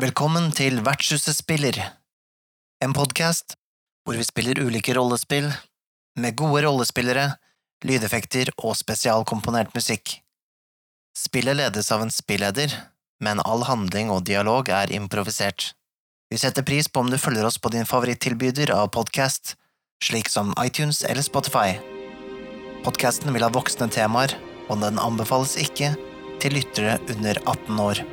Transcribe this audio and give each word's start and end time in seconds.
Velkommen 0.00 0.46
til 0.56 0.78
Vertshuset 0.80 1.36
spiller, 1.36 1.76
en 2.80 2.94
podkast 2.96 3.58
hvor 4.06 4.16
vi 4.16 4.24
spiller 4.24 4.56
ulike 4.64 4.94
rollespill 4.96 5.50
med 6.16 6.32
gode 6.40 6.62
rollespillere, 6.64 7.26
lydeffekter 7.84 8.48
og 8.56 8.72
spesialkomponert 8.78 9.74
musikk. 9.76 10.14
Spillet 11.12 11.58
ledes 11.58 11.92
av 11.92 12.06
en 12.06 12.14
spilleder, 12.14 12.72
men 13.20 13.42
all 13.44 13.66
handling 13.68 14.08
og 14.08 14.24
dialog 14.30 14.70
er 14.72 14.94
improvisert. 14.96 15.74
Vi 16.32 16.40
setter 16.40 16.64
pris 16.64 16.88
på 16.88 17.04
om 17.04 17.12
du 17.12 17.20
følger 17.20 17.44
oss 17.44 17.60
på 17.60 17.74
din 17.76 17.84
favorittilbyder 17.84 18.72
av 18.72 18.88
podkast, 18.96 19.58
slik 20.00 20.32
som 20.32 20.56
iTunes 20.64 21.02
eller 21.04 21.20
Spotify. 21.20 21.76
Podkasten 22.88 23.36
vil 23.36 23.44
ha 23.44 23.52
voksne 23.52 23.92
temaer, 23.92 24.38
og 24.72 24.80
den 24.80 24.96
anbefales 24.96 25.58
ikke 25.60 25.92
til 26.40 26.56
lyttere 26.56 26.96
under 27.12 27.44
18 27.44 27.86
år. 27.90 28.04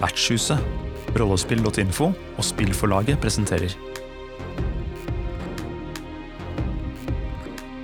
Vertshuset, 0.00 0.58
rollespill.info 1.20 2.10
og 2.10 2.44
Spillforlaget 2.44 3.20
presenterer 3.20 3.74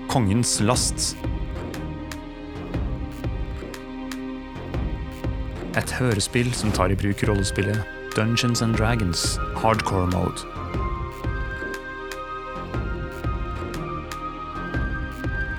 Kongens 0.09 0.60
last. 0.65 1.16
Et 5.77 5.93
hørespill 5.98 6.48
som 6.57 6.73
tar 6.73 6.95
i 6.95 6.97
bruk 6.97 7.21
rollespillet 7.29 7.83
Dungeons 8.16 8.62
and 8.65 8.79
Dragons 8.80 9.37
hardcore 9.60 10.07
mode. 10.09 10.41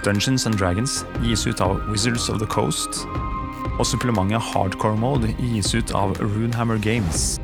Dungeons 0.08 0.48
and 0.48 0.58
Dragons 0.58 1.06
gis 1.22 1.46
ut 1.46 1.62
av 1.62 1.84
Wizards 1.92 2.30
of 2.30 2.40
the 2.40 2.48
Coast, 2.48 3.06
og 3.78 3.86
supplementet 3.86 4.42
hardcore 4.42 4.97
mode 4.97 5.30
gis 5.38 5.73
ut 5.78 5.94
av 5.95 6.16
Runehammer 6.22 6.80
Games. 6.81 7.38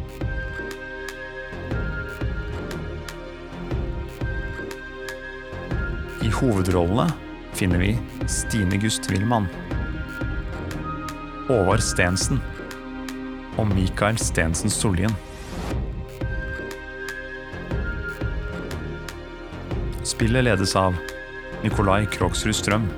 I 6.23 6.31
hovedrollene 6.33 7.11
finner 7.53 7.83
vi 7.83 7.91
Stine 8.31 8.79
Gust 8.81 9.09
Wilman, 9.11 9.45
Håvard 11.49 11.83
Stensen 11.85 12.41
og 13.59 13.69
Mikael 13.75 14.17
Stensen 14.17 14.73
Sollien. 14.73 15.13
Spillet 20.07 20.47
ledes 20.49 20.73
av 20.79 20.97
Nikolai 21.63 22.03
Krogsrud 22.09 22.57
Strøm. 22.57 22.89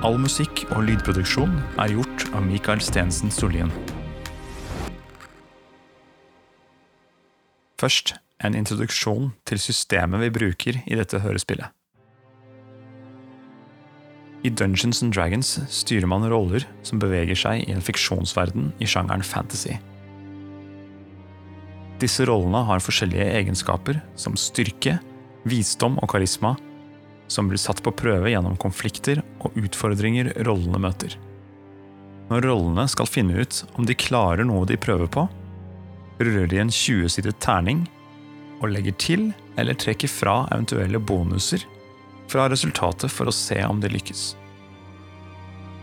All 0.00 0.14
musikk 0.16 0.62
og 0.72 0.86
lydproduksjon 0.88 1.50
er 1.76 1.90
gjort 1.92 2.22
av 2.32 2.40
Mikael 2.46 2.80
Stensen 2.80 3.28
Sollien. 3.28 3.68
Først 7.76 8.14
en 8.40 8.56
introduksjon 8.56 9.34
til 9.44 9.60
systemet 9.60 10.22
vi 10.22 10.30
bruker 10.32 10.78
i 10.88 10.96
dette 10.96 11.20
hørespillet. 11.20 11.68
I 14.40 14.48
Dungeons 14.48 15.02
and 15.04 15.12
Dragons 15.12 15.52
styrer 15.68 16.08
man 16.08 16.24
roller 16.32 16.64
som 16.80 17.02
beveger 17.02 17.36
seg 17.36 17.66
i 17.66 17.76
en 17.76 17.84
fiksjonsverden 17.84 18.72
i 18.80 18.88
sjangeren 18.88 19.20
fantasy. 19.20 19.76
Disse 22.00 22.24
rollene 22.24 22.64
har 22.64 22.80
forskjellige 22.80 23.28
egenskaper 23.36 24.00
som 24.16 24.32
styrke, 24.40 24.96
visdom 25.44 26.00
og 26.00 26.08
karisma, 26.14 26.56
som 27.30 27.48
blir 27.48 27.60
satt 27.62 27.82
på 27.86 27.92
prøve 27.94 28.32
gjennom 28.32 28.58
konflikter 28.60 29.22
og 29.38 29.54
utfordringer 29.58 30.32
rollene 30.46 30.80
møter. 30.82 31.14
Når 32.30 32.46
rollene 32.46 32.86
skal 32.90 33.10
finne 33.10 33.42
ut 33.42 33.62
om 33.78 33.86
de 33.86 33.96
klarer 33.98 34.46
noe 34.46 34.66
de 34.66 34.78
prøver 34.78 35.10
på, 35.10 35.26
ruller 36.20 36.50
de 36.50 36.60
en 36.62 36.72
20-sidet 36.74 37.38
terning 37.42 37.86
og 38.60 38.70
legger 38.74 38.96
til 39.00 39.30
eller 39.58 39.78
trekker 39.78 40.10
fra 40.10 40.42
eventuelle 40.50 41.00
bonuser 41.00 41.64
fra 42.30 42.46
resultatet 42.50 43.10
for 43.10 43.30
å 43.30 43.34
se 43.34 43.58
om 43.66 43.80
det 43.82 43.90
lykkes. 43.94 44.34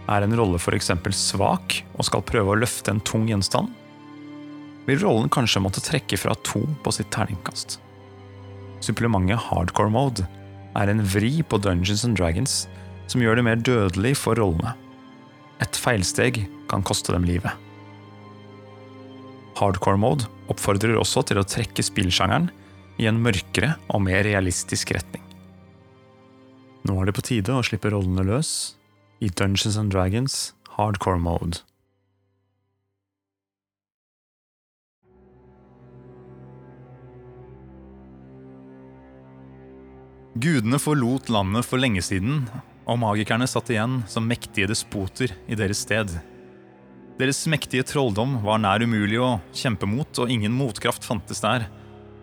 Er 0.07 0.23
en 0.23 0.37
rolle 0.39 0.59
f.eks. 0.61 0.93
svak 1.15 1.81
og 1.97 2.07
skal 2.07 2.23
prøve 2.23 2.53
å 2.53 2.59
løfte 2.61 2.93
en 2.93 3.03
tung 3.03 3.27
gjenstand, 3.27 3.73
vil 4.87 5.01
rollen 5.03 5.27
kanskje 5.27 5.59
måtte 5.59 5.83
trekke 5.83 6.15
fra 6.19 6.35
to 6.47 6.61
på 6.83 6.93
sitt 6.95 7.09
terningkast. 7.11 7.81
Supplementet 8.83 9.49
hardcore 9.49 9.91
mode 9.91 10.27
er 10.75 10.91
en 10.91 11.03
vri 11.13 11.39
på 11.43 11.59
Dungeons 11.61 12.03
and 12.07 12.17
Dragons 12.19 12.65
som 13.07 13.23
gjør 13.23 13.39
det 13.39 13.45
mer 13.47 13.61
dødelig 13.61 14.15
for 14.19 14.39
rollene. 14.39 14.73
Et 15.63 15.79
feilsteg 15.79 16.43
kan 16.69 16.83
koste 16.85 17.13
dem 17.15 17.25
livet. 17.27 17.53
Hardcore 19.57 19.97
mode 19.97 20.27
oppfordrer 20.51 20.99
også 20.99 21.23
til 21.27 21.39
å 21.41 21.47
trekke 21.47 21.85
spillsjangeren 21.85 22.51
i 23.01 23.07
en 23.09 23.21
mørkere 23.21 23.75
og 23.93 24.03
mer 24.05 24.23
realistisk 24.27 24.93
retning. 24.95 25.23
Nå 26.87 26.95
er 27.01 27.09
det 27.09 27.17
på 27.17 27.25
tide 27.25 27.55
å 27.55 27.65
slippe 27.65 27.91
rollene 27.91 28.25
løs 28.27 28.51
i 29.19 29.31
Dungeons 29.33 29.79
and 29.79 29.91
Dragons 29.91 30.53
hardcore 30.77 31.19
mode. 31.19 31.66
Gudene 40.37 40.77
forlot 40.77 41.31
landet 41.33 41.65
for 41.65 41.81
lenge 41.81 42.01
siden, 42.05 42.43
og 42.85 42.99
magikerne 43.01 43.47
satt 43.49 43.71
igjen 43.71 44.01
som 44.11 44.27
mektige 44.29 44.67
despoter 44.69 45.31
i 45.49 45.57
deres 45.57 45.81
sted. 45.81 46.11
Deres 47.17 47.39
mektige 47.49 47.85
trolldom 47.87 48.35
var 48.43 48.59
nær 48.61 48.83
umulig 48.85 49.17
å 49.23 49.39
kjempe 49.55 49.89
mot, 49.89 50.11
og 50.21 50.29
ingen 50.29 50.53
motkraft 50.53 51.07
fantes 51.07 51.41
der, 51.41 51.65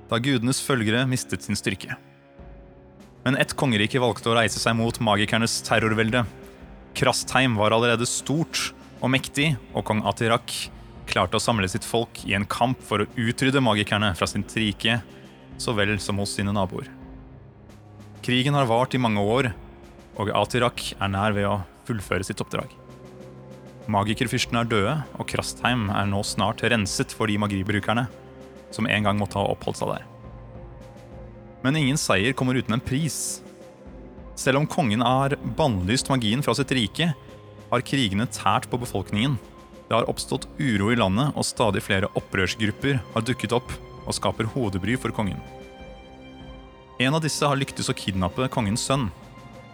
da 0.06 0.20
gudenes 0.22 0.62
følgere 0.62 1.02
mistet 1.10 1.42
sin 1.42 1.58
styrke. 1.58 1.96
Men 3.24 3.40
ett 3.40 3.56
kongerike 3.58 3.98
valgte 4.04 4.30
å 4.30 4.38
reise 4.38 4.62
seg 4.62 4.76
mot 4.78 5.00
magikernes 5.02 5.58
terrorvelde. 5.66 6.22
Krastheim 6.94 7.58
var 7.58 7.74
allerede 7.74 8.06
stort 8.06 8.68
og 9.00 9.10
mektig, 9.16 9.56
og 9.74 9.88
kong 9.88 10.04
Atirak 10.06 10.54
klarte 11.10 11.40
å 11.40 11.42
samle 11.42 11.66
sitt 11.72 11.88
folk 11.88 12.22
i 12.28 12.36
en 12.38 12.46
kamp 12.46 12.84
for 12.84 13.02
å 13.02 13.10
utrydde 13.16 13.64
magikerne 13.64 14.14
fra 14.14 14.30
sitt 14.30 14.54
rike, 14.60 15.00
så 15.58 15.74
vel 15.74 15.96
som 15.98 16.22
hos 16.22 16.36
sine 16.38 16.54
naboer. 16.54 16.92
Krigen 18.24 18.56
har 18.56 18.64
vart 18.64 18.94
i 18.96 18.98
mange 19.00 19.20
år, 19.20 19.50
og 20.16 20.30
Atirak 20.32 20.80
er 20.96 21.10
nær 21.12 21.34
ved 21.36 21.44
å 21.44 21.58
fullføre 21.84 22.24
sitt 22.24 22.40
oppdrag. 22.40 22.70
Magikerfyrsten 23.92 24.56
er 24.56 24.68
døde, 24.70 24.94
og 25.20 25.26
Krastheim 25.28 25.90
er 25.92 26.06
nå 26.08 26.22
snart 26.24 26.62
renset 26.64 27.12
for 27.12 27.28
de 27.28 27.36
magibrukerne 27.36 28.06
som 28.72 28.88
en 28.88 29.04
gang 29.04 29.20
måtte 29.20 29.36
ha 29.36 29.50
oppholdt 29.52 29.82
seg 29.82 29.90
der. 29.92 30.06
Men 31.66 31.76
ingen 31.76 32.00
seier 32.00 32.32
kommer 32.32 32.56
uten 32.56 32.78
en 32.78 32.84
pris. 32.84 33.42
Selv 34.40 34.62
om 34.62 34.68
kongen 34.72 35.04
har 35.04 35.36
bannlyst 35.58 36.08
magien 36.08 36.40
fra 36.44 36.54
sitt 36.56 36.72
rike, 36.72 37.10
har 37.68 37.84
krigene 37.84 38.24
tært 38.32 38.70
på 38.72 38.80
befolkningen. 38.80 39.36
Det 39.84 39.98
har 39.98 40.08
oppstått 40.08 40.48
uro 40.56 40.88
i 40.94 40.96
landet, 40.96 41.36
og 41.36 41.44
stadig 41.44 41.84
flere 41.84 42.08
opprørsgrupper 42.16 43.02
har 43.12 43.28
dukket 43.28 43.52
opp 43.60 43.68
og 44.06 44.16
skaper 44.16 44.48
hodebry 44.56 44.96
for 44.96 45.12
kongen. 45.12 45.44
En 46.98 47.14
av 47.14 47.22
disse 47.24 47.42
har 47.42 47.58
lyktes 47.58 47.88
å 47.90 47.96
kidnappe 47.98 48.46
kongens 48.54 48.84
sønn, 48.86 49.08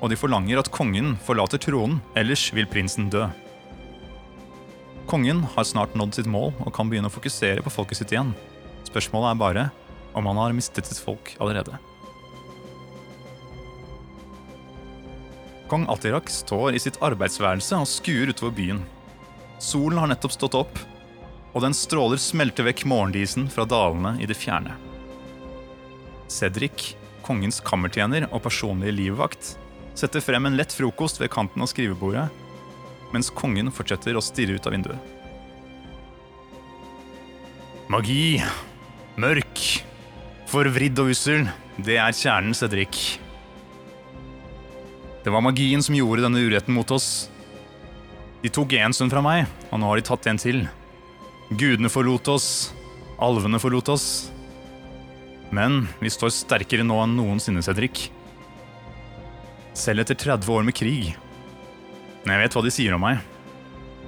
og 0.00 0.08
de 0.08 0.16
forlanger 0.16 0.56
at 0.56 0.70
kongen 0.72 1.18
forlater 1.26 1.60
tronen, 1.60 1.98
ellers 2.16 2.46
vil 2.56 2.68
prinsen 2.70 3.10
dø. 3.12 3.26
Kongen 5.10 5.42
har 5.52 5.66
snart 5.68 5.92
nådd 5.98 6.16
sitt 6.16 6.30
mål 6.30 6.54
og 6.64 6.72
kan 6.72 6.88
begynne 6.88 7.10
å 7.10 7.12
fokusere 7.12 7.60
på 7.66 7.72
folket 7.74 8.00
sitt 8.00 8.14
igjen. 8.14 8.30
Spørsmålet 8.88 9.34
er 9.34 9.40
bare 9.42 9.64
om 10.16 10.28
han 10.30 10.40
har 10.40 10.54
mistet 10.56 10.88
sitt 10.88 11.02
folk 11.02 11.34
allerede. 11.42 11.76
Kong 15.70 15.84
Atirak 15.92 16.30
står 16.32 16.74
i 16.74 16.80
sitt 16.82 16.96
arbeidsværelse 17.04 17.82
og 17.82 17.90
skuer 17.90 18.32
utover 18.32 18.54
byen. 18.56 18.80
Solen 19.60 20.00
har 20.00 20.08
nettopp 20.10 20.32
stått 20.34 20.56
opp, 20.56 20.80
og 21.52 21.66
den 21.66 21.76
stråler 21.76 22.18
smelter 22.22 22.64
vekk 22.64 22.86
morgendisen 22.88 23.50
fra 23.52 23.68
dalene 23.68 24.16
i 24.22 24.30
det 24.30 24.38
fjerne. 24.40 24.72
Cedric 26.30 26.94
kongens 27.26 27.60
kammertjener 27.64 28.28
og 28.30 28.42
personlige 28.44 28.96
livvakt, 28.96 29.54
setter 29.98 30.22
frem 30.24 30.48
en 30.48 30.56
lett 30.58 30.72
frokost 30.74 31.20
ved 31.20 31.32
kanten 31.32 31.62
av 31.62 31.70
skrivebordet, 31.70 32.28
mens 33.14 33.32
kongen 33.34 33.72
fortsetter 33.74 34.16
å 34.16 34.22
stirre 34.24 34.56
ut 34.56 34.68
av 34.68 34.74
vinduet. 34.76 35.16
Magi, 37.90 38.38
mørk, 39.18 39.64
forvridd 40.50 41.00
og 41.02 41.10
ussel, 41.10 41.48
det 41.80 41.98
er 41.98 42.14
kjernen, 42.14 42.54
Cedric. 42.54 43.18
Det 45.24 45.32
var 45.34 45.42
magien 45.44 45.82
som 45.82 45.96
gjorde 45.98 46.24
denne 46.24 46.42
uretten 46.46 46.76
mot 46.76 46.90
oss. 46.94 47.28
De 48.40 48.48
tok 48.48 48.72
en 48.78 48.94
stund 48.96 49.12
fra 49.12 49.22
meg, 49.24 49.50
og 49.68 49.82
nå 49.82 49.90
har 49.90 49.98
de 49.98 50.06
tatt 50.06 50.28
en 50.30 50.38
til. 50.40 50.62
Gudene 51.50 51.90
forlot 51.92 52.30
oss, 52.30 52.46
alvene 53.20 53.58
forlot 53.60 53.90
oss, 53.92 54.06
Men 55.54 55.84
vi 55.98 56.10
står 56.12 56.32
sterkere 56.34 56.86
nå 56.86 56.96
enn 57.02 57.16
noensinne, 57.18 57.62
Cedric. 57.66 58.08
Selv 59.74 60.04
etter 60.04 60.18
30 60.18 60.50
år 60.54 60.66
med 60.66 60.76
krig. 60.78 61.14
Men 62.22 62.36
jeg 62.36 62.44
vet 62.44 62.56
hva 62.56 62.62
de 62.66 62.72
sier 62.74 62.94
om 62.94 63.02
meg. 63.02 63.18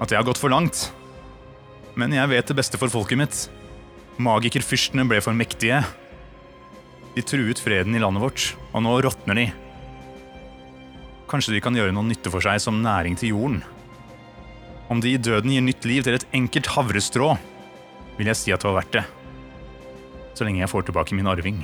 At 0.02 0.12
jeg 0.12 0.20
har 0.20 0.26
gått 0.26 0.40
for 0.40 0.52
langt. 0.52 0.88
Men 1.98 2.14
jeg 2.14 2.30
vet 2.30 2.48
det 2.48 2.56
beste 2.56 2.78
for 2.80 2.92
folket 2.92 3.20
mitt. 3.20 3.42
Magikerfyrstene 4.22 5.06
ble 5.08 5.20
for 5.24 5.36
mektige. 5.36 5.82
De 7.16 7.24
truet 7.26 7.60
freden 7.60 7.96
i 7.96 8.00
landet 8.00 8.22
vårt, 8.24 8.46
og 8.72 8.84
nå 8.84 8.94
råtner 9.04 9.36
de. 9.36 9.46
Kanskje 11.28 11.56
de 11.56 11.62
kan 11.64 11.76
gjøre 11.76 11.94
noe 11.96 12.06
nytte 12.06 12.32
for 12.32 12.44
seg 12.44 12.60
som 12.62 12.80
næring 12.84 13.18
til 13.20 13.34
jorden. 13.34 13.62
Om 14.92 15.00
de 15.00 15.14
i 15.14 15.20
døden 15.20 15.52
gir 15.52 15.64
nytt 15.64 15.86
liv 15.88 16.04
til 16.04 16.18
et 16.18 16.28
enkelt 16.36 16.70
havrestrå, 16.74 17.34
vil 18.18 18.28
jeg 18.28 18.38
si 18.38 18.52
at 18.52 18.60
det 18.60 18.68
var 18.68 18.80
verdt 18.82 18.96
det. 18.98 19.04
Så 20.32 20.46
lenge 20.46 20.62
jeg 20.62 20.72
får 20.72 20.88
tilbake 20.88 21.16
min 21.16 21.28
arving. 21.28 21.62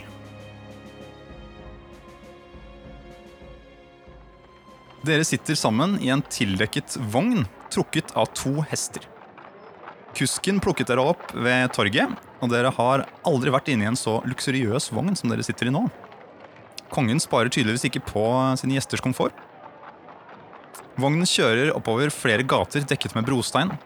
Dere 5.07 5.25
sitter 5.25 5.57
sammen 5.57 5.97
i 6.03 6.11
en 6.13 6.25
tildekket 6.27 6.99
vogn 7.13 7.47
trukket 7.73 8.11
av 8.19 8.29
to 8.37 8.59
hester. 8.69 9.05
Kusken 10.17 10.59
plukket 10.61 10.89
dere 10.91 11.05
opp 11.13 11.31
ved 11.37 11.71
torget, 11.77 12.11
og 12.43 12.51
dere 12.51 12.73
har 12.75 13.05
aldri 13.29 13.53
vært 13.55 13.71
inne 13.73 13.87
i 13.87 13.91
en 13.93 13.99
så 13.99 14.19
luksuriøs 14.27 14.91
vogn 14.93 15.15
som 15.19 15.31
dere 15.31 15.45
sitter 15.47 15.71
i 15.71 15.75
nå. 15.75 15.85
Kongen 16.91 17.21
sparer 17.23 17.53
tydeligvis 17.53 17.87
ikke 17.89 18.03
på 18.09 18.25
sine 18.59 18.79
gjesters 18.79 19.05
komfort. 19.05 19.37
Vognen 20.99 21.29
kjører 21.29 21.71
oppover 21.77 22.11
flere 22.11 22.43
gater 22.43 22.83
dekket 22.89 23.15
med 23.15 23.29
brostein, 23.29 23.77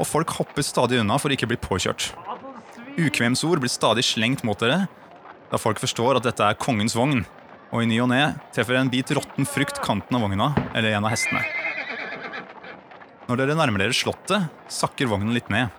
og 0.00 0.08
folk 0.08 0.32
hopper 0.38 0.64
stadig 0.64 1.02
unna 1.02 1.18
for 1.20 1.28
å 1.28 1.36
ikke 1.36 1.50
bli 1.50 1.60
påkjørt. 1.60 2.14
Ukvemsord 3.00 3.62
blir 3.62 3.72
stadig 3.72 4.04
slengt 4.04 4.42
mot 4.44 4.58
dere, 4.60 4.84
da 5.50 5.58
folk 5.58 5.80
forstår 5.80 6.18
at 6.18 6.26
dette 6.26 6.44
er 6.44 6.58
kongens 6.60 6.96
vogn, 6.98 7.22
og 7.70 7.82
i 7.82 7.88
ny 7.88 8.00
og 8.02 8.10
ne 8.10 8.22
treffer 8.54 8.76
en 8.76 8.90
bit 8.92 9.10
råtten 9.14 9.46
frukt 9.48 9.80
kanten 9.84 10.18
av 10.18 10.24
vogna 10.26 10.50
eller 10.74 10.96
en 10.96 11.06
av 11.06 11.14
hestene. 11.14 11.42
Når 13.30 13.40
dere 13.40 13.56
nærmer 13.56 13.84
dere 13.84 13.94
slottet, 13.94 14.50
sakker 14.70 15.10
vognen 15.10 15.34
litt 15.36 15.48
ned. 15.54 15.70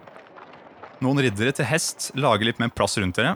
Noen 1.03 1.19
riddere 1.25 1.51
til 1.55 1.67
hest 1.67 2.11
lager 2.15 2.47
litt 2.47 2.61
mer 2.61 2.71
plass 2.73 2.97
rundt 3.01 3.19
dere, 3.19 3.35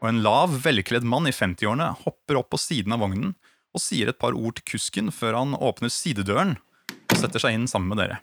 og 0.00 0.08
en 0.08 0.22
lav, 0.24 0.56
velkledd 0.64 1.06
mann 1.06 1.28
i 1.30 1.34
50-årene 1.34 1.92
hopper 2.02 2.40
opp 2.40 2.50
på 2.54 2.60
siden 2.60 2.96
av 2.96 3.04
vognen 3.04 3.34
og 3.72 3.80
sier 3.80 4.10
et 4.10 4.18
par 4.20 4.34
ord 4.36 4.58
til 4.58 4.74
kusken 4.74 5.12
før 5.14 5.38
han 5.38 5.54
åpner 5.56 5.92
sidedøren 5.92 6.56
og 6.90 7.18
setter 7.20 7.44
seg 7.44 7.56
inn 7.56 7.68
sammen 7.70 7.92
med 7.92 8.02
dere. 8.02 8.18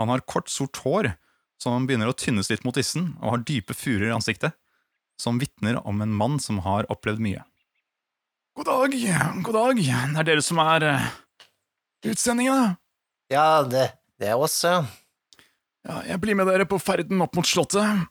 Han 0.00 0.12
har 0.12 0.24
kort, 0.26 0.50
sort 0.50 0.78
hår 0.84 1.12
som 1.62 1.86
begynner 1.86 2.10
å 2.10 2.16
tynnes 2.16 2.50
litt 2.50 2.64
mot 2.66 2.74
tissen 2.74 3.12
og 3.20 3.36
har 3.36 3.46
dype 3.46 3.76
furer 3.76 4.08
i 4.08 4.14
ansiktet, 4.14 4.56
som 5.20 5.38
vitner 5.38 5.78
om 5.86 6.02
en 6.02 6.14
mann 6.14 6.40
som 6.42 6.58
har 6.66 6.88
opplevd 6.92 7.22
mye. 7.22 7.44
God 8.58 8.68
dag, 8.68 8.96
god 9.46 9.54
dag. 9.56 9.78
Det 9.80 10.20
er 10.20 10.26
dere 10.28 10.44
som 10.44 10.58
er 10.60 10.84
uh, 10.84 11.06
utsendingene. 12.10 12.74
Ja, 13.32 13.62
det, 13.64 13.86
det 14.20 14.32
er 14.32 14.42
oss, 14.42 14.58
ja. 14.66 14.82
Ja, 15.86 16.02
jeg 16.06 16.20
blir 16.22 16.36
med 16.38 16.50
dere 16.50 16.66
på 16.68 16.78
ferden 16.82 17.22
opp 17.24 17.38
mot 17.38 17.48
slottet. 17.48 18.08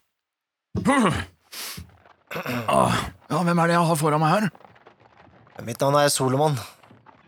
Ah, 2.72 2.94
ja, 3.28 3.42
hvem 3.44 3.60
er 3.60 3.68
det 3.68 3.74
jeg 3.74 3.88
har 3.90 3.98
foran 4.00 4.22
meg 4.24 4.30
her? 4.32 4.46
Mitt 5.68 5.82
navn 5.84 5.98
er 6.00 6.08
Solomon. 6.08 6.54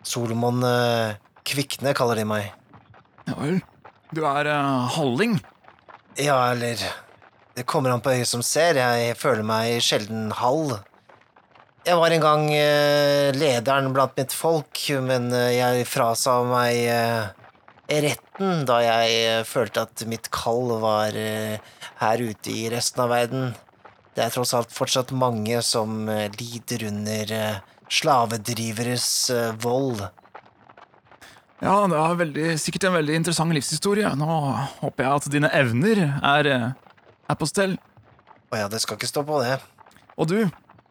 Solomon 0.07 0.63
uh, 0.63 1.17
Kvikne 1.43 1.91
kaller 1.97 2.21
de 2.21 2.23
meg. 2.29 2.53
Ja 3.27 3.35
vel. 3.35 3.59
Du 4.15 4.21
er 4.23 4.47
uh, 4.47 4.87
halling? 4.95 5.35
Ja, 6.15 6.51
eller 6.51 6.77
Det 7.55 7.63
kommer 7.63 7.89
an 7.89 8.01
på 8.01 8.11
øyet 8.13 8.27
som 8.29 8.41
ser. 8.45 8.77
Jeg 8.77 9.15
føler 9.17 9.45
meg 9.45 9.81
sjelden 9.81 10.31
halv. 10.37 10.75
Jeg 11.85 11.97
var 11.99 12.13
en 12.13 12.23
gang 12.23 12.43
uh, 12.49 13.29
lederen 13.33 13.89
blant 13.93 14.13
mitt 14.17 14.33
folk, 14.33 14.77
men 15.05 15.27
uh, 15.33 15.49
jeg 15.53 15.87
frasa 15.89 16.39
meg 16.47 16.85
retten 17.93 18.63
da 18.65 18.79
jeg 18.81 19.43
følte 19.45 19.83
at 19.85 20.05
mitt 20.09 20.29
kall 20.33 20.71
var 20.81 21.13
her 21.13 22.23
ute 22.23 22.49
i 22.49 22.69
resten 22.71 23.03
av 23.03 23.11
verden. 23.11 23.51
Det 24.15 24.23
er 24.23 24.33
tross 24.33 24.53
alt 24.57 24.73
fortsatt 24.73 25.11
mange 25.13 25.59
som 25.65 26.07
lider 26.39 26.87
under 26.87 27.35
slavedriveres 27.91 29.07
vold. 29.61 30.01
Ja, 31.63 31.77
det 31.87 31.95
er 31.95 32.17
veldig, 32.19 32.45
sikkert 32.59 32.89
en 32.89 32.97
veldig 32.97 33.13
interessant 33.21 33.55
livshistorie. 33.55 34.09
Nå 34.19 34.27
håper 34.81 35.05
jeg 35.05 35.11
at 35.15 35.27
dine 35.31 35.51
evner 35.55 36.01
er, 36.19 36.49
er 36.75 37.37
på 37.39 37.47
stell. 37.47 37.77
Å 38.51 38.59
ja, 38.59 38.67
det 38.67 38.81
skal 38.83 38.99
ikke 38.99 39.07
stå 39.07 39.23
på 39.27 39.39
det. 39.45 39.55
Og 40.19 40.27
du, 40.27 40.41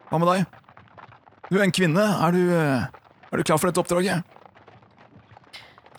hva 0.09 0.21
med 0.23 0.31
deg? 0.31 0.47
Du 1.51 1.59
er 1.59 1.67
en 1.67 1.75
kvinne. 1.77 2.07
Er 2.25 2.33
du, 2.33 2.41
er 2.57 3.37
du 3.37 3.45
klar 3.45 3.61
for 3.61 3.69
dette 3.69 3.85
oppdraget? 3.85 4.25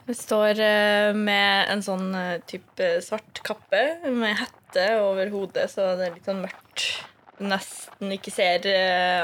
Jeg 0.10 0.18
står 0.20 0.58
med 1.22 1.70
en 1.72 1.86
sånn 1.86 2.10
type 2.50 2.90
svart 3.06 3.44
kappe 3.46 3.86
med 4.10 4.42
hette 4.42 4.90
over 5.06 5.30
hodet, 5.31 5.70
så 5.72 5.94
det 6.00 6.10
er 6.10 6.18
litt 6.18 6.28
sånn 6.28 6.42
mørkt. 6.44 6.90
Nesten 7.46 8.18
ikke 8.18 8.34
ser 8.34 8.66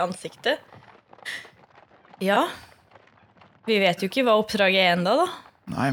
ansiktet. 0.06 0.62
Ja. 2.22 2.46
Vi 3.69 3.77
vet 3.81 4.01
jo 4.01 4.10
ikke 4.10 4.24
hva 4.25 4.38
oppdraget 4.39 4.81
er 4.81 4.95
ennå, 4.95 5.13
da. 5.19 5.27
Nei. 5.75 5.89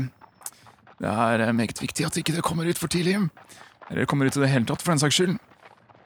Det 0.96 1.10
er 1.12 1.52
meget 1.52 1.82
viktig 1.82 2.06
at 2.08 2.16
ikke 2.16 2.32
det 2.38 2.44
kommer 2.46 2.68
ut 2.68 2.78
for 2.80 2.88
tidlig. 2.88 3.18
Eller 3.90 4.08
kommer 4.08 4.26
ut 4.26 4.36
i 4.38 4.42
det 4.42 4.48
hele 4.48 4.64
tatt, 4.68 4.80
for 4.82 4.94
den 4.94 5.02
saks 5.02 5.18
skyld. 5.18 5.36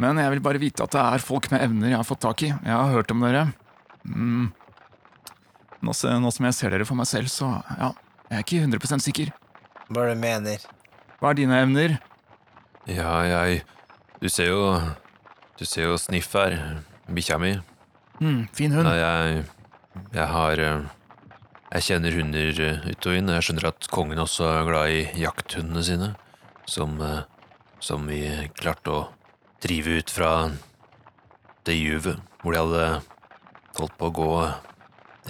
Men 0.01 0.19
jeg 0.19 0.33
vil 0.35 0.43
bare 0.43 0.61
vite 0.61 0.83
at 0.83 0.95
det 0.97 1.03
er 1.03 1.23
folk 1.23 1.51
med 1.53 1.63
evner 1.63 1.93
jeg 1.93 2.01
har 2.01 2.09
fått 2.09 2.23
tak 2.25 2.43
i. 2.43 2.51
Jeg 2.51 2.75
har 2.75 2.91
hørt 2.91 3.13
om 3.15 3.23
dere. 3.23 3.45
Mm. 4.03 4.51
Nå, 5.81 5.95
nå, 5.95 6.33
som 6.35 6.49
jeg 6.49 6.57
ser 6.57 6.75
dere 6.75 6.87
for 6.89 6.99
meg 6.99 7.09
selv, 7.09 7.31
så 7.33 7.53
ja, 7.79 7.93
jeg 8.31 8.37
er 8.39 8.45
ikke 8.45 8.63
100 8.67 9.05
sikker. 9.05 9.33
Hva 9.91 10.05
er 10.05 10.11
det 10.11 10.17
du 10.19 10.23
mener? 10.25 10.67
Hva 11.21 11.31
er 11.31 11.39
dine 11.39 11.61
evner? 11.63 11.99
Ja, 12.89 13.13
jeg 13.29 13.63
Du 14.21 14.29
ser 14.29 14.49
jo 14.51 14.81
Du 15.59 15.65
ser 15.65 15.87
jo 15.87 15.97
Sniff 16.01 16.33
her. 16.35 16.57
Bikkja 17.09 17.39
mi. 17.39 17.55
Mm, 18.21 18.49
fin 18.53 18.73
hund. 18.73 18.89
Nei, 18.89 18.97
jeg 18.99 19.45
Jeg 20.15 20.27
har 20.27 20.91
Jeg 21.71 21.87
kjenner 21.87 22.17
hunder 22.19 22.51
ut 22.83 23.07
og 23.07 23.15
inn, 23.15 23.29
og 23.31 23.37
jeg 23.37 23.47
skjønner 23.47 23.69
at 23.69 23.87
kongen 23.95 24.19
også 24.19 24.49
er 24.51 24.67
glad 24.67 24.91
i 24.91 25.23
jakthundene 25.23 25.85
sine, 25.87 26.09
som, 26.67 26.97
som 27.79 28.09
vi 28.11 28.25
klarte 28.59 28.91
å 28.91 29.05
drive 29.63 30.01
ut 30.01 30.11
fra 30.11 30.33
det 31.69 31.77
juvet 31.77 32.19
hvor 32.41 32.57
de 32.57 32.63
hadde 32.65 32.89
holdt 33.79 33.95
på 34.01 34.09
å 34.09 34.15
gå 34.17 34.31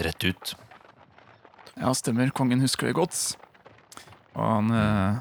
rett 0.07 0.25
ut. 0.25 0.55
Ja, 1.77 1.93
stemmer. 1.97 2.33
Kongen 2.33 2.65
husker 2.65 2.89
det 2.89 2.97
godt. 2.97 3.19
Og 4.33 4.41
han 4.41 4.73
eh, 4.73 5.21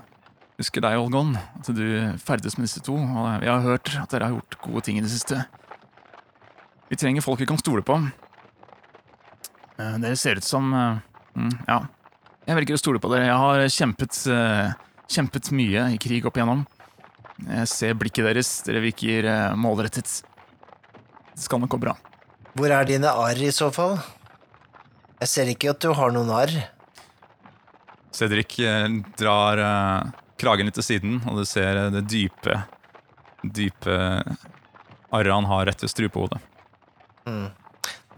husker 0.62 0.84
deg, 0.86 1.02
Olgon, 1.02 1.36
at 1.36 1.68
du 1.76 1.84
ferdes 2.24 2.56
med 2.58 2.70
disse 2.70 2.84
to. 2.86 2.96
Og 2.96 3.44
vi 3.44 3.52
har 3.52 3.66
hørt 3.66 3.92
at 4.00 4.12
dere 4.14 4.30
har 4.30 4.38
gjort 4.38 4.60
gode 4.64 4.86
ting 4.88 5.00
i 5.00 5.04
det 5.04 5.12
siste. 5.12 5.44
Vi 6.90 6.98
trenger 7.00 7.26
folk 7.26 7.42
vi 7.42 7.50
kan 7.50 7.60
stole 7.62 7.84
på. 7.86 8.00
Dere 9.80 10.16
ser 10.20 10.40
ut 10.40 10.48
som 10.48 10.72
øh, 11.38 11.56
Ja, 11.68 11.80
jeg 12.48 12.58
velger 12.58 12.78
å 12.78 12.82
stole 12.82 13.02
på 13.02 13.12
dere. 13.12 13.28
Jeg 13.30 13.40
har 13.44 13.64
kjempet, 13.76 14.20
øh, 14.34 14.72
kjempet 15.10 15.52
mye 15.54 15.90
i 15.94 16.00
krig 16.02 16.26
opp 16.26 16.40
igjennom. 16.40 16.66
Jeg 17.46 17.68
ser 17.72 18.00
blikket 18.00 18.26
deres. 18.26 18.50
Dere 18.66 18.82
virker 18.84 19.30
målrettet. 19.56 20.24
Det 21.34 21.44
skal 21.46 21.62
nok 21.62 21.76
gå 21.76 21.82
bra. 21.86 21.94
Hvor 22.58 22.74
er 22.74 22.90
dine 22.90 23.14
arr 23.14 23.40
i 23.46 23.52
så 23.56 23.70
fall? 23.72 24.00
Jeg 25.22 25.32
ser 25.32 25.52
ikke 25.52 25.72
at 25.72 25.80
du 25.84 25.94
har 25.96 26.12
noen 26.16 26.32
arr. 26.34 26.56
Cedric 28.12 28.58
drar 29.20 29.62
uh, 29.62 30.10
kragen 30.42 30.68
litt 30.68 30.76
til 30.80 30.88
siden, 30.88 31.20
og 31.30 31.40
du 31.40 31.46
ser 31.48 31.78
det 31.94 32.08
dype, 32.10 32.58
dype 33.44 34.00
arret 35.10 35.34
han 35.34 35.48
har 35.50 35.66
rett 35.70 35.84
ved 35.84 35.92
strupehodet. 35.92 36.40
Mm. 37.28 37.50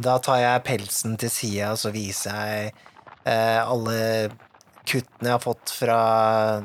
Da 0.01 0.17
tar 0.23 0.39
jeg 0.41 0.63
pelsen 0.65 1.17
til 1.19 1.31
sida, 1.33 1.73
og 1.73 1.81
så 1.81 1.91
viser 1.93 2.37
jeg 2.37 2.71
eh, 2.71 2.87
alle 3.25 3.97
kuttene 4.87 5.29
jeg 5.29 5.35
har 5.35 5.43
fått 5.43 5.73
fra 5.77 5.97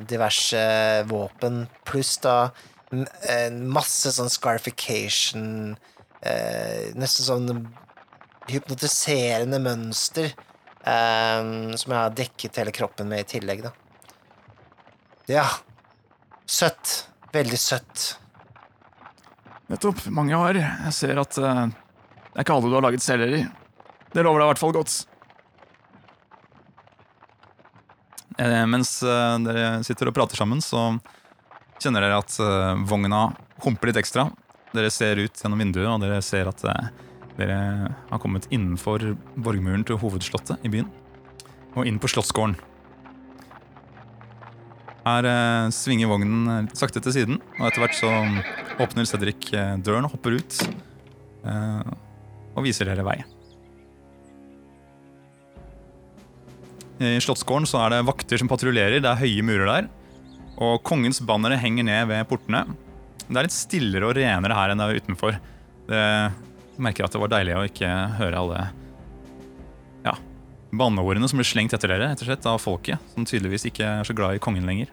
diverse 0.08 0.62
våpen, 1.10 1.66
pluss 1.84 2.16
da 2.24 2.36
masse 3.66 4.12
sånn 4.14 4.30
scarification 4.30 5.74
eh, 6.22 6.94
Nesten 6.96 7.26
sånn 7.26 7.66
hypnotiserende 8.48 9.58
mønster 9.60 10.30
som 10.86 11.90
jeg 11.90 11.98
har 11.98 12.12
dekket 12.14 12.60
hele 12.60 12.70
kroppen 12.70 13.08
med 13.10 13.24
i 13.24 13.26
tillegg, 13.26 13.64
da. 13.64 13.72
Ja. 15.26 15.48
Søtt. 16.46 17.08
Veldig 17.34 17.58
søtt. 17.58 18.04
Nettopp. 19.66 20.04
Mange 20.14 20.38
har. 20.38 20.54
Jeg 20.54 20.94
ser 20.94 21.18
at 21.18 21.38
uh, 21.42 21.66
det 21.66 22.38
er 22.38 22.46
ikke 22.46 22.54
alle 22.54 22.70
du 22.70 22.76
har 22.78 22.86
laget 22.86 23.02
selv 23.02 23.26
heller. 23.26 23.48
Det 24.14 24.22
lover 24.22 24.38
deg 24.38 24.46
i 24.46 24.50
hvert 24.52 24.62
fall 24.62 24.74
godt. 24.76 24.94
Eh, 28.14 28.22
mens 28.68 28.98
uh, 29.06 29.36
dere 29.44 29.82
sitter 29.86 30.10
og 30.10 30.16
prater 30.16 30.36
sammen, 30.36 30.60
så 30.60 30.98
kjenner 31.80 32.04
dere 32.04 32.18
at 32.20 32.36
uh, 32.40 32.74
vogna 32.88 33.30
humper 33.64 33.88
litt 33.90 34.00
ekstra. 34.02 34.28
Dere 34.76 34.90
ser 34.92 35.16
ut 35.22 35.40
gjennom 35.40 35.60
vinduet, 35.62 35.88
og 35.88 36.02
dere 36.02 36.18
ser 36.20 36.48
at 36.50 36.60
eh, 36.68 36.88
dere 37.38 37.58
har 38.10 38.20
kommet 38.20 38.48
innenfor 38.52 39.14
borgmuren 39.40 39.86
til 39.88 39.96
hovedslottet 40.02 40.60
i 40.66 40.72
byen. 40.72 40.90
Og 41.78 41.88
inn 41.88 42.00
på 42.02 42.10
slottsgården. 42.12 42.58
Her 45.06 45.28
eh, 45.30 45.70
svinger 45.72 46.10
vognen 46.10 46.50
eh, 46.52 46.68
sakte 46.76 47.00
til 47.00 47.14
siden, 47.14 47.40
og 47.56 47.70
etter 47.70 47.86
hvert 47.86 47.96
så 47.96 48.10
åpner 48.84 49.08
Cedric 49.08 49.48
eh, 49.54 49.78
døren 49.86 50.10
og 50.10 50.12
hopper 50.18 50.36
ut. 50.42 50.60
eh, 51.46 51.94
og 52.56 52.66
viser 52.66 52.90
dere 52.90 53.06
vei. 53.06 53.22
I 56.96 57.18
slottsgården 57.20 57.68
så 57.68 57.82
er 57.84 57.92
det 57.92 58.06
vakter 58.08 58.40
som 58.40 58.48
patruljerer, 58.48 59.02
det 59.04 59.10
er 59.10 59.20
høye 59.20 59.44
murer 59.44 59.68
der. 59.68 59.88
Og 60.56 60.80
kongens 60.86 61.20
bannere 61.24 61.58
henger 61.60 61.84
ned 61.84 62.08
ved 62.08 62.24
portene. 62.30 62.64
Det 63.26 63.36
er 63.36 63.48
litt 63.48 63.56
stillere 63.56 64.08
og 64.08 64.16
renere 64.16 64.56
her 64.56 64.72
enn 64.72 64.80
det 64.80 64.86
er 64.86 65.00
utenfor. 65.02 65.40
Det 65.86 66.02
jeg 66.76 66.84
merker 66.84 67.06
at 67.06 67.14
det 67.14 67.20
var 67.22 67.30
deilig 67.32 67.54
å 67.56 67.64
ikke 67.64 67.90
høre 68.18 68.40
alle 68.42 68.64
ja, 70.04 70.12
banneordene 70.76 71.28
som 71.30 71.40
blir 71.40 71.48
slengt 71.48 71.72
etter 71.72 71.88
dere 71.88 72.10
etter 72.12 72.28
slett 72.28 72.48
av 72.50 72.60
folket, 72.60 73.00
som 73.14 73.24
tydeligvis 73.24 73.64
ikke 73.70 73.86
er 74.02 74.04
så 74.04 74.16
glad 74.16 74.36
i 74.36 74.42
kongen 74.44 74.68
lenger. 74.68 74.90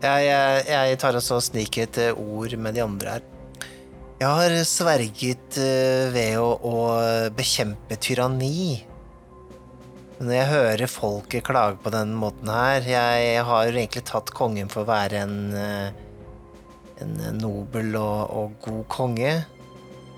Jeg, 0.00 0.28
jeg, 0.28 0.62
jeg 0.70 1.00
tar 1.02 1.18
også 1.18 1.40
og 1.40 1.44
sniker 1.44 1.88
et 1.88 1.98
eh, 2.00 2.14
ord 2.22 2.54
med 2.54 2.78
de 2.78 2.84
andre 2.84 3.16
her. 3.16 3.26
Jeg 4.20 4.30
har 4.30 4.54
sverget 4.68 5.58
eh, 5.58 6.06
ved 6.14 6.38
å, 6.38 6.54
å 6.54 6.76
bekjempe 7.34 7.98
tyranni. 8.00 8.78
Når 10.20 10.34
jeg 10.34 10.48
hører 10.50 10.90
folket 10.92 11.46
klage 11.48 11.78
på 11.80 11.90
den 11.94 12.10
måten 12.12 12.50
her 12.52 12.84
Jeg 12.84 13.44
har 13.48 13.64
jo 13.64 13.72
egentlig 13.72 14.02
tatt 14.04 14.28
kongen 14.36 14.68
for 14.68 14.84
å 14.84 14.90
være 14.90 15.22
en 15.24 15.36
eh, 15.56 15.94
En 17.00 17.14
nobel 17.38 17.94
og, 17.96 18.18
og 18.36 18.58
god 18.60 18.82
konge. 18.92 19.30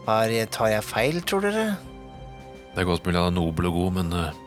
Har, 0.02 0.32
tar 0.50 0.72
jeg 0.72 0.82
feil, 0.82 1.20
tror 1.22 1.44
dere? 1.46 1.66
Det 2.72 2.82
er 2.82 2.88
godt 2.88 3.06
mulig 3.06 3.20
han 3.20 3.28
er 3.30 3.36
nobel 3.36 3.68
og 3.68 3.76
god, 3.76 3.92
men 4.00 4.10
eh, 4.18 4.40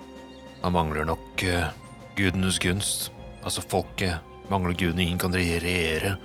han 0.65 0.75
mangler 0.75 1.07
nok 1.07 1.45
uh, 1.47 1.69
gudenes 2.17 2.59
gunst. 2.59 3.07
Altså, 3.45 3.63
folket 3.63 4.19
mangler 4.51 4.75
gudene. 4.75 5.05
Ingen 5.05 5.21
kan 5.21 5.37
regjere 5.37 6.17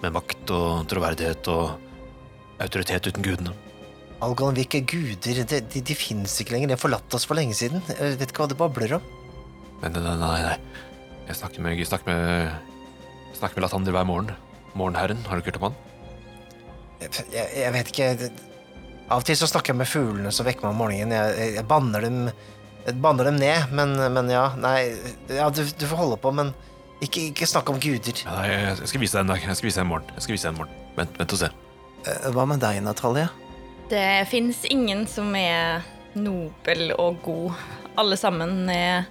med 0.00 0.14
makt 0.16 0.54
og 0.56 0.88
troverdighet 0.88 1.52
og 1.52 1.74
autoritet 2.64 3.10
uten 3.10 3.26
gudene. 3.26 3.52
Algon, 4.20 4.56
hvilke 4.56 4.82
guder? 4.84 5.40
De, 5.48 5.60
de, 5.64 5.80
de 5.80 5.96
fins 5.96 6.34
ikke 6.42 6.52
lenger. 6.54 6.70
De 6.70 6.76
har 6.76 6.82
forlatt 6.82 7.16
oss 7.16 7.24
for 7.28 7.38
lenge 7.38 7.56
siden. 7.56 7.80
Jeg 7.88 8.18
vet 8.20 8.32
ikke 8.32 8.44
hva 8.44 8.50
det 8.52 8.58
babler 8.60 8.98
om. 8.98 9.06
Nei, 9.80 9.90
nei, 9.94 10.02
nei, 10.04 10.40
nei. 10.44 10.56
Jeg 11.30 11.38
snakker 11.38 11.64
med, 11.64 11.78
jeg 11.78 11.88
snakker 11.88 12.10
med, 12.10 12.90
snakker 13.38 13.56
med 13.56 13.64
Latander 13.64 13.96
hver 13.96 14.08
morgen. 14.08 14.32
Morgenherren, 14.76 15.22
har 15.26 15.38
du 15.38 15.42
ikke 15.42 15.54
hørt 15.54 15.60
om 15.62 15.68
han? 15.70 15.78
Jeg, 17.00 17.46
jeg, 17.56 17.70
vet 17.74 17.90
ikke 17.90 18.08
Av 19.10 19.22
og 19.22 19.24
til 19.26 19.38
så 19.40 19.48
snakker 19.48 19.72
jeg 19.72 19.80
med 19.80 19.88
fuglene 19.88 20.32
som 20.34 20.46
vekker 20.46 20.66
meg 20.66 20.74
om 20.74 20.82
morgenen. 20.84 21.14
Jeg, 21.16 21.54
jeg, 21.56 21.66
banner 21.70 22.04
dem 22.04 22.18
jeg 22.80 22.96
banner 23.00 23.28
dem 23.28 23.40
ned, 23.40 23.72
men, 23.76 23.92
men 24.14 24.28
ja, 24.32 24.46
nei 24.56 24.92
Ja, 25.28 25.48
du, 25.52 25.62
du 25.64 25.84
får 25.84 25.98
holde 26.00 26.20
på, 26.20 26.32
men 26.36 26.52
ikke, 27.00 27.30
ikke 27.30 27.48
snakk 27.48 27.72
om 27.72 27.80
guder. 27.80 28.20
Nei, 28.28 28.46
jeg 28.52 28.88
skal 28.92 29.00
vise 29.00 29.16
deg 29.16 29.24
en 29.24 29.32
dag. 29.32 29.44
Jeg 29.48 29.56
skal 29.56 29.70
vise 29.70 29.80
deg 29.80 29.86
en 29.86 29.92
morgen. 29.94 30.12
Jeg 30.18 30.26
skal 30.26 30.36
vise 30.36 30.44
deg 30.44 30.52
en 30.52 30.60
morgen. 30.60 30.80
Vent, 30.98 31.14
vent 31.16 31.34
og 31.36 31.40
se. 31.40 31.48
Eh, 32.04 32.26
Hva 32.36 32.44
med 32.48 32.60
deg, 32.60 32.82
Natalie? 32.84 33.30
Det 33.90 34.26
fins 34.30 34.62
ingen 34.70 35.02
som 35.10 35.32
er 35.34 35.82
nobel 36.14 36.92
og 36.94 37.18
god. 37.24 37.62
Alle 37.98 38.18
sammen 38.18 38.68
er 38.70 39.08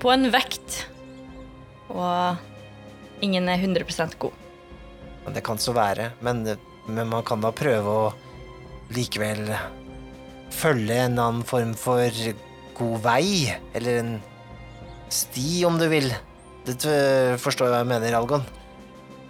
på 0.00 0.08
en 0.14 0.30
vekt. 0.32 0.86
Og 1.92 2.38
ingen 3.24 3.50
er 3.52 3.60
100% 3.60 4.16
god. 4.22 4.32
Det 5.28 5.44
kan 5.44 5.60
så 5.60 5.74
være, 5.76 6.14
men, 6.24 6.40
men 6.88 7.10
man 7.10 7.24
kan 7.28 7.42
da 7.44 7.52
prøve 7.52 7.96
å 8.06 8.08
likevel 8.96 9.50
følge 10.56 11.02
en 11.04 11.18
annen 11.20 11.44
form 11.44 11.74
for 11.76 12.08
god 12.78 13.02
vei, 13.04 13.52
eller 13.76 14.00
en 14.00 14.14
sti, 15.12 15.66
om 15.68 15.76
du 15.76 15.84
vil. 15.92 16.08
Du 16.64 16.72
forstår 16.72 17.36
forstår 17.44 17.74
hva 17.74 17.82
jeg 17.82 17.90
mener, 17.92 18.16
Algon? 18.16 18.46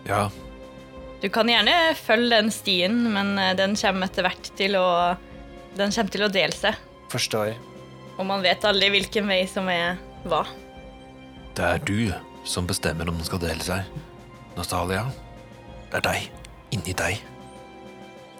Ja, 0.07 0.29
Du 1.19 1.27
kan 1.35 1.49
gjerne 1.51 1.75
følge 1.99 2.31
den 2.37 2.51
stien, 2.55 3.01
men 3.11 3.35
eh, 3.43 3.55
den 3.59 3.75
kommer 3.79 4.07
etter 4.07 4.27
hvert 4.27 4.53
til 4.59 4.77
å 4.79 4.89
Den 5.79 5.93
kommer 5.95 6.11
til 6.15 6.25
å 6.27 6.31
dele 6.33 6.55
seg. 6.55 6.79
Forstår. 7.13 7.53
Og 8.19 8.27
man 8.27 8.43
vet 8.43 8.65
aldri 8.67 8.89
hvilken 8.91 9.29
vei 9.31 9.45
som 9.51 9.69
er 9.71 9.99
hva. 10.29 10.45
det 11.55 11.65
er 11.65 11.79
du 11.87 12.11
som 12.47 12.67
bestemmer 12.67 13.09
om 13.11 13.17
den 13.19 13.27
skal 13.27 13.41
dele 13.43 13.63
seg. 13.63 13.87
Natalia, 14.57 15.05
det 15.91 16.01
er 16.01 16.05
deg. 16.07 16.27
Inni 16.75 16.95
deg. 16.99 17.21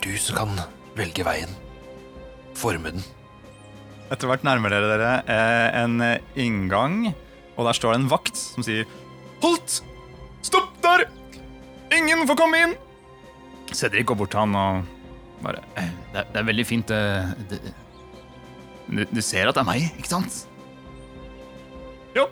Du 0.03 0.11
som 0.19 0.37
kan 0.39 0.61
velge 0.99 1.25
veien. 1.27 1.51
Forme 2.59 2.95
den. 2.95 3.07
Etter 4.11 4.31
hvert 4.31 4.47
nærmer 4.47 4.73
dere 4.73 4.91
dere 4.91 5.13
eh, 5.29 5.83
en 5.83 6.01
inngang, 6.39 7.13
og 7.57 7.69
der 7.69 7.77
står 7.77 7.95
det 7.95 8.01
en 8.03 8.11
vakt 8.11 8.39
som 8.39 8.67
sier 8.67 8.87
Holdt! 9.43 9.81
Stopp! 10.43 10.78
Ingen 11.99 12.27
får 12.29 12.39
komme 12.39 12.63
inn! 12.63 12.77
Cedric 13.75 14.07
går 14.09 14.17
bort 14.23 14.33
til 14.33 14.41
han 14.41 14.57
og 14.57 14.87
bare 15.45 15.63
«Eh, 15.77 15.91
det, 16.13 16.23
er, 16.23 16.29
det 16.33 16.41
er 16.41 16.47
veldig 16.49 16.65
fint 16.67 16.89
Det, 16.89 17.01
det, 17.51 17.59
du, 18.89 19.03
du 19.11 19.21
ser 19.23 19.51
at 19.51 19.59
det 19.59 19.63
er 19.63 19.69
meg, 19.69 19.91
ikke 20.01 20.11
sant? 20.11 20.39
Ja. 22.17 22.25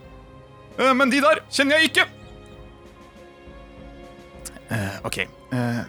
Eh, 0.79 0.95
men 0.97 1.13
de 1.13 1.21
der 1.25 1.43
kjenner 1.53 1.81
jeg 1.81 1.93
ikke! 1.93 2.07
Uh, 4.67 4.97
ok. 5.07 5.21
Uh, 5.53 5.85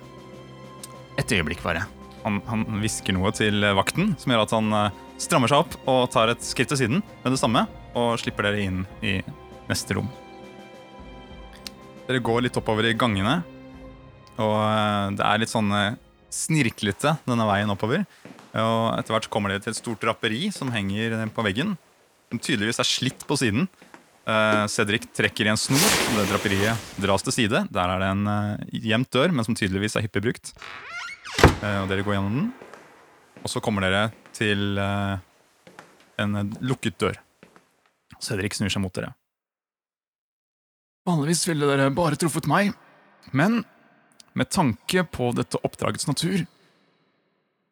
et 1.17 1.31
øyeblikk, 1.33 1.63
bare. 1.65 1.87
Han, 2.27 2.65
hvisker 2.81 3.15
noe 3.15 3.31
til 3.35 3.63
eh, 3.63 3.75
vakten, 3.77 4.11
som 4.19 4.33
gjør 4.33 4.43
at 4.43 4.53
han 4.57 4.73
eh, 4.75 4.95
strammer 5.21 5.49
seg 5.49 5.63
opp 5.63 5.75
og 5.87 6.09
tar 6.11 6.33
et 6.33 6.43
skritt 6.43 6.69
til 6.73 6.79
siden 6.81 7.03
med 7.23 7.31
det 7.31 7.39
samme, 7.39 7.63
og 7.97 8.17
slipper 8.19 8.49
dere 8.49 8.65
inn 8.65 8.81
i 8.99 9.17
neste 9.69 9.95
rom. 9.97 10.09
Dere 12.07 12.19
går 12.23 12.43
litt 12.45 12.59
oppover 12.59 12.89
i 12.89 12.97
gangene, 12.99 13.39
og 14.37 14.55
eh, 14.61 15.15
det 15.17 15.25
er 15.25 15.41
litt 15.41 15.51
sånn 15.51 15.71
eh, 15.73 15.97
snirklete 16.33 17.17
denne 17.27 17.47
veien 17.49 17.73
oppover. 17.73 18.05
Og 18.57 18.81
etter 18.97 19.13
hvert 19.13 19.29
kommer 19.33 19.53
dere 19.53 19.63
til 19.65 19.73
et 19.73 19.79
stort 19.79 20.01
draperi 20.01 20.47
som 20.53 20.71
henger 20.73 21.17
eh, 21.17 21.29
på 21.33 21.45
veggen, 21.45 21.75
som 22.31 22.41
tydeligvis 22.41 22.81
er 22.83 22.89
slitt 22.89 23.27
på 23.27 23.37
siden. 23.39 23.69
Cedric 24.67 25.05
trekker 25.15 25.47
i 25.47 25.51
en 25.53 25.59
snor, 25.59 25.79
og 25.79 26.17
det 26.17 26.25
draperiet 26.27 26.87
dras 26.99 27.23
til 27.23 27.31
side. 27.31 27.61
Der 27.71 27.91
er 27.93 28.01
det 28.01 28.09
en 28.11 28.25
gjemt 28.83 29.07
dør, 29.15 29.31
men 29.31 29.47
som 29.47 29.55
tydeligvis 29.55 29.95
er 29.95 30.03
hyppig 30.03 30.25
brukt. 30.25 30.51
Og 31.61 31.87
dere 31.87 32.03
går 32.03 32.17
gjennom 32.17 32.35
den. 32.35 32.49
Og 33.39 33.47
så 33.47 33.61
kommer 33.63 33.87
dere 33.87 34.01
til 34.35 34.75
en 34.83 36.35
lukket 36.59 36.99
dør. 36.99 37.15
Cedric 38.19 38.59
snur 38.59 38.73
seg 38.73 38.83
mot 38.83 38.99
dere. 38.99 39.13
Vanligvis 41.07 41.47
ville 41.47 41.71
dere 41.71 41.87
bare 41.95 42.19
truffet 42.19 42.51
meg, 42.51 42.75
men 43.31 43.61
med 44.37 44.49
tanke 44.53 45.03
på 45.03 45.31
dette 45.33 45.57
oppdragets 45.65 46.07
natur 46.07 46.45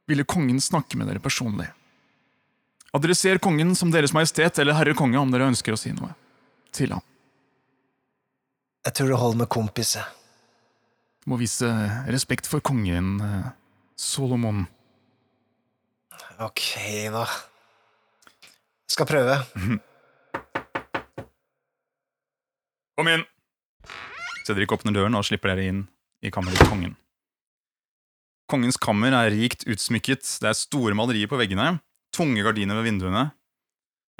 ville 0.09 0.25
kongen 0.25 0.61
snakke 0.61 0.97
med 0.97 1.07
dere 1.09 1.21
personlig. 1.21 1.67
Adresser 2.95 3.37
kongen 3.43 3.75
som 3.75 3.91
Deres 3.91 4.13
Majestet 4.15 4.59
eller 4.61 4.77
Herre 4.77 4.95
Konge 4.97 5.19
om 5.19 5.31
dere 5.33 5.49
ønsker 5.51 5.75
å 5.75 5.79
si 5.79 5.91
noe 5.93 6.13
til 6.75 6.93
ham. 6.95 7.03
Jeg 8.85 8.95
tror 8.97 9.11
det 9.11 9.19
holder 9.19 9.41
med 9.43 9.51
kompiset. 9.51 10.05
Du 11.25 11.31
Må 11.33 11.39
vise 11.41 11.67
respekt 12.13 12.47
for 12.47 12.61
kongen, 12.61 13.17
Solomon. 13.97 14.67
Ok, 16.39 16.61
da. 17.11 17.25
Skal 18.91 19.09
prøve. 19.09 19.39
Kom 22.95 23.09
inn! 23.11 23.25
Cedric 24.45 24.71
åpner 24.71 24.93
døren 24.93 25.17
og 25.17 25.25
slipper 25.25 25.51
dere 25.55 25.65
inn 25.71 25.83
i 26.25 26.33
kammeret 26.33 26.59
til 26.61 26.71
kongen. 26.71 26.95
Kongens 28.49 28.77
kammer 28.81 29.13
er 29.17 29.31
rikt 29.33 29.65
utsmykket, 29.69 30.25
det 30.41 30.51
er 30.51 30.57
store 30.57 30.93
malerier 30.97 31.29
på 31.29 31.39
veggene, 31.39 31.79
tunge 32.13 32.43
gardiner 32.45 32.77
ved 32.77 32.89
vinduene. 32.89 33.29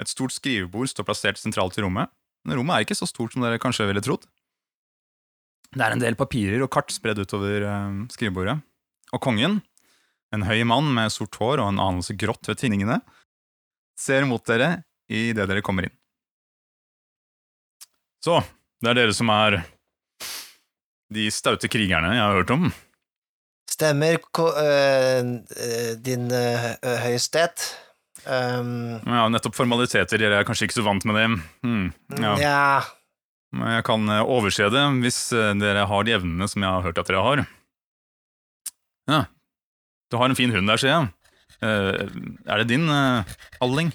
Et 0.02 0.10
stort 0.10 0.34
skrivebord 0.34 0.90
står 0.90 1.06
plassert 1.06 1.40
sentralt 1.40 1.78
i 1.78 1.84
rommet, 1.84 2.10
men 2.46 2.58
rommet 2.58 2.76
er 2.76 2.86
ikke 2.86 2.98
så 2.98 3.08
stort 3.08 3.34
som 3.34 3.44
dere 3.44 3.60
kanskje 3.62 3.86
ville 3.88 4.02
trodd. 4.04 4.26
Det 5.76 5.82
er 5.82 5.94
en 5.94 6.02
del 6.02 6.18
papirer 6.18 6.62
og 6.64 6.70
kart 6.74 6.92
spredd 6.94 7.20
utover 7.22 7.64
eh, 7.66 8.02
skrivebordet, 8.14 8.58
og 9.14 9.22
kongen, 9.22 9.60
en 10.34 10.46
høy 10.46 10.62
mann 10.66 10.90
med 10.94 11.14
sort 11.14 11.38
hår 11.38 11.62
og 11.62 11.70
en 11.70 11.82
anelse 11.82 12.16
grått 12.18 12.50
ved 12.50 12.58
tinningene, 12.60 12.98
ser 13.96 14.26
mot 14.28 14.42
dere 14.46 14.82
idet 15.06 15.46
dere 15.46 15.62
kommer 15.64 15.86
inn. 15.86 15.94
Så, 18.22 18.40
det 18.82 18.90
er 18.90 18.98
dere 18.98 19.14
som 19.14 19.30
er 19.30 19.60
de 21.14 21.28
staute 21.30 21.68
krigerne 21.70 22.14
jeg 22.14 22.22
har 22.24 22.34
hørt 22.40 22.50
om. 22.54 22.68
Stemmer, 23.70 24.18
ko, 24.34 24.48
øh, 24.56 25.32
øh, 25.56 25.92
din 26.02 26.30
øh, 26.32 26.66
høyestet. 27.04 27.66
Um, 28.26 28.98
Ja, 29.06 29.28
nettopp 29.30 29.54
formaliteter, 29.54 30.18
gjør 30.18 30.32
jeg 30.40 30.46
kanskje 30.48 30.66
ikke 30.66 30.78
så 30.80 30.82
vant 30.86 31.04
med 31.06 31.14
det. 31.18 31.26
Hmm, 31.62 31.90
ja. 32.18 32.32
ja. 32.42 32.80
Men 33.54 33.76
jeg 33.76 33.84
kan 33.86 34.08
eh, 34.10 34.22
overse 34.26 34.66
det 34.72 34.82
hvis 35.04 35.18
eh, 35.36 35.52
dere 35.60 35.84
har 35.86 36.02
de 36.08 36.14
evnene 36.16 36.48
som 36.50 36.64
jeg 36.64 36.72
har 36.74 36.82
hørt 36.82 36.98
at 36.98 37.06
dere 37.10 37.22
har. 37.22 37.44
Ja, 39.06 39.20
Du 40.10 40.16
har 40.18 40.26
en 40.30 40.34
fin 40.38 40.50
hund 40.54 40.66
der, 40.70 40.76
ser 40.78 40.88
jeg. 40.90 41.12
Uh, 41.62 42.10
er 42.46 42.60
det 42.60 42.66
din, 42.68 42.84
uh, 42.90 43.22
Alling? 43.64 43.88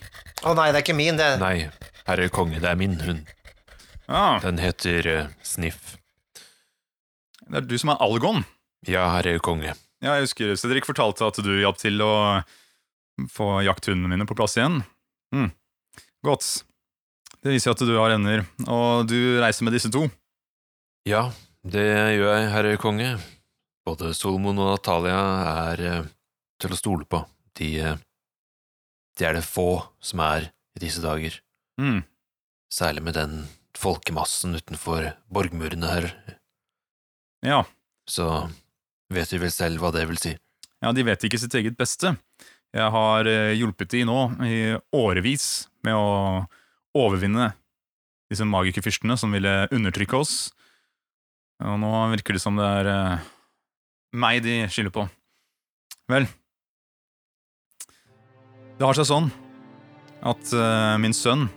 Å 0.48 0.54
nei, 0.58 0.70
det 0.72 0.80
er 0.80 0.84
ikke 0.86 0.96
min, 0.98 1.20
det. 1.20 1.28
Nei, 1.40 1.70
herre 2.08 2.30
konge, 2.34 2.58
det 2.64 2.68
er 2.72 2.80
min 2.80 2.96
hund. 3.04 3.28
Ja, 4.08 4.40
Den 4.44 4.58
heter 4.60 5.08
uh, 5.12 5.28
Sniff. 5.46 5.98
Det 7.52 7.60
er 7.60 7.68
du 7.68 7.78
som 7.80 7.92
er 7.94 8.02
Algon. 8.04 8.46
Ja, 8.88 9.10
herre 9.18 9.38
konge. 9.44 9.76
Ja, 10.02 10.16
jeg 10.18 10.26
husker 10.26 10.56
Cedric 10.58 10.88
fortalte 10.88 11.28
at 11.28 11.38
du 11.44 11.52
hjalp 11.60 11.78
til 11.82 12.02
å 12.02 12.14
få 13.30 13.60
jakthundene 13.66 14.10
mine 14.10 14.26
på 14.26 14.38
plass 14.38 14.56
igjen. 14.58 14.80
Mm. 15.36 15.52
Godt. 16.26 16.48
Det 17.42 17.54
viser 17.54 17.74
at 17.74 17.84
du 17.86 17.94
har 17.98 18.14
ender, 18.14 18.46
og 18.70 19.10
du 19.10 19.42
reiser 19.42 19.66
med 19.66 19.76
disse 19.76 19.92
to. 19.94 20.06
Ja, 21.10 21.28
det 21.66 21.86
gjør 22.16 22.36
jeg, 22.36 22.50
herre 22.54 22.74
konge. 22.82 23.12
Både 23.86 24.14
Solomon 24.18 24.62
og 24.62 24.76
Natalia 24.76 25.22
er 25.72 25.86
eh, 25.90 26.10
til 26.62 26.74
å 26.74 26.78
stole 26.78 27.08
på. 27.10 27.24
De, 27.58 27.70
eh, 27.82 27.98
de 29.18 29.26
er 29.26 29.38
det 29.38 29.46
få 29.46 29.82
som 30.02 30.22
er 30.26 30.52
i 30.78 30.84
disse 30.84 31.02
dager. 31.02 31.40
Mm. 31.82 32.04
Særlig 32.72 33.06
med 33.08 33.18
den 33.18 33.42
folkemassen 33.78 34.54
utenfor 34.58 35.10
borgmurene 35.34 35.90
her, 35.90 36.12
Ja. 37.42 37.64
så 38.10 38.26
vet 39.12 39.32
de 39.34 39.40
vel 39.42 39.52
selv 39.54 39.82
hva 39.82 39.92
det 39.94 40.06
vil 40.10 40.20
si. 40.22 40.36
ja, 40.82 40.92
de 40.94 41.04
vet 41.06 41.24
ikke 41.26 41.40
sitt 41.42 41.56
eget 41.58 41.78
beste. 41.78 42.16
Jeg 42.72 42.88
har 42.94 43.28
eh, 43.28 43.54
hjulpet 43.60 43.92
de 43.92 44.06
nå 44.08 44.20
i 44.48 44.60
årevis 44.96 45.68
med 45.84 45.98
å 45.98 46.46
overvinne 46.96 47.52
disse 48.32 48.48
magikerfyrstene 48.48 49.18
som 49.20 49.34
ville 49.36 49.68
undertrykke 49.76 50.16
oss. 50.16 50.36
Og 51.62 51.76
nå 51.82 51.92
virker 52.16 52.38
det 52.38 52.44
som 52.44 52.56
det 52.58 52.68
er 52.80 52.90
eh, 52.94 53.26
meg 54.16 54.40
de 54.46 54.56
skylder 54.72 54.96
på. 54.96 55.08
Vel 56.12 56.26
Det 58.80 58.88
har 58.88 58.98
seg 58.98 59.10
sånn 59.12 59.30
at 60.26 60.54
eh, 60.56 60.96
min 61.04 61.16
sønn 61.16 61.50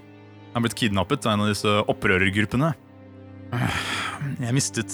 er 0.55 0.63
blitt 0.65 0.77
kidnappet 0.79 1.25
av 1.27 1.35
en 1.35 1.47
av 1.47 1.53
disse 1.53 1.71
opprørergruppene. 1.91 2.75
Jeg 4.43 4.55
mistet 4.57 4.91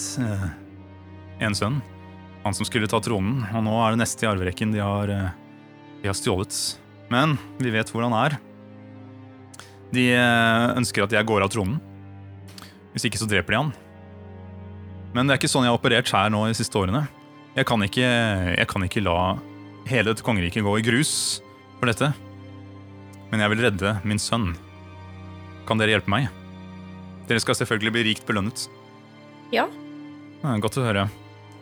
en 1.40 1.56
sønn, 1.56 1.80
han 2.44 2.56
som 2.56 2.68
skulle 2.68 2.88
ta 2.88 3.00
tronen, 3.04 3.42
og 3.52 3.64
nå 3.64 3.75
er 3.85 3.94
det 3.94 4.02
neste 4.02 4.25
i 4.25 4.30
arverekken 4.30 4.73
de 4.75 4.80
har, 4.85 5.11
eh, 5.12 5.30
de 6.02 6.09
har 6.09 6.16
stjålet. 6.16 6.56
Men 7.12 7.37
vi 7.59 7.73
vet 7.75 7.90
hvor 7.90 8.04
han 8.06 8.16
er. 8.16 8.38
De 9.92 10.06
eh, 10.14 10.66
ønsker 10.78 11.04
at 11.04 11.14
jeg 11.16 11.26
går 11.28 11.44
av 11.44 11.52
tronen. 11.52 11.80
Hvis 12.94 13.06
ikke 13.06 13.20
så 13.20 13.28
dreper 13.28 13.54
de 13.54 13.61
han. 13.61 13.73
Men 15.14 15.26
det 15.26 15.35
er 15.35 15.40
ikke 15.40 15.50
sånn 15.50 15.66
jeg 15.66 15.73
har 15.75 15.80
operert 15.80 16.11
her 16.14 16.30
nå 16.30 16.44
de 16.47 16.56
siste 16.59 16.78
årene. 16.78 17.04
Jeg 17.56 17.66
kan 17.66 17.82
ikke, 17.82 18.06
jeg 18.54 18.66
kan 18.70 18.87
ikke 18.87 19.02
la 19.02 19.16
hele 19.90 20.12
dette 20.12 20.25
kongeriket 20.26 20.62
gå 20.62 20.76
i 20.78 20.85
grus 20.87 21.12
for 21.80 21.90
dette. 21.90 22.12
Men 23.30 23.42
jeg 23.42 23.52
vil 23.52 23.64
redde 23.66 23.97
min 24.06 24.23
sønn. 24.23 24.52
Kan 25.66 25.82
dere 25.82 25.97
hjelpe 25.97 26.11
meg? 26.11 26.30
Dere 27.30 27.42
skal 27.42 27.59
selvfølgelig 27.59 27.94
bli 27.94 28.06
rikt 28.11 28.26
belønnet. 28.26 28.68
Ja. 29.54 29.66
Ja, 30.42 30.54
godt 30.62 30.78
å 30.78 30.87
høre. 30.87 31.09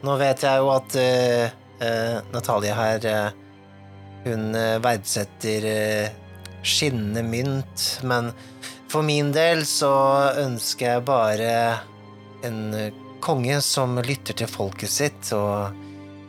Nå 0.04 0.14
vet 0.20 0.44
jeg 0.46 0.62
jo 0.62 0.70
at 0.70 0.96
uh, 1.00 1.58
uh, 1.82 2.16
Natalie 2.34 2.74
her 2.74 3.06
uh, 3.10 3.44
Hun 4.24 4.54
eh, 4.54 4.76
verdsetter 4.82 5.64
eh, 5.64 6.08
skinnende 6.66 7.22
mynt, 7.22 7.84
men 8.02 8.32
for 8.90 9.06
min 9.06 9.30
del 9.32 9.62
så 9.68 9.92
ønsker 10.42 10.88
jeg 10.90 11.04
bare 11.06 11.52
en 12.46 12.58
eh, 12.74 12.94
konge 13.24 13.60
som 13.64 13.98
lytter 14.04 14.36
til 14.38 14.50
folket 14.50 14.92
sitt, 14.92 15.30
og 15.36 15.74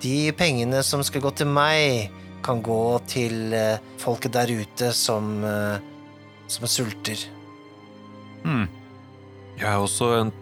de 0.03 0.31
pengene 0.37 0.83
som 0.85 1.03
skal 1.05 1.23
gå 1.25 1.33
til 1.41 1.49
meg, 1.51 2.13
kan 2.45 2.61
gå 2.63 2.83
til 3.09 3.53
eh, 3.55 3.81
folket 3.99 4.37
der 4.37 4.51
ute 4.61 4.93
som, 4.95 5.31
eh, 5.43 5.79
som 6.47 6.67
sulter. 6.71 7.25
Hmm. 8.45 8.67
Jeg 9.59 9.67
er 9.67 9.81
også 9.81 10.13
et, 10.21 10.38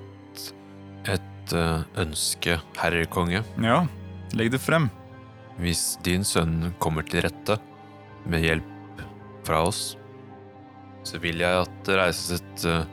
et 1.48 1.56
eh, 1.56 1.84
ønske, 2.04 2.58
herre 2.78 3.06
konge. 3.12 3.44
Ja, 3.64 3.86
legg 4.36 4.52
det 4.52 4.60
frem. 4.60 4.90
Hvis 5.58 5.98
din 6.06 6.26
sønn 6.28 6.74
kommer 6.84 7.06
til 7.08 7.24
rette 7.26 7.58
med 8.28 8.44
hjelp 8.44 9.04
fra 9.48 9.64
oss, 9.66 9.96
så 11.08 11.22
vil 11.24 11.40
jeg 11.40 11.64
at 11.64 11.78
det 11.88 11.98
reises 11.98 12.42
et, 12.42 12.66
eh, 12.68 12.84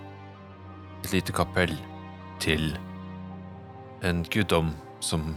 et 1.02 1.10
lite 1.12 1.34
kapell 1.34 1.74
til 2.42 2.76
en 4.04 4.22
guddom 4.30 4.72
som 5.02 5.34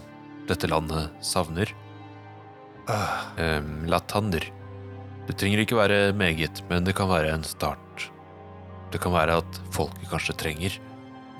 dette 0.47 0.69
landet 0.69 1.09
savner. 1.23 1.73
Uh. 2.87 3.17
Um, 3.35 3.83
Latander. 3.89 4.45
Det 5.27 5.35
trenger 5.35 5.59
ikke 5.59 5.75
være 5.75 6.13
meget, 6.15 6.61
men 6.69 6.85
det 6.87 6.95
kan 6.95 7.09
være 7.11 7.33
en 7.33 7.43
start. 7.43 8.05
Det 8.93 9.01
kan 9.03 9.11
være 9.11 9.41
at 9.41 9.59
folket 9.75 10.07
kanskje 10.07 10.37
trenger 10.39 10.77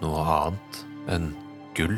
noe 0.02 0.26
annet 0.28 0.82
enn 1.08 1.30
gull 1.78 1.96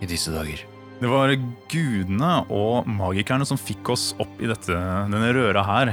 i 0.00 0.08
disse 0.08 0.32
dager. 0.34 0.62
Det 0.96 1.08
var 1.12 1.34
gudene 1.68 2.32
og 2.48 2.86
magikerne 2.88 3.44
som 3.48 3.60
fikk 3.60 3.90
oss 3.92 4.10
opp 4.22 4.38
i 4.40 4.48
dette, 4.48 4.72
denne 4.72 5.32
røra 5.36 5.64
her, 5.66 5.92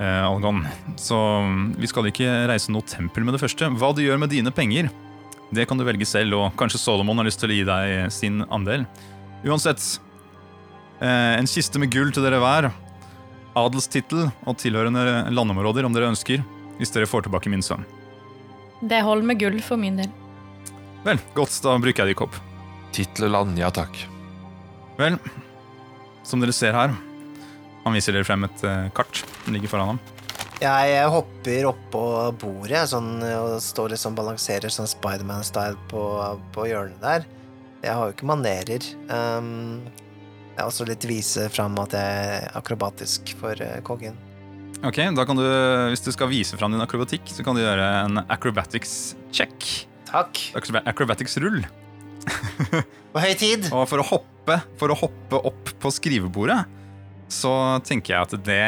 eh, 0.00 0.22
Algon. 0.26 0.64
Så 0.98 1.16
vi 1.78 1.90
skal 1.90 2.10
ikke 2.10 2.48
reise 2.50 2.74
noe 2.74 2.82
tempel 2.82 3.26
med 3.26 3.36
det 3.36 3.42
første. 3.44 3.70
Hva 3.78 3.92
du 3.94 4.02
gjør 4.02 4.18
med 4.18 4.34
dine 4.34 4.50
penger, 4.54 4.90
det 5.54 5.68
kan 5.70 5.78
du 5.78 5.84
velge 5.86 6.06
selv, 6.08 6.34
og 6.34 6.56
kanskje 6.58 6.82
Solomon 6.82 7.22
har 7.22 7.28
lyst 7.28 7.38
til 7.42 7.52
å 7.52 7.58
gi 7.58 7.68
deg 7.68 8.10
sin 8.10 8.42
andel. 8.50 8.88
Uansett, 9.46 10.00
eh, 10.98 11.38
en 11.38 11.46
kiste 11.46 11.78
med 11.78 11.92
gull 11.94 12.10
til 12.10 12.26
dere 12.26 12.42
hver, 12.42 12.72
adelstittel 13.54 14.32
og 14.48 14.58
tilhørende 14.58 15.30
landområder 15.30 15.86
om 15.86 15.94
dere 15.94 16.10
ønsker, 16.10 16.42
hvis 16.80 16.90
dere 16.90 17.06
får 17.06 17.28
tilbake 17.28 17.52
min 17.52 17.62
sønn. 17.62 17.86
Det 18.82 18.98
holder 19.06 19.30
med 19.30 19.38
gull 19.38 19.62
for 19.62 19.78
min 19.78 20.02
del. 20.02 20.10
Vel, 21.04 21.20
godt, 21.36 21.56
da 21.60 21.76
bruker 21.76 22.02
jeg 22.02 22.12
det 22.12 22.16
i 22.16 22.20
kopp. 22.22 22.36
Titleland, 22.96 23.52
land, 23.52 23.60
ja 23.60 23.68
takk. 23.74 23.98
Vel, 24.96 25.18
som 26.24 26.40
dere 26.40 26.54
ser 26.56 26.76
her, 26.76 26.94
han 27.84 27.96
viser 27.96 28.16
dere 28.16 28.24
frem 28.24 28.46
et 28.46 28.64
eh, 28.64 28.86
kart 28.96 29.20
som 29.20 29.52
ligger 29.52 29.68
foran 29.68 29.94
ham. 29.94 30.02
Jeg 30.62 31.08
hopper 31.12 31.68
oppå 31.68 32.04
bordet 32.40 32.86
sånn, 32.88 33.18
og 33.20 33.58
står 33.60 33.92
liksom 33.92 34.16
balanserer 34.16 34.72
sånn 34.72 34.88
Spiderman-style 34.88 35.76
på, 35.90 36.02
på 36.54 36.68
hjørnet 36.70 37.02
der. 37.02 37.26
Jeg 37.84 37.92
har 37.98 38.08
jo 38.08 38.14
ikke 38.14 38.30
manerer. 38.30 38.86
Um, 39.10 39.82
jeg 40.54 40.62
er 40.62 40.68
også 40.70 40.86
litt 40.88 41.04
vise 41.10 41.50
fram 41.52 41.76
at 41.82 41.96
jeg 41.98 42.28
er 42.30 42.46
akrobatisk 42.56 43.34
for 43.40 43.60
eh, 43.60 43.82
kongen. 43.84 44.16
Ok, 44.84 45.02
da 45.16 45.24
kan 45.26 45.36
du, 45.36 45.44
Hvis 45.90 46.04
du 46.04 46.12
skal 46.14 46.30
vise 46.32 46.56
fram 46.60 46.72
din 46.72 46.84
akrobatikk, 46.84 47.28
så 47.28 47.44
kan 47.44 47.56
du 47.56 47.64
gjøre 47.64 47.90
en 48.04 48.22
acrobatics 48.24 49.18
check. 49.34 49.68
Takk. 50.14 50.40
Acroba- 50.54 50.84
Acrobatics-rull. 50.86 51.64
På 53.14 53.22
høy 53.22 53.34
tid. 53.38 53.66
Og 53.74 53.84
for 53.90 53.98
å 54.00 54.06
hoppe 54.06 54.60
for 54.78 54.92
å 54.92 54.96
hoppe 54.98 55.40
opp 55.48 55.70
på 55.80 55.90
skrivebordet, 55.94 56.60
så 57.32 57.50
tenker 57.86 58.12
jeg 58.14 58.26
at 58.28 58.34
det 58.44 58.58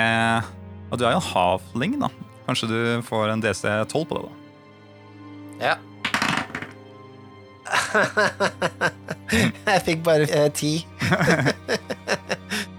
At 0.89 0.97
du 0.99 1.05
er 1.05 1.13
jo 1.13 1.21
en 1.21 1.29
halfling, 1.31 1.99
da. 2.01 2.09
Kanskje 2.47 2.71
du 2.71 2.79
får 3.07 3.35
en 3.35 3.43
DC12 3.45 4.07
på 4.09 4.17
det, 4.17 4.23
da. 4.27 4.33
Ja. 5.67 5.77
jeg 9.67 9.83
fikk 9.87 10.05
bare 10.07 10.29
eh, 10.31 10.51
ti. 10.55 10.75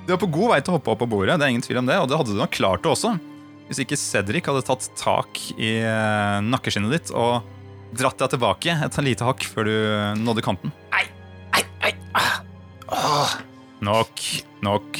Du 0.07 0.13
er 0.15 0.19
på 0.21 0.29
god 0.31 0.53
vei 0.53 0.61
til 0.63 0.71
å 0.71 0.77
hoppe 0.77 0.93
opp 0.93 1.01
på 1.03 1.07
bordet, 1.11 1.35
det 1.35 1.43
er 1.43 1.51
ingen 1.51 1.63
tvil 1.65 1.81
om 1.81 1.87
det, 1.89 1.97
og 1.99 2.07
det 2.07 2.15
hadde 2.15 2.31
du 2.31 2.37
nok 2.39 2.53
klart 2.55 2.85
det 2.85 2.93
også. 2.93 3.09
Hvis 3.67 3.81
ikke 3.83 3.97
Cedric 3.99 4.45
hadde 4.47 4.63
tatt 4.63 4.85
tak 4.95 5.41
i 5.59 5.73
eh, 5.83 6.37
nakkeskinnet 6.47 6.93
ditt 6.95 7.11
og 7.11 7.43
dratt 7.95 8.19
deg 8.19 8.33
tilbake 8.35 8.73
et 8.87 8.97
lite 9.05 9.27
hakk 9.27 9.45
før 9.47 9.69
du 9.69 9.75
nådde 10.23 10.43
kanten. 10.45 10.73
Ei, 10.97 11.05
ei, 11.57 11.63
ei. 11.87 11.93
Åh. 12.87 13.37
Nok, 13.85 14.23
nok. 14.65 14.99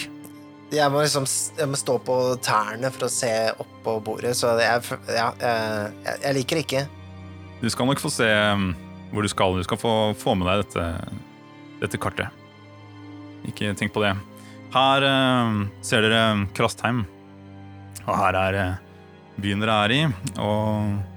Jeg 0.68 0.92
må 0.92 1.00
liksom 1.00 1.24
jeg 1.58 1.70
må 1.72 1.80
stå 1.80 1.96
på 2.04 2.16
tærne 2.44 2.92
for 2.92 3.08
å 3.08 3.12
se 3.12 3.32
opp 3.56 3.76
på 3.86 3.96
bordet, 4.04 4.34
så 4.36 4.52
jeg, 4.60 4.84
ja, 5.16 5.30
eh, 5.40 5.86
jeg, 6.04 6.18
jeg 6.26 6.38
liker 6.42 6.62
ikke. 6.62 6.84
Du 7.62 7.70
skal 7.74 7.88
nok 7.90 8.02
få 8.04 8.12
se 8.14 8.28
um, 8.28 8.70
hvor 9.14 9.26
du 9.26 9.32
skal. 9.32 9.56
Du 9.58 9.66
skal 9.66 9.80
få, 9.82 9.94
få 10.20 10.36
med 10.38 10.50
deg 10.50 10.66
dette, 10.66 10.88
dette 11.82 12.02
kartet. 12.02 12.44
Ikke 13.48 13.72
tenk 13.80 13.96
på 13.96 14.04
det. 14.04 14.12
Her 14.76 15.08
uh, 15.08 15.64
ser 15.82 16.04
dere 16.06 16.50
Krastheim. 16.58 17.06
Og 18.04 18.14
her 18.20 18.38
er 18.44 18.60
uh, 18.60 19.00
byen 19.42 19.64
dere 19.64 19.80
er 19.88 19.96
i. 19.96 20.02
Og 20.44 21.17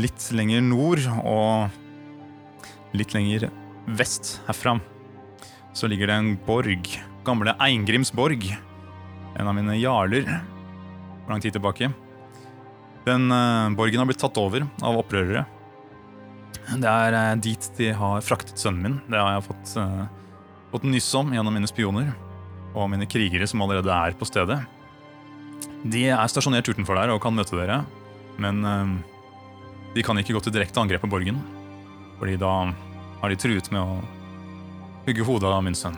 litt 0.00 0.30
lenger 0.34 0.64
nord 0.64 1.04
og 1.22 2.94
litt 2.94 3.14
lenger 3.14 3.48
vest 3.98 4.38
herfra 4.48 4.78
så 5.74 5.90
ligger 5.90 6.08
det 6.08 6.16
en 6.16 6.34
borg. 6.46 6.88
Gamle 7.26 7.54
Eingrims 7.62 8.12
borg. 8.14 8.46
En 9.34 9.50
av 9.50 9.56
mine 9.56 9.74
jarler 9.80 10.28
for 11.24 11.32
lang 11.34 11.42
tid 11.42 11.56
tilbake. 11.56 11.90
Den 13.04 13.26
uh, 13.32 13.72
borgen 13.76 14.00
har 14.00 14.08
blitt 14.08 14.22
tatt 14.22 14.38
over 14.40 14.64
av 14.84 15.00
opprørere. 15.00 15.44
Det 16.78 16.88
er 16.90 17.16
uh, 17.18 17.40
dit 17.42 17.66
de 17.78 17.90
har 17.98 18.22
fraktet 18.24 18.60
sønnen 18.60 18.84
min. 18.86 19.00
Det 19.10 19.18
har 19.18 19.34
jeg 19.34 19.46
fått, 19.48 19.74
uh, 19.80 20.06
fått 20.70 20.86
nyss 20.88 21.10
om 21.18 21.34
gjennom 21.34 21.58
mine 21.58 21.70
spioner. 21.70 22.14
og 22.74 22.88
mine 22.90 23.06
krigere 23.06 23.46
som 23.46 23.60
allerede 23.62 23.86
er 23.86 24.16
på 24.18 24.26
stedet. 24.26 24.56
De 25.86 26.08
er 26.10 26.30
stasjonert 26.30 26.66
utenfor 26.66 26.98
der 26.98 27.12
og 27.14 27.20
kan 27.22 27.34
møte 27.36 27.54
dere, 27.54 27.84
men 28.42 28.64
de 29.94 30.02
kan 30.02 30.18
ikke 30.18 30.34
gå 30.34 30.42
til 30.42 30.54
direkte 30.54 30.82
angrep 30.82 31.04
på 31.04 31.12
borgen. 31.12 31.38
Fordi 32.18 32.36
da 32.40 32.50
har 33.20 33.30
de 33.30 33.38
truet 33.38 33.70
med 33.74 33.80
å 33.80 34.00
hugge 35.06 35.26
hodet 35.26 35.50
av 35.50 35.62
min 35.64 35.76
sønn. 35.78 35.96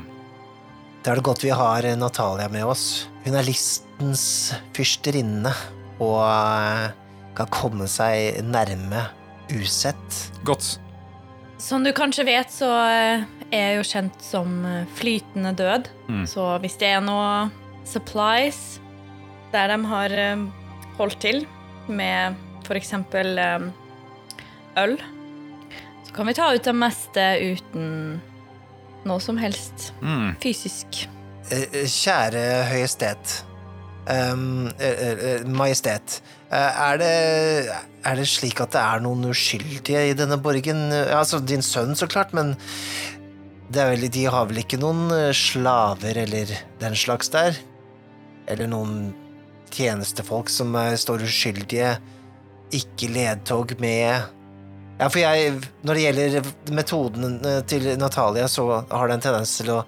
Da 1.05 1.13
er 1.13 1.21
det 1.21 1.27
godt 1.29 1.45
vi 1.45 1.53
har 1.55 1.87
Natalia 1.97 2.49
med 2.51 2.67
oss. 2.67 3.07
Hun 3.25 3.37
er 3.39 3.47
listens 3.47 4.25
fyrsterinne 4.75 5.53
og 6.03 6.19
eh, 6.27 6.89
kan 7.39 7.53
komme 7.55 7.87
seg 7.89 8.41
nærme 8.45 9.07
usett. 9.55 10.19
Godt. 10.45 10.77
Som 11.63 11.87
du 11.87 11.93
kanskje 11.97 12.27
vet, 12.27 12.51
så 12.53 12.69
eh, 12.91 13.25
er 13.53 13.63
jeg 13.69 13.79
jo 13.79 13.87
kjent 13.93 14.27
som 14.27 14.59
eh, 14.67 14.83
flytende 14.99 15.55
død. 15.57 15.89
Mm. 16.11 16.27
Så 16.29 16.49
hvis 16.65 16.77
det 16.83 16.91
er 16.97 17.07
noe 17.07 17.47
supplies 17.87 18.81
der 19.55 19.71
de 19.71 19.79
har 19.87 20.13
holdt 20.99 21.21
til 21.23 21.45
med 21.87 22.35
f.eks. 22.67 22.93
øl, 24.77 24.97
så 26.07 26.13
kan 26.17 26.27
vi 26.29 26.35
ta 26.39 26.51
ut 26.55 26.65
det 26.67 26.75
meste 26.77 27.27
uten 27.43 28.21
noe 29.07 29.21
som 29.23 29.37
helst 29.39 29.93
Mm. 30.03 30.35
fysisk. 30.43 31.07
Eh, 31.51 31.85
Kjære 31.87 32.65
høyestet. 32.73 33.43
Um, 34.07 34.69
eh, 34.79 35.11
eh, 35.11 35.45
majestet. 35.47 36.21
Eh, 36.51 36.81
Er 36.91 36.97
det, 36.99 37.71
er 38.05 38.15
det 38.15 38.27
slik 38.31 38.61
at 38.61 38.71
det 38.71 38.81
er 38.81 39.01
noen 39.03 39.25
uskyldige 39.31 40.11
i 40.11 40.15
denne 40.15 40.39
borgen? 40.39 40.93
Eh, 40.93 41.11
Altså, 41.17 41.41
din 41.45 41.63
sønn, 41.63 41.95
så 41.97 42.07
klart, 42.07 42.33
men 42.33 42.57
det 43.71 43.83
er 43.83 43.91
vel, 43.97 44.09
de 44.09 44.25
har 44.31 44.47
vel 44.47 44.59
ikke 44.63 44.79
noen 44.79 45.11
eh, 45.11 45.33
slaver 45.35 46.17
eller 46.23 46.47
den 46.79 46.95
slags 46.95 47.29
der? 47.31 47.57
Eller 48.47 48.67
noen 48.71 49.13
tjenestefolk 49.75 50.49
som 50.49 50.75
eh, 50.77 50.95
står 50.95 51.23
uskyldige, 51.27 51.97
ikke 52.73 53.11
ledtog 53.11 53.75
med 53.81 54.23
Ja, 54.97 55.09
for 55.11 55.21
jeg 55.21 55.59
Når 55.85 55.99
det 55.99 56.05
gjelder 56.05 56.53
metoden 56.75 57.41
eh, 57.45 57.61
til 57.69 57.89
Natalia, 58.01 58.49
så 58.49 58.83
har 58.89 59.09
det 59.09 59.19
en 59.19 59.27
tendens 59.29 59.53
til 59.59 59.75
å 59.75 59.83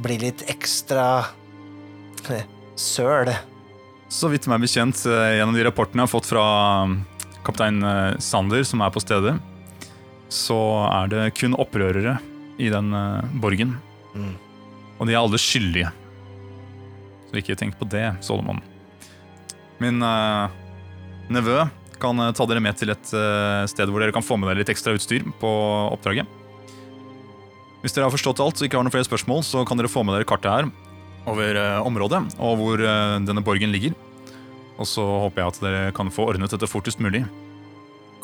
bli 0.00 0.16
litt 0.22 0.42
ekstra 0.50 1.04
eh, 2.32 2.46
søl. 2.78 3.30
Så 4.10 4.30
vidt 4.32 4.48
meg 4.50 4.64
bekjent, 4.64 5.04
eh, 5.06 5.36
gjennom 5.38 5.54
de 5.54 5.66
rapportene 5.66 6.02
jeg 6.02 6.08
har 6.08 6.14
fått 6.14 6.30
fra 6.30 6.44
mm, 6.90 6.96
kaptein 7.46 7.80
Sander, 8.22 8.66
som 8.66 8.82
er 8.82 8.92
på 8.94 9.02
stedet, 9.02 9.36
så 10.30 10.58
er 10.88 11.10
det 11.12 11.30
kun 11.38 11.54
opprørere 11.58 12.18
i 12.60 12.68
den 12.72 12.90
borgen. 13.42 13.76
Mm. 14.14 14.34
Og 14.98 15.08
de 15.08 15.14
er 15.14 15.22
alle 15.22 15.40
skyldige. 15.40 15.90
Så 17.30 17.38
ikke 17.40 17.56
tenk 17.58 17.78
på 17.78 17.86
det, 17.90 18.04
Solomon. 18.26 18.60
Min 19.80 20.02
uh, 20.04 20.50
nevø 21.32 21.62
kan 22.00 22.18
eh, 22.20 22.32
ta 22.36 22.46
dere 22.48 22.62
med 22.64 22.78
til 22.78 22.92
et 22.92 23.12
eh, 23.16 23.64
sted 23.70 23.90
hvor 23.90 24.02
dere 24.02 24.14
kan 24.14 24.24
få 24.24 24.38
med 24.40 24.50
dere 24.50 24.62
litt 24.62 24.72
ekstra 24.72 24.94
utstyr 24.96 25.26
på 25.40 25.50
oppdraget. 25.94 26.28
Hvis 27.80 27.96
dere 27.96 28.08
har 28.08 28.14
forstått 28.14 28.42
alt 28.44 28.60
og 28.60 28.66
ikke 28.66 28.76
har 28.76 28.84
noen 28.84 28.92
flere 28.92 29.08
spørsmål, 29.08 29.44
så 29.46 29.64
kan 29.68 29.80
dere 29.80 29.90
få 29.92 30.04
med 30.04 30.18
dere 30.18 30.28
kartet 30.28 30.52
her 30.52 30.70
over 31.30 31.60
eh, 31.60 31.78
området 31.86 32.22
og 32.38 32.60
hvor 32.60 32.80
denne 32.80 33.44
borgen 33.44 33.72
ligger. 33.74 33.96
Og 34.80 34.88
så 34.88 35.04
håper 35.04 35.42
jeg 35.42 35.52
at 35.52 35.62
dere 35.64 35.94
kan 35.96 36.12
få 36.12 36.30
ordnet 36.32 36.52
dette 36.52 36.68
fortest 36.70 37.02
mulig. 37.04 37.26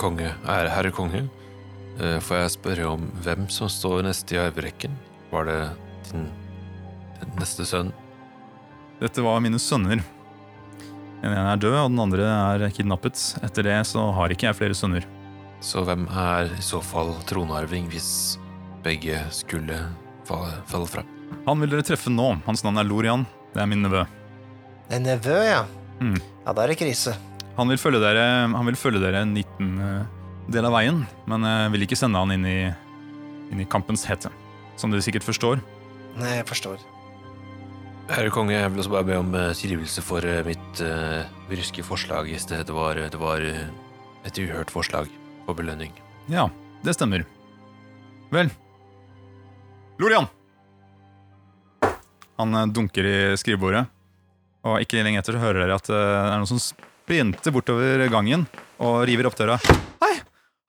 Konge, 0.00 0.32
ære 0.44 0.72
herre 0.72 0.92
konge, 0.92 1.26
får 1.96 2.40
jeg 2.42 2.52
spørre 2.52 2.88
om 2.90 3.04
hvem 3.24 3.46
som 3.52 3.68
står 3.72 4.02
neste 4.04 4.36
i 4.36 4.40
arverekken? 4.40 4.96
Var 5.32 5.48
det 5.48 5.60
din 6.10 6.26
neste 7.40 7.64
sønn? 7.68 7.92
Dette 9.00 9.24
var 9.24 9.40
mine 9.44 9.60
sønner. 9.60 10.00
Den 11.22 11.32
ene 11.32 11.52
er 11.54 11.60
død, 11.60 11.76
og 11.80 11.90
den 11.90 12.02
andre 12.02 12.26
er 12.28 12.66
kidnappet. 12.74 13.20
Etter 13.46 13.66
det 13.66 13.76
så 13.88 14.04
har 14.16 14.32
ikke 14.32 14.50
jeg 14.50 14.58
flere 14.58 14.76
sønner. 14.76 15.06
Så 15.64 15.82
hvem 15.86 16.04
er 16.12 16.50
i 16.52 16.62
så 16.64 16.82
fall 16.84 17.14
tronarving 17.28 17.88
hvis 17.90 18.36
begge 18.84 19.18
skulle 19.34 19.78
falle, 20.28 20.52
falle 20.68 20.90
fra? 20.90 21.04
Han 21.46 21.62
vil 21.62 21.72
dere 21.72 21.86
treffe 21.86 22.12
nå. 22.12 22.34
Hans 22.46 22.62
navn 22.66 22.78
er 22.78 22.86
Lorian. 22.86 23.24
Det 23.54 23.62
er 23.62 23.70
min 23.70 23.82
nevø. 23.82 24.04
En 24.92 25.06
nevø, 25.06 25.38
ja. 25.46 25.62
Mm. 25.98 26.18
Ja, 26.44 26.52
da 26.52 26.62
er 26.62 26.74
det 26.74 26.78
krise. 26.82 27.16
Han 27.56 27.72
vil 27.72 27.80
følge 27.80 28.02
dere, 28.02 28.24
han 28.52 28.68
vil 28.68 28.76
følge 28.78 29.00
dere 29.00 29.22
en 29.24 29.32
liten 29.34 29.78
eh, 29.80 30.02
del 30.52 30.68
av 30.68 30.74
veien, 30.76 31.00
men 31.30 31.46
jeg 31.48 31.72
vil 31.72 31.86
ikke 31.86 31.98
sende 31.98 32.20
han 32.20 32.34
inn 32.34 32.44
i, 32.46 32.58
inn 33.50 33.62
i 33.64 33.68
kampens 33.72 34.04
hete. 34.06 34.30
Som 34.76 34.92
dere 34.92 35.02
sikkert 35.02 35.24
forstår. 35.24 35.62
Nei, 36.20 36.36
jeg 36.36 36.46
forstår. 36.48 36.84
Herre 38.06 38.30
konge, 38.30 38.54
jeg 38.54 38.70
vil 38.70 38.78
også 38.78 38.92
bare 38.92 39.06
be 39.08 39.16
om 39.18 39.32
eh, 39.34 39.52
tilgivelse 39.58 40.02
for 40.04 40.22
eh, 40.22 40.44
mitt 40.46 40.82
uh, 40.84 41.26
bryske 41.50 41.82
forslag 41.82 42.28
i 42.30 42.38
sted. 42.38 42.62
Det 42.68 42.74
var, 42.74 43.00
det 43.10 43.18
var 43.18 43.42
eh, 43.42 43.66
et 44.28 44.38
uhørt 44.38 44.70
forslag 44.70 45.10
på 45.46 45.56
belønning. 45.58 45.90
Ja, 46.30 46.46
det 46.86 46.94
stemmer. 46.94 47.26
Vel 48.30 48.52
Lorian! 49.98 50.30
Han 52.38 52.54
eh, 52.54 52.70
dunker 52.78 53.10
i 53.10 53.18
skrivebordet, 53.42 53.86
og 54.62 54.78
ikke 54.86 55.02
lenge 55.02 55.24
etter 55.24 55.34
så 55.34 55.42
hører 55.42 55.64
dere 55.64 55.82
at 55.82 55.90
eh, 55.90 55.98
det 55.98 56.30
er 56.30 56.38
noen 56.38 56.50
som 56.54 56.62
sprinter 56.62 57.54
bortover 57.58 58.06
gangen 58.12 58.46
og 58.78 59.02
river 59.10 59.32
opp 59.32 59.38
døra. 59.38 59.58
Hei! 60.04 60.14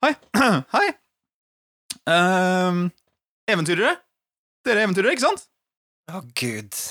Hei! 0.02 0.14
Hei! 0.74 0.86
Ehm, 2.08 2.86
eventyrere? 3.46 3.94
Dere 4.66 4.82
er 4.82 4.88
eventyrere, 4.88 5.14
ikke 5.14 5.28
sant? 5.28 5.46
Å, 6.10 6.24
gud. 6.34 6.82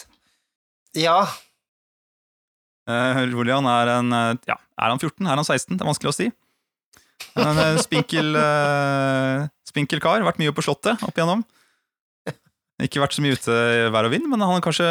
Ja. 0.95 1.19
Uh, 2.87 3.25
Julian 3.27 3.67
er 3.67 3.89
en 3.97 4.13
eh, 4.15 4.37
Ja, 4.47 4.55
er 4.79 4.93
han 4.93 5.01
14? 5.01 5.25
Er 5.27 5.35
han 5.35 5.43
16? 5.43 5.75
Det 5.75 5.83
er 5.83 5.89
vanskelig 5.89 6.13
å 6.13 6.15
si. 6.15 6.29
En 7.37 7.59
uh, 7.59 7.79
spinkel, 7.83 8.31
uh, 8.39 9.47
spinkel 9.67 10.01
kar. 10.03 10.23
Vært 10.25 10.39
mye 10.39 10.53
på 10.55 10.63
Slottet 10.65 11.03
opp 11.03 11.17
igjennom. 11.17 11.43
Ikke 12.83 13.01
vært 13.01 13.17
så 13.17 13.23
mye 13.25 13.35
ute 13.35 13.53
i 13.73 13.85
vær 13.91 14.05
og 14.05 14.13
vind, 14.13 14.27
men 14.29 14.43
han, 14.45 14.61
kanskje, 14.61 14.87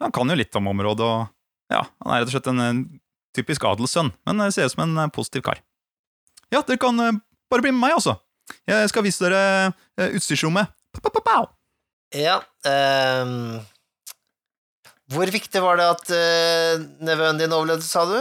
han 0.00 0.12
kan 0.14 0.30
jo 0.30 0.36
litt 0.38 0.54
om 0.56 0.70
området. 0.70 1.04
Og 1.04 1.74
ja, 1.74 1.82
Han 2.04 2.14
er 2.14 2.22
rett 2.22 2.30
og 2.30 2.36
slett 2.36 2.50
en 2.52 2.62
en 2.62 2.84
typisk 3.34 3.64
adelssønn, 3.66 4.12
men 4.28 4.44
ser 4.54 4.68
ut 4.70 4.74
som 4.76 4.84
en 4.84 5.10
positiv 5.10 5.42
kar. 5.42 5.58
Ja, 6.54 6.60
dere 6.62 6.78
kan 6.78 6.94
bare 7.50 7.64
bli 7.64 7.72
med 7.74 7.80
meg, 7.82 7.96
altså. 7.96 8.14
Jeg 8.70 8.92
skal 8.92 9.02
vise 9.02 9.26
dere 9.26 9.72
utstyrsrommet. 10.14 10.70
Pa-pa-pa-pow! 10.94 11.48
Ja. 12.14 12.38
ehm, 12.62 13.58
hvor 15.12 15.28
viktig 15.28 15.60
var 15.60 15.80
det 15.80 15.86
at 15.92 16.10
uh, 16.14 16.84
nevøen 17.04 17.40
din 17.40 17.52
overlevde, 17.52 17.84
sa 17.84 18.06
du? 18.08 18.18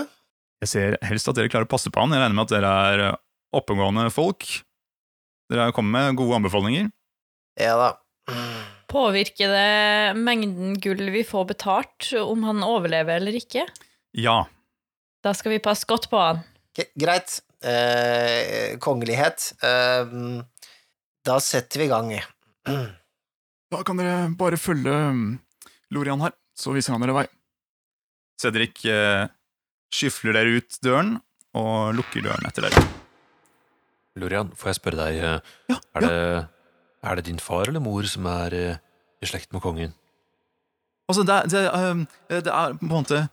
Jeg 0.64 0.72
ser 0.72 0.98
helst 1.04 1.28
at 1.32 1.38
dere 1.38 1.52
klarer 1.52 1.68
å 1.68 1.72
passe 1.72 1.92
på 1.92 2.04
han. 2.04 2.14
Jeg 2.16 2.24
regner 2.24 2.38
med 2.38 2.48
at 2.48 2.54
dere 2.56 2.72
er 2.90 3.02
eh, 3.10 3.16
oppegående 3.56 4.06
folk. 4.16 4.46
Dere 5.52 5.68
har 5.68 5.76
kommet 5.76 5.92
med 5.98 6.20
gode 6.22 6.38
anbefalinger. 6.40 6.88
Ja 7.60 7.74
da. 7.76 7.90
Påvirker 8.88 9.52
det 9.52 10.22
mengden 10.24 10.78
gull 10.80 11.04
vi 11.12 11.26
får 11.28 11.50
betalt, 11.52 12.08
om 12.16 12.46
han 12.48 12.64
overlever 12.64 13.20
eller 13.20 13.36
ikke? 13.36 13.66
Ja. 14.16 14.46
Da 15.26 15.34
skal 15.36 15.58
vi 15.58 15.64
passe 15.64 15.88
godt 15.90 16.08
på 16.12 16.22
han. 16.22 16.40
Ok, 16.72 16.86
greit. 16.96 17.42
Eh, 17.64 18.80
kongelighet. 18.84 19.52
Eh, 19.64 20.16
da 21.28 21.40
setter 21.44 21.84
vi 21.84 21.90
i 21.90 21.92
gang. 21.92 22.16
Da 23.74 23.84
kan 23.84 24.00
dere 24.00 24.30
bare 24.38 24.60
følge 24.62 24.96
mm, 25.18 25.28
Lorian 25.96 26.24
her, 26.24 26.34
så 26.58 26.74
viser 26.76 26.94
han 26.96 27.04
dere 27.04 27.16
vei. 27.18 27.26
Cedric 28.42 28.84
eh, 28.90 29.26
skyfler 29.94 30.36
dere 30.38 30.58
ut 30.60 30.78
døren 30.84 31.16
og 31.58 31.94
lukker 31.98 32.24
døren 32.26 32.46
etter 32.50 32.68
dere. 32.68 32.84
Lorian, 34.22 34.52
får 34.58 34.70
jeg 34.74 34.78
spørre 34.82 35.00
deg, 35.00 35.20
eh, 35.26 35.54
Ja, 35.74 35.78
er, 35.98 36.06
det, 36.06 36.18
er 37.10 37.18
det 37.20 37.26
din 37.30 37.42
far 37.42 37.70
eller 37.70 37.82
mor 37.84 38.06
som 38.10 38.28
er 38.30 38.58
eh, 38.58 38.82
i 39.24 39.30
slekt 39.30 39.54
med 39.56 39.64
kongen? 39.64 39.94
Altså, 41.10 41.26
det, 41.28 41.40
det, 41.52 41.64
um, 41.74 42.06
det 42.32 42.48
er 42.48 42.76
på 42.80 42.86
en 42.88 42.94
måte 42.94 43.24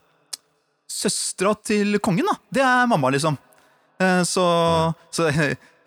søstera 0.91 1.53
til 1.65 2.01
kongen, 2.03 2.27
da. 2.27 2.35
Det 2.51 2.65
er 2.67 2.89
mamma, 2.91 3.13
liksom. 3.15 3.37
Eh, 4.01 4.23
Så, 4.27 4.45
så 5.13 5.29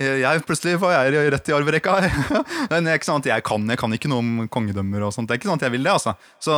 jeg, 0.03 0.21
jeg 0.23 0.43
plutselig 0.47 0.79
får 0.81 0.93
jeg 0.93 1.33
rett 1.33 1.49
i 1.51 1.55
arverekka. 1.57 1.95
Men 2.71 2.85
det 2.85 2.93
er 2.93 2.99
ikke 2.99 3.09
sånn 3.09 3.23
at 3.23 3.29
jeg 3.31 3.45
kan, 3.47 3.67
jeg 3.71 3.81
kan 3.81 3.97
ikke 3.97 4.11
noe 4.11 4.23
om 4.23 4.47
kongedømmer 4.53 5.07
og 5.07 5.13
sånt. 5.15 5.29
Det 5.29 5.37
er 5.37 5.41
ikke 5.41 5.51
sånn 5.51 5.61
at 5.61 5.67
jeg 5.67 5.75
vil 5.75 5.87
det, 5.87 5.93
altså. 5.95 6.15
Så 6.43 6.57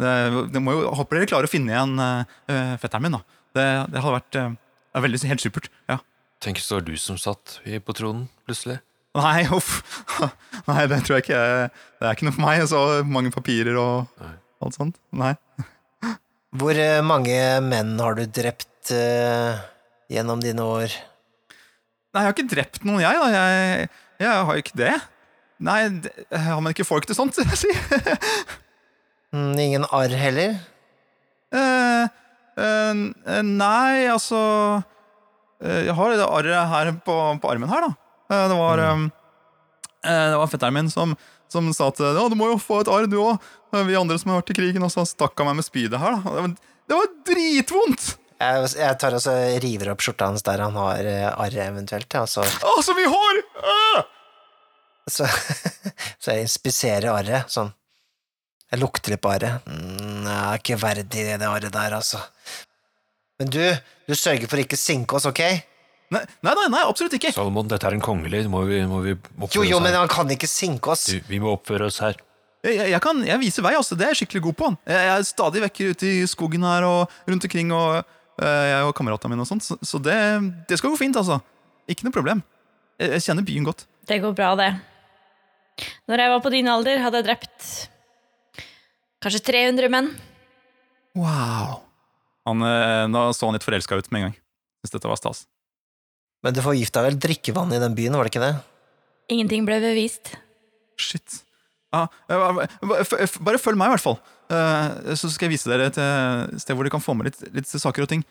det, 0.00 0.12
det 0.54 0.62
må 0.64 0.76
jo, 0.76 0.84
jeg 0.86 0.98
håper 1.00 1.20
dere 1.20 1.30
klarer 1.32 1.50
å 1.50 1.52
finne 1.52 1.74
igjen 1.74 1.96
uh, 2.00 2.76
fetteren 2.80 3.06
min, 3.06 3.18
da. 3.18 3.40
Det, 3.56 3.66
det 3.92 4.04
hadde 4.04 4.18
vært 4.18 4.38
uh, 4.40 5.02
veldig 5.06 5.24
helt 5.32 5.44
supert. 5.44 5.68
Ja. 5.90 5.98
Tenk 6.40 6.62
så 6.62 6.78
var 6.78 6.86
du 6.86 6.94
som 6.96 7.18
satt 7.20 7.58
på 7.60 7.96
tronen, 7.98 8.30
plutselig. 8.48 8.78
Nei, 9.18 9.42
uff. 9.56 9.80
Nei, 10.68 10.84
det 10.90 11.02
tror 11.04 11.18
jeg 11.18 11.26
ikke. 11.26 11.42
Det 11.98 12.06
er 12.06 12.16
ikke 12.16 12.28
noe 12.28 12.36
for 12.36 12.46
meg. 12.46 12.64
Så 12.70 12.82
mange 13.08 13.32
papirer 13.34 13.78
og 13.80 14.22
Nei. 14.22 14.34
alt 14.64 14.78
sånt. 14.78 15.00
Nei. 15.16 15.34
Hvor 16.60 16.74
eh, 16.74 16.98
mange 17.06 17.36
menn 17.62 17.94
har 18.02 18.16
du 18.18 18.24
drept 18.26 18.90
uh, 18.94 19.60
gjennom 20.10 20.42
dine 20.42 20.64
år? 20.66 20.94
Nei, 22.10 22.24
jeg 22.24 22.26
har 22.26 22.34
ikke 22.34 22.50
drept 22.50 22.84
noen, 22.86 23.02
jeg. 23.04 23.18
da. 23.22 23.28
Jeg, 23.30 23.88
jeg 24.20 24.46
har 24.48 24.56
jo 24.56 24.64
ikke 24.64 24.78
det. 24.80 24.94
Nei, 25.60 25.78
det, 26.02 26.12
har 26.32 26.58
man 26.64 26.74
ikke 26.74 26.88
folk 26.88 27.06
til 27.06 27.16
sånt, 27.18 27.36
sier 27.36 27.48
jeg 27.52 27.64
si. 27.66 27.70
Mm, 29.30 29.52
ingen 29.62 29.84
arr 29.94 30.10
heller? 30.18 30.56
Eh, 31.54 32.08
eh, 32.58 33.02
eh, 33.30 33.42
nei, 33.46 34.08
altså 34.10 34.40
eh, 35.62 35.84
Jeg 35.86 35.94
har 35.94 36.14
det 36.18 36.26
arret 36.26 36.72
her 36.72 36.90
på, 37.06 37.14
på 37.38 37.52
armen 37.52 37.70
her, 37.70 37.86
da. 37.86 37.92
Eh, 38.26 38.42
det 38.50 38.56
var 38.58 38.82
mm. 38.82 39.04
eh, 40.02 40.24
Det 40.32 40.40
var 40.40 40.50
fetteren 40.50 40.74
min 40.80 40.90
som, 40.90 41.14
som 41.46 41.70
sa 41.76 41.92
at 41.92 42.02
ja, 42.02 42.26
du 42.26 42.34
må 42.34 42.50
jo 42.50 42.58
få 42.58 42.80
et 42.82 42.90
arr, 42.90 43.06
du 43.06 43.20
òg. 43.22 43.38
Vi 43.86 43.94
andre 43.94 44.18
som 44.18 44.34
har 44.34 44.42
vært 44.42 44.50
i 44.50 44.58
krigen, 44.58 44.82
og 44.82 44.90
så 44.90 45.06
stakk 45.06 45.38
han 45.38 45.52
meg 45.52 45.60
med 45.60 45.68
spydet 45.68 46.02
her. 46.02 46.18
da. 46.18 46.34
Det 46.34 46.42
var, 46.42 46.58
det 46.90 46.98
var 46.98 47.14
dritvondt! 47.30 48.10
Jeg, 48.40 48.70
jeg 48.80 48.96
tar 49.02 49.16
også 49.18 49.34
river 49.60 49.90
opp 49.92 50.00
skjorta 50.00 50.30
hans 50.30 50.44
der 50.46 50.62
han 50.64 50.76
har 50.80 51.04
eh, 51.04 51.26
arret 51.28 51.60
eventuelt, 51.66 52.08
ja, 52.16 52.22
så, 52.24 52.40
Å, 52.40 52.78
så 52.80 52.94
mye 52.96 53.10
hår! 53.12 53.42
Ah! 53.60 54.06
så, 55.10 55.26
så 56.22 56.32
jeg 56.32 56.46
inspiserer 56.46 57.10
arret, 57.12 57.52
sånn. 57.52 57.72
Jeg 58.70 58.80
lukter 58.80 59.12
litt 59.12 59.20
på 59.20 59.32
arret. 59.32 59.66
Mm, 59.66 60.24
jeg 60.24 60.38
er 60.38 60.62
ikke 60.62 60.78
verdig 60.80 61.24
det 61.26 61.48
arret 61.48 61.74
der, 61.74 61.96
altså. 61.98 62.22
Men 63.40 63.50
du, 63.52 63.60
du 64.06 64.14
sørger 64.14 64.48
for 64.48 64.62
ikke 64.62 64.78
sinke 64.78 65.18
oss, 65.18 65.26
ok? 65.28 65.42
Nei, 66.10 66.22
nei, 66.42 66.54
nei, 66.72 66.82
absolutt 66.82 67.14
ikke. 67.18 67.32
Salomon, 67.34 67.68
dette 67.70 67.86
er 67.86 67.94
en 67.96 68.02
kongelig. 68.02 68.42
Må 68.50 68.64
vi, 68.66 68.80
må 68.88 69.02
vi 69.04 69.14
oppføre 69.14 69.58
Jo, 69.58 69.66
jo, 69.66 69.78
oss 69.78 69.84
men 69.84 69.98
han 69.98 70.10
kan 70.10 70.30
ikke 70.32 70.48
sinke 70.50 70.94
oss. 70.94 71.06
Du, 71.10 71.20
vi 71.28 71.38
må 71.42 71.52
oppføre 71.54 71.90
oss 71.90 72.00
her. 72.02 72.18
Jeg, 72.66 72.76
jeg, 72.92 73.00
kan 73.02 73.22
jeg 73.24 73.40
viser 73.40 73.64
vei, 73.64 73.74
altså. 73.78 73.96
Det 73.98 74.06
er 74.06 74.14
jeg 74.14 74.24
skikkelig 74.24 74.42
god 74.48 74.58
på. 74.58 74.70
Jeg, 74.90 75.04
jeg 75.06 75.12
er 75.14 75.28
stadig 75.28 75.62
vekk 75.66 75.82
ute 75.92 76.10
i 76.10 76.24
skogen 76.30 76.66
her 76.66 76.86
og 76.88 77.20
rundt 77.30 77.46
omkring, 77.46 77.70
og 77.76 78.16
jeg 78.40 78.86
og 78.88 78.94
kameratene 78.96 79.34
mine 79.34 79.44
og 79.44 79.48
sånt, 79.50 79.64
så, 79.66 79.76
så 79.84 80.00
det, 80.02 80.16
det 80.70 80.78
skal 80.80 80.92
gå 80.94 80.98
fint, 81.00 81.16
altså. 81.20 81.40
Ikke 81.90 82.06
noe 82.06 82.14
problem. 82.14 82.42
Jeg, 83.00 83.10
jeg 83.16 83.24
kjenner 83.28 83.46
byen 83.46 83.66
godt. 83.68 83.86
Det 84.08 84.20
går 84.22 84.34
bra, 84.38 84.54
det. 84.58 84.70
Når 86.10 86.22
jeg 86.24 86.32
var 86.34 86.42
på 86.44 86.52
din 86.52 86.68
alder, 86.68 87.00
hadde 87.00 87.20
jeg 87.20 87.28
drept 87.30 87.68
kanskje 89.20 89.42
300 89.50 89.90
menn. 89.92 90.10
Wow. 91.18 91.80
Han, 92.48 92.62
eh, 92.64 93.06
da 93.12 93.26
så 93.36 93.48
han 93.48 93.56
litt 93.56 93.66
forelska 93.66 93.98
ut 94.00 94.10
med 94.12 94.20
en 94.22 94.26
gang. 94.30 94.36
Syns 94.80 94.94
dette 94.96 95.10
var 95.10 95.20
stas. 95.20 95.44
Men 96.44 96.56
du 96.56 96.62
forgifta 96.64 97.02
vel 97.04 97.18
drikkevannet 97.20 97.76
i 97.76 97.82
den 97.82 97.96
byen, 97.98 98.16
var 98.16 98.24
det 98.28 98.32
ikke 98.32 98.44
det? 98.46 98.54
Ingenting 99.30 99.66
ble 99.68 99.76
bevist. 99.82 100.32
Shit. 101.00 101.42
Ja, 101.92 102.06
eh, 102.30 102.36
bare- 102.86 103.28
bare 103.44 103.60
følg 103.60 103.76
meg, 103.76 103.90
i 103.90 103.94
hvert 103.96 104.04
fall. 104.06 104.18
Eh, 104.50 105.14
Så 105.14 105.30
skal 105.30 105.48
jeg 105.48 105.56
vise 105.56 105.70
dere 105.70 105.88
et 105.90 105.98
eh, 106.00 106.58
sted 106.60 106.74
hvor 106.74 106.86
dere 106.86 106.94
kan 106.94 107.04
få 107.04 107.14
med 107.16 107.30
litt, 107.30 107.42
litt 107.54 107.70
saker 107.70 108.06
og 108.06 108.10
ting. 108.10 108.24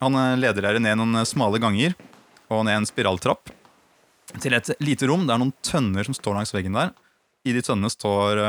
Han 0.00 0.16
eh, 0.16 0.38
leder 0.40 0.64
dere 0.64 0.82
ned 0.82 0.96
noen 1.00 1.20
smale 1.28 1.60
ganger 1.60 1.96
og 2.50 2.64
ned 2.66 2.80
en 2.80 2.88
spiraltrapp 2.88 3.52
til 4.40 4.54
et 4.56 4.72
lite 4.82 5.08
rom. 5.10 5.26
Det 5.26 5.34
er 5.34 5.42
noen 5.42 5.54
tønner 5.66 6.06
som 6.06 6.16
står 6.16 6.38
langs 6.38 6.54
veggen 6.54 6.78
der. 6.78 6.94
I 7.46 7.54
de 7.56 7.62
tønnene 7.64 7.90
står 7.92 8.40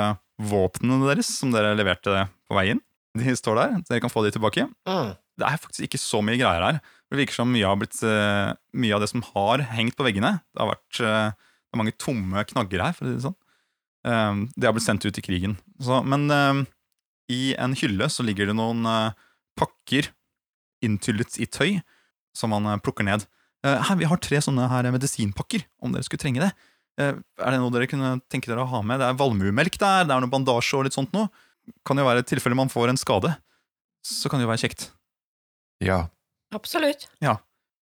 våpnene 0.41 1.06
deres, 1.08 1.30
som 1.39 1.52
dere 1.54 1.76
leverte 1.78 2.26
på 2.50 2.58
veien. 2.58 2.82
De 3.17 3.36
står 3.38 3.60
der. 3.60 3.76
Dere 3.88 4.02
kan 4.04 4.12
få 4.12 4.24
de 4.26 4.34
tilbake. 4.36 4.65
Mm. 4.88 5.13
Det 5.39 5.47
er 5.47 5.62
faktisk 5.62 5.86
ikke 5.88 6.02
så 6.02 6.19
mye 6.26 6.39
greier 6.39 6.65
her. 6.65 6.80
Det 7.12 7.19
virker 7.19 7.38
som 7.39 7.50
mye, 7.52 7.65
har 7.65 7.80
blitt, 7.80 7.97
mye 8.04 8.97
av 8.97 9.04
det 9.04 9.10
som 9.12 9.24
har 9.32 9.63
hengt 9.74 9.97
på 9.97 10.06
veggene, 10.06 10.36
det 10.54 10.62
har 10.62 10.69
vært 10.74 11.00
det 11.02 11.80
mange 11.80 11.95
tomme 12.00 12.43
knagger 12.52 12.84
her, 12.86 12.93
for 12.97 13.08
å 13.08 13.10
si 13.10 13.17
det 13.17 13.26
sånn. 13.26 14.45
Det 14.56 14.67
har 14.69 14.76
blitt 14.76 14.86
sendt 14.88 15.08
ut 15.08 15.19
i 15.19 15.24
krigen. 15.26 15.58
Så, 15.82 16.02
men 16.08 16.28
i 17.29 17.53
en 17.60 17.75
hylle 17.77 18.07
så 18.12 18.25
ligger 18.25 18.49
det 18.49 18.57
noen 18.57 18.86
eh, 18.88 19.13
pakker 19.60 20.10
inntyllet 20.86 21.38
i 21.41 21.47
tøy 21.49 21.79
som 22.38 22.53
man 22.53 22.67
eh, 22.69 22.81
plukker 22.84 23.05
ned. 23.07 23.25
Eh, 23.65 23.77
her, 23.88 23.99
vi 23.99 24.10
har 24.10 24.21
tre 24.23 24.41
sånne 24.43 24.69
her 24.71 24.89
medisinpakker, 24.93 25.65
om 25.84 25.93
dere 25.93 26.07
skulle 26.07 26.23
trenge 26.23 26.43
det. 26.43 26.51
Eh, 26.99 27.13
er 27.19 27.53
det 27.53 27.62
noe 27.62 27.73
dere 27.73 27.89
kunne 27.91 28.15
tenke 28.31 28.51
dere 28.51 28.65
å 28.65 28.71
ha 28.71 28.81
med? 28.86 29.01
Det 29.01 29.10
er 29.10 29.19
valmuemelk 29.19 29.77
der, 29.81 30.07
det 30.07 30.15
er 30.15 30.23
noe 30.23 30.34
bandasje 30.34 30.79
og 30.79 30.88
litt 30.88 30.97
sånt 30.97 31.13
noe. 31.15 31.29
Kan 31.88 32.01
jo 32.01 32.07
være 32.07 32.23
i 32.23 32.27
tilfelle 32.27 32.57
man 32.57 32.71
får 32.73 32.91
en 32.91 32.99
skade. 32.99 33.36
Så 34.05 34.31
kan 34.31 34.41
det 34.41 34.47
jo 34.47 34.51
være 34.51 34.63
kjekt. 34.63 34.89
Ja. 35.84 36.03
Absolutt. 36.55 37.07
Ja, 37.23 37.38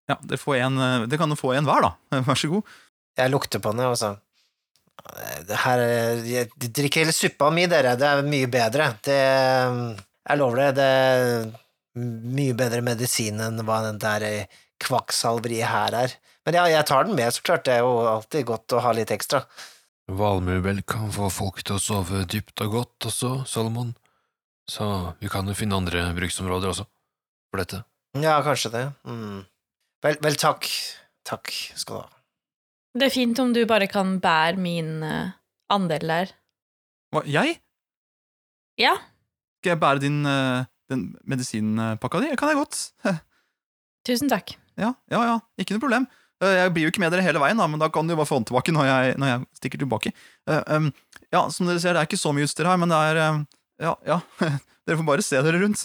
dere, 0.10 0.39
får 0.41 0.60
en, 0.65 0.82
det, 1.10 1.17
kan 1.21 1.32
jo 1.32 1.38
få 1.39 1.54
en 1.56 1.67
hver, 1.67 1.86
da. 1.86 1.93
Vær 2.28 2.38
så 2.38 2.52
god. 2.52 2.75
Jeg 3.19 3.32
lukter 3.32 3.62
på 3.63 3.71
den, 3.73 3.88
og 3.88 3.97
så 3.99 4.15
Det 4.15 4.19
her 5.64 5.80
er- 5.80 6.24
jeg- 6.26 6.52
Drikk 6.60 6.96
hele 7.02 7.12
suppa 7.16 7.50
mi, 7.52 7.66
dere. 7.68 7.96
Det 7.96 8.08
er 8.08 8.22
mye 8.24 8.48
bedre. 8.48 8.98
Det 9.02 9.20
Jeg 10.30 10.38
lover 10.38 10.56
det. 10.58 10.76
Det 10.76 10.84
er 10.84 11.54
mye 11.96 12.54
bedre 12.54 12.82
medisin 12.82 13.40
enn 13.42 13.58
hva 13.66 13.82
den 13.82 13.98
der 13.98 14.48
kvakksalveriet 14.80 15.68
her 15.68 15.94
er. 16.06 16.14
Men 16.46 16.56
ja, 16.56 16.66
jeg 16.66 16.86
tar 16.86 17.04
den 17.06 17.16
med, 17.16 17.34
så 17.34 17.42
klart. 17.42 17.64
Det 17.66 17.74
er 17.74 17.80
jo 17.80 18.06
alltid 18.08 18.46
godt 18.46 18.68
å 18.78 18.82
ha 18.82 18.92
litt 18.92 19.10
ekstra. 19.12 19.44
Valmuemelk 20.10 20.86
kan 20.90 21.12
få 21.12 21.30
folk 21.32 21.62
til 21.64 21.76
å 21.78 21.82
sove 21.84 22.26
dypt 22.26 22.62
og 22.66 22.72
godt 22.72 23.10
også, 23.12 23.46
Salomon. 23.48 23.96
Så 24.70 25.16
vi 25.20 25.30
kan 25.30 25.46
jo 25.50 25.54
finne 25.58 25.78
andre 25.78 26.14
bruksområder 26.18 26.70
også 26.72 26.86
for 27.50 27.62
dette. 27.62 27.84
Ja, 28.18 28.40
kanskje 28.46 28.72
det. 28.74 28.86
Mm. 29.06 29.46
Vel, 30.04 30.18
vel, 30.22 30.36
takk. 30.40 30.66
Takk 31.26 31.52
skal 31.76 32.00
du 32.00 32.02
ha. 32.02 32.10
Det 33.00 33.08
er 33.08 33.14
fint 33.14 33.40
om 33.40 33.54
du 33.56 33.62
bare 33.70 33.88
kan 33.88 34.18
bære 34.20 34.60
min 34.60 35.00
uh, 35.06 35.32
andel 35.72 36.04
der. 36.12 36.32
Hva, 37.14 37.24
jeg? 37.30 37.60
Ja, 38.80 38.96
Skal 39.60 39.74
jeg 39.74 39.80
bære 39.82 40.02
din 40.04 40.18
uh, 40.28 40.66
den 40.92 41.10
medisinpakka 41.28 42.22
di? 42.24 42.32
Kan 42.40 42.52
jeg 42.52 42.60
godt. 42.60 42.80
tusen 44.08 44.32
takk. 44.32 44.56
Ja, 44.80 44.94
ja, 45.12 45.22
ja, 45.28 45.38
ikke 45.60 45.76
noe 45.76 45.84
problem. 45.84 46.08
Eh, 46.40 46.56
Jeg 46.62 46.72
blir 46.74 46.86
jo 46.88 46.92
ikke 46.94 47.02
med 47.04 47.12
dere 47.12 47.24
hele 47.26 47.42
veien, 47.44 47.60
da, 47.60 47.68
men 47.68 47.82
da 47.82 47.90
kan 47.92 48.08
du 48.08 48.16
bare 48.16 48.28
få 48.30 48.40
den 48.40 48.48
tilbake 48.48 48.72
når 48.72 48.88
jeg, 48.88 49.16
når 49.20 49.32
jeg 49.32 49.42
stikker 49.60 49.82
tilbake. 49.82 50.14
Ja, 50.48 51.42
som 51.52 51.68
dere 51.68 51.82
ser, 51.84 51.94
det 51.98 52.00
er 52.02 52.08
ikke 52.08 52.20
så 52.22 52.32
mye 52.36 52.48
utstyr 52.48 52.70
her, 52.70 52.80
men 52.80 52.92
det 52.94 53.00
er 53.12 53.20
Ja, 53.80 53.94
ja. 54.08 54.20
Dere 54.88 54.98
får 55.02 55.06
bare 55.08 55.24
se 55.24 55.40
dere 55.46 55.60
rundt. 55.62 55.84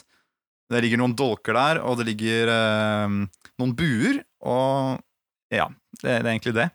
Det 0.70 0.81
ligger 0.81 1.03
noen 1.03 1.12
dolker 1.18 1.59
der, 1.59 1.83
og 1.85 1.98
det 1.98 2.07
ligger 2.09 2.48
em, 2.55 3.18
noen 3.61 3.74
buer, 3.77 4.22
og 4.46 5.03
ja, 5.53 5.66
det, 6.00 6.07
det 6.07 6.14
er 6.22 6.31
egentlig 6.33 6.55
det. 6.57 6.68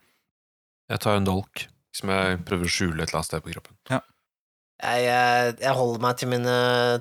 Jeg 0.90 1.02
tar 1.04 1.20
en 1.20 1.28
dolk 1.28 1.68
som 1.96 2.12
jeg 2.14 2.40
prøver 2.48 2.70
å 2.70 2.74
skjule 2.74 3.04
et 3.04 3.10
eller 3.10 3.20
annet 3.20 3.30
sted 3.30 3.44
på 3.46 3.54
kroppen. 3.54 3.76
Jeg, 3.90 5.02
jeg, 5.04 5.56
jeg 5.60 5.76
holder 5.76 6.04
meg 6.06 6.20
til 6.20 6.32
mine 6.32 6.56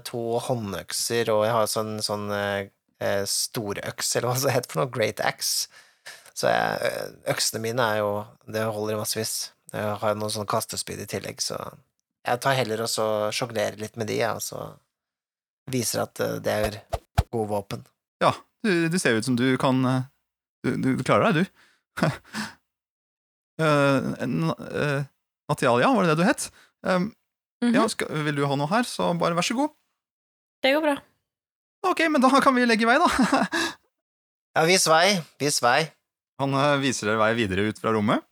to 0.08 0.22
håndøkser, 0.44 1.30
og 1.32 1.44
jeg 1.46 1.54
har 1.54 1.68
sånn, 1.70 1.92
sånn 2.04 2.26
eh, 2.34 2.70
eh, 3.04 3.22
storøks, 3.28 4.16
eller 4.16 4.32
hva 4.32 4.40
det 4.42 4.56
heter 4.56 4.72
for 4.72 4.82
noe, 4.82 4.90
great 4.92 5.22
axe. 5.24 5.68
Så 6.38 6.50
jeg, 6.50 6.88
eh, 6.88 7.14
øksene 7.32 7.62
mine 7.62 7.82
er 7.82 8.00
jo 8.02 8.10
Det 8.46 8.64
holder 8.64 8.94
i 8.94 8.98
massevis. 9.00 9.36
Jeg 9.72 9.94
har 10.02 10.18
noen 10.18 10.32
sånn 10.32 10.48
kastespyd 10.48 11.00
i 11.04 11.08
tillegg, 11.08 11.40
så 11.44 11.58
jeg 12.28 12.40
tar 12.44 12.56
heller 12.58 12.82
og 12.84 12.90
så 12.92 13.06
sjonglerer 13.32 13.78
litt 13.80 13.96
med 14.00 14.08
de, 14.10 14.18
og 14.28 14.42
så 14.44 14.66
viser 15.70 16.04
at 16.04 16.20
eh, 16.24 16.38
det 16.44 16.58
er 16.66 16.78
gode 17.28 17.48
våpen. 17.52 17.88
Ja, 18.24 18.34
du, 18.64 18.88
du 18.90 18.98
ser 19.00 19.16
ut 19.16 19.24
som 19.24 19.36
du 19.38 19.52
kan 19.60 19.84
Du, 20.64 20.74
du, 20.74 20.96
du 20.98 21.04
klarer 21.06 21.30
deg, 21.30 21.46
du. 21.46 22.08
Eh, 23.58 24.10
eh, 24.24 25.06
Natalia, 25.48 25.90
var 25.94 26.04
det 26.06 26.14
det 26.14 26.20
du 26.22 26.28
het? 26.28 26.50
Um, 26.86 27.12
Mhm. 27.62 27.74
Ja, 27.74 27.88
skal, 27.90 28.06
Vil 28.22 28.36
du 28.38 28.44
ha 28.46 28.54
noe 28.54 28.70
her, 28.70 28.86
så 28.86 29.10
bare 29.18 29.34
vær 29.34 29.42
så 29.42 29.56
god. 29.58 29.72
Det 30.62 30.70
går 30.76 30.84
bra. 30.84 30.96
Ok, 31.88 32.04
men 32.10 32.22
da 32.22 32.30
kan 32.42 32.54
vi 32.54 32.66
legge 32.66 32.86
vei, 32.86 32.98
da. 33.02 33.08
Ja, 34.58 34.64
vis 34.66 34.86
vei, 34.90 35.20
vis 35.38 35.60
vei. 35.62 35.84
Han 36.42 36.54
eh, 36.54 36.76
viser 36.82 37.06
dere 37.10 37.20
vei 37.20 37.32
videre 37.38 37.68
ut 37.68 37.78
fra 37.78 37.92
rommet. 37.94 38.24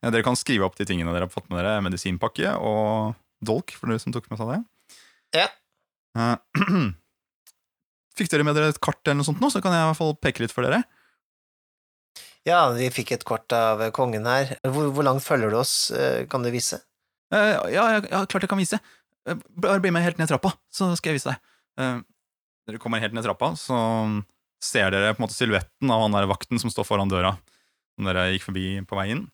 Ja, 0.00 0.10
Dere 0.10 0.24
kan 0.24 0.38
skrive 0.38 0.64
opp 0.66 0.78
de 0.78 0.86
tingene 0.88 1.12
dere 1.12 1.26
har 1.28 1.30
fått 1.30 1.50
med 1.50 1.60
dere. 1.60 1.76
Medisinpakke 1.84 2.54
og 2.56 3.12
dolk, 3.44 3.74
for 3.76 3.90
dere 3.92 4.00
som 4.02 4.14
tok 4.14 4.26
med 4.30 4.40
seg 4.40 4.50
det. 4.50 4.60
Ja. 6.18 6.30
Fikk 8.18 8.32
dere 8.32 8.46
med 8.48 8.56
dere 8.58 8.72
et 8.72 8.80
kart 8.82 8.98
eller 9.04 9.20
noe 9.20 9.28
sånt 9.28 9.42
nå, 9.44 9.50
så 9.52 9.62
kan 9.62 9.76
jeg 9.76 9.84
i 9.84 9.90
hvert 9.92 10.00
fall 10.00 10.16
peke 10.18 10.42
litt 10.42 10.54
for 10.54 10.66
dere. 10.66 10.80
Ja, 12.50 12.62
vi 12.74 12.88
fikk 12.92 13.14
et 13.14 13.26
kort 13.28 13.52
av 13.54 13.82
kongen 13.96 14.26
her. 14.26 14.56
Hvor, 14.66 14.90
hvor 14.94 15.06
langt 15.06 15.24
følger 15.24 15.52
du 15.52 15.60
oss, 15.60 15.74
eh, 15.94 16.24
kan 16.30 16.42
du 16.42 16.50
vise? 16.52 16.80
Uh, 17.30 17.70
ja, 17.70 17.84
ja, 17.94 17.98
ja, 18.10 18.24
klart 18.26 18.42
jeg 18.42 18.50
kan 18.50 18.58
vise. 18.58 18.80
Eh, 19.28 19.38
Bare 19.62 19.82
bli 19.82 19.92
med 19.94 20.02
helt 20.02 20.18
ned 20.18 20.30
trappa, 20.32 20.56
så 20.72 20.90
skal 20.98 21.12
jeg 21.12 21.20
vise 21.20 21.30
deg. 21.30 21.52
Uh, 21.78 22.00
Dere 22.66 22.80
kommer 22.82 23.02
helt 23.02 23.14
ned 23.14 23.26
trappa, 23.26 23.52
så 23.58 23.76
ser 24.62 24.90
dere 24.92 25.14
på 25.14 25.22
en 25.22 25.24
måte 25.24 25.36
silhuetten 25.36 25.92
av 25.92 26.02
han 26.04 26.16
der 26.16 26.28
vakten 26.30 26.60
som 26.60 26.72
står 26.72 26.86
foran 26.88 27.10
døra, 27.10 27.32
som 27.96 28.08
dere 28.08 28.28
gikk 28.34 28.44
forbi 28.50 28.64
på 28.86 28.98
vei 28.98 29.06
inn. 29.14 29.24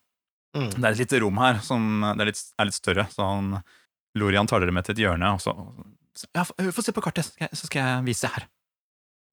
Mm. 0.55 0.69
Det 0.71 0.83
er 0.85 0.93
et 0.93 1.01
lite 1.03 1.19
rom 1.21 1.41
her 1.41 1.59
som 1.65 1.83
det 2.05 2.23
er 2.23 2.31
litt, 2.31 2.39
er 2.57 2.69
litt 2.69 2.77
større, 2.77 3.05
så 3.11 3.27
han 3.33 3.57
Lorian 4.17 4.47
tar 4.49 4.63
dere 4.63 4.73
med 4.73 4.87
til 4.87 4.95
et 4.95 5.03
hjørne, 5.03 5.35
og 5.35 5.43
så 5.43 5.53
Ja, 6.33 6.47
få 6.47 6.81
se 6.81 6.95
på 6.95 7.03
kartet, 7.05 7.27
så 7.29 7.67
skal 7.67 7.83
jeg, 7.83 8.05
vise 8.07 8.31
her. 8.33 8.47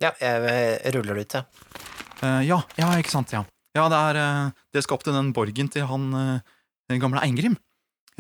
Ja, 0.03 0.11
jeg 0.21 0.93
ruller 0.97 1.17
det 1.17 1.25
ut, 1.25 1.37
jeg. 1.39 1.85
Eh, 2.21 2.43
ja, 2.51 2.59
ja, 2.77 2.91
ikke 3.01 3.15
sant, 3.15 3.33
ja. 3.33 3.45
Ja, 3.75 3.89
det 3.91 3.99
er 3.99 4.15
Det 4.15 4.77
Dere 4.77 4.87
skal 4.87 4.99
opp 4.99 5.07
til 5.07 5.17
den 5.17 5.33
borgen 5.35 5.71
til 5.73 5.87
han 5.91 6.11
eh, 6.19 6.53
den 6.91 7.01
gamle 7.03 7.23
Eingrim. 7.25 7.57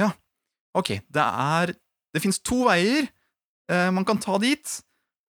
Ja, 0.00 0.12
ok. 0.74 0.98
Det 1.06 1.24
er 1.24 1.74
Det 2.14 2.22
fins 2.22 2.38
to 2.38 2.64
veier 2.68 3.08
eh, 3.70 3.90
man 3.90 4.06
kan 4.06 4.20
ta 4.22 4.38
dit. 4.38 4.80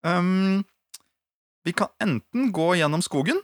Um, 0.04 0.64
vi 1.64 1.72
kan 1.72 1.88
enten 2.02 2.50
gå 2.52 2.74
gjennom 2.76 3.00
skogen 3.00 3.38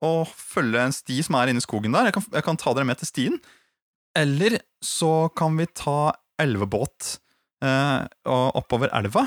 og 0.00 0.30
følge 0.32 0.80
en 0.80 0.94
sti 0.96 1.18
som 1.26 1.36
er 1.36 1.52
inni 1.52 1.60
skogen 1.60 1.92
der. 1.92 2.08
Jeg 2.08 2.16
kan, 2.16 2.24
jeg 2.32 2.46
kan 2.46 2.60
ta 2.60 2.72
dere 2.72 2.88
med 2.88 3.00
til 3.02 3.10
stien. 3.10 3.40
Eller 4.16 4.62
så 4.82 5.28
kan 5.36 5.58
vi 5.60 5.68
ta 5.76 6.14
elvebåt 6.40 7.18
eh, 7.62 8.00
og 8.32 8.56
oppover 8.62 8.88
elva. 8.96 9.26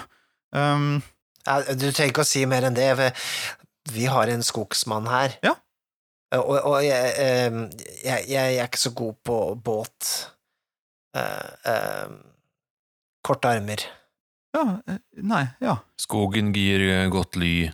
Um, 0.50 1.04
du 1.44 1.92
trenger 1.92 2.10
ikke 2.10 2.26
å 2.26 2.28
si 2.28 2.42
mer 2.50 2.66
enn 2.66 2.78
det. 2.78 3.12
Vi 3.94 4.08
har 4.10 4.32
en 4.34 4.46
skogsmann 4.46 5.08
her. 5.12 5.38
Ja. 5.46 5.54
Og, 6.40 6.56
og 6.66 6.78
jeg, 6.82 7.14
eh, 7.22 7.58
jeg, 8.02 8.26
jeg 8.32 8.56
er 8.58 8.70
ikke 8.70 8.82
så 8.82 8.94
god 8.98 9.18
på 9.26 9.38
båt. 9.66 10.12
Eh, 11.14 11.52
eh, 11.70 12.16
korte 13.24 13.52
armer. 13.54 13.86
ja, 14.54 14.64
eh, 14.88 15.00
nei, 15.22 15.44
ja. 15.62 15.78
Skogen 16.00 16.52
gir 16.56 16.82
eh, 16.88 17.10
godt 17.14 17.38
ly 17.38 17.70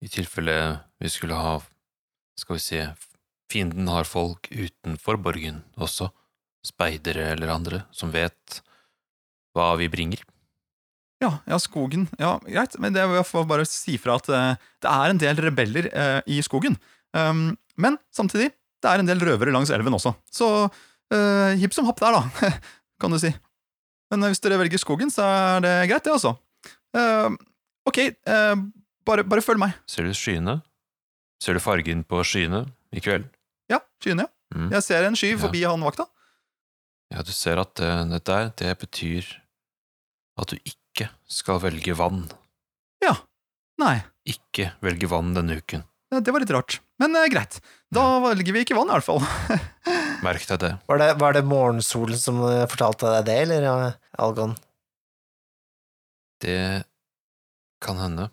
i 0.00 0.08
tilfelle 0.08 0.56
vi 1.00 1.12
skulle 1.12 1.36
ha 1.36 1.58
Skal 2.40 2.56
vi 2.56 2.62
se 2.64 2.80
Fienden 3.50 3.88
har 3.90 4.06
folk 4.08 4.46
utenfor 4.48 5.18
borgen 5.20 5.64
også, 5.74 6.06
speidere 6.64 7.32
eller 7.34 7.50
andre, 7.50 7.80
som 7.90 8.12
vet 8.14 8.60
hva 9.56 9.72
vi 9.80 9.88
bringer. 9.90 10.22
Ja, 11.20 11.32
ja, 11.50 11.58
skogen. 11.58 12.06
Ja, 12.20 12.36
greit. 12.46 12.76
Men 12.78 12.94
det 12.94 13.02
jeg 13.02 13.26
får 13.26 13.48
bare 13.50 13.66
si 13.68 13.96
fra 14.00 14.20
at 14.20 14.30
uh, 14.30 14.68
det 14.80 14.92
er 14.92 15.12
en 15.12 15.20
del 15.20 15.42
rebeller 15.42 15.90
uh, 15.90 16.20
i 16.30 16.38
skogen. 16.46 16.78
Um, 17.10 17.58
men 17.82 17.98
samtidig, 18.14 18.50
det 18.80 18.88
er 18.90 19.02
en 19.02 19.08
del 19.08 19.20
røvere 19.24 19.52
langs 19.54 19.70
elven 19.74 19.96
også. 19.96 20.12
Så 20.32 20.46
uh, 20.68 21.50
hipp 21.60 21.74
som 21.76 21.88
happ 21.88 22.00
der, 22.00 22.16
da, 22.16 22.52
kan 23.00 23.12
du 23.12 23.18
si. 23.20 23.32
Men 24.10 24.24
eh, 24.26 24.32
hvis 24.32 24.40
dere 24.42 24.56
velger 24.58 24.80
skogen, 24.82 25.10
så 25.12 25.22
er 25.24 25.60
det 25.64 25.74
greit, 25.90 26.04
det, 26.06 26.14
altså. 26.16 26.32
Eh, 26.98 27.28
ok, 27.86 27.98
eh, 28.10 28.54
bare, 29.06 29.22
bare 29.28 29.44
følg 29.44 29.60
meg. 29.62 29.76
Ser 29.90 30.08
du 30.08 30.14
skyene? 30.16 30.56
Ser 31.40 31.54
du 31.56 31.62
fargen 31.62 32.02
på 32.04 32.20
skyene 32.26 32.64
i 32.92 33.00
kveld? 33.04 33.28
Ja, 33.70 33.78
skyene, 34.02 34.26
ja. 34.26 34.34
Mm. 34.50 34.66
Jeg 34.74 34.82
ser 34.82 35.06
en 35.06 35.14
sky 35.14 35.28
Ja. 35.36 35.38
forbi 35.44 35.60
han 35.62 35.84
vakta. 35.86 36.08
Ja, 37.14 37.22
du 37.22 37.30
ser 37.34 37.60
at 37.62 37.78
eh, 37.78 38.02
det 38.10 38.24
der, 38.26 38.50
det 38.58 38.72
betyr 38.82 39.28
at 40.42 40.50
du 40.50 40.58
ikke 40.58 41.06
skal 41.30 41.60
velge 41.62 41.94
vann. 41.98 42.24
Ja. 43.04 43.14
Nei, 43.80 44.00
Ikke 44.28 44.72
velge 44.84 45.08
vann 45.08 45.30
denne 45.38 45.56
uken. 45.62 45.86
Det 46.10 46.24
det 46.26 46.32
var 46.34 46.42
litt 46.42 46.52
rart. 46.54 46.80
Men 47.02 47.14
eh, 47.16 47.28
greit. 47.32 47.60
Da 47.94 48.04
velger 48.24 48.54
vi 48.54 48.64
ikke 48.64 48.76
vann, 48.78 48.90
i 48.90 48.96
hvert 48.98 49.06
fall. 49.06 49.22
Merk 50.26 50.46
deg 50.50 50.60
det. 50.62 50.72
Var 50.90 51.00
det, 51.00 51.08
var 51.22 51.36
det 51.36 51.44
morgensolen 51.48 52.18
som 52.18 52.42
eh, 52.48 52.66
fortalte 52.70 53.14
deg 53.18 53.28
det, 53.30 53.38
eller 53.46 53.66
ja, 53.68 53.76
Algon? 54.20 54.56
Det 56.42 56.60
kan 57.84 58.00
hende. 58.02 58.30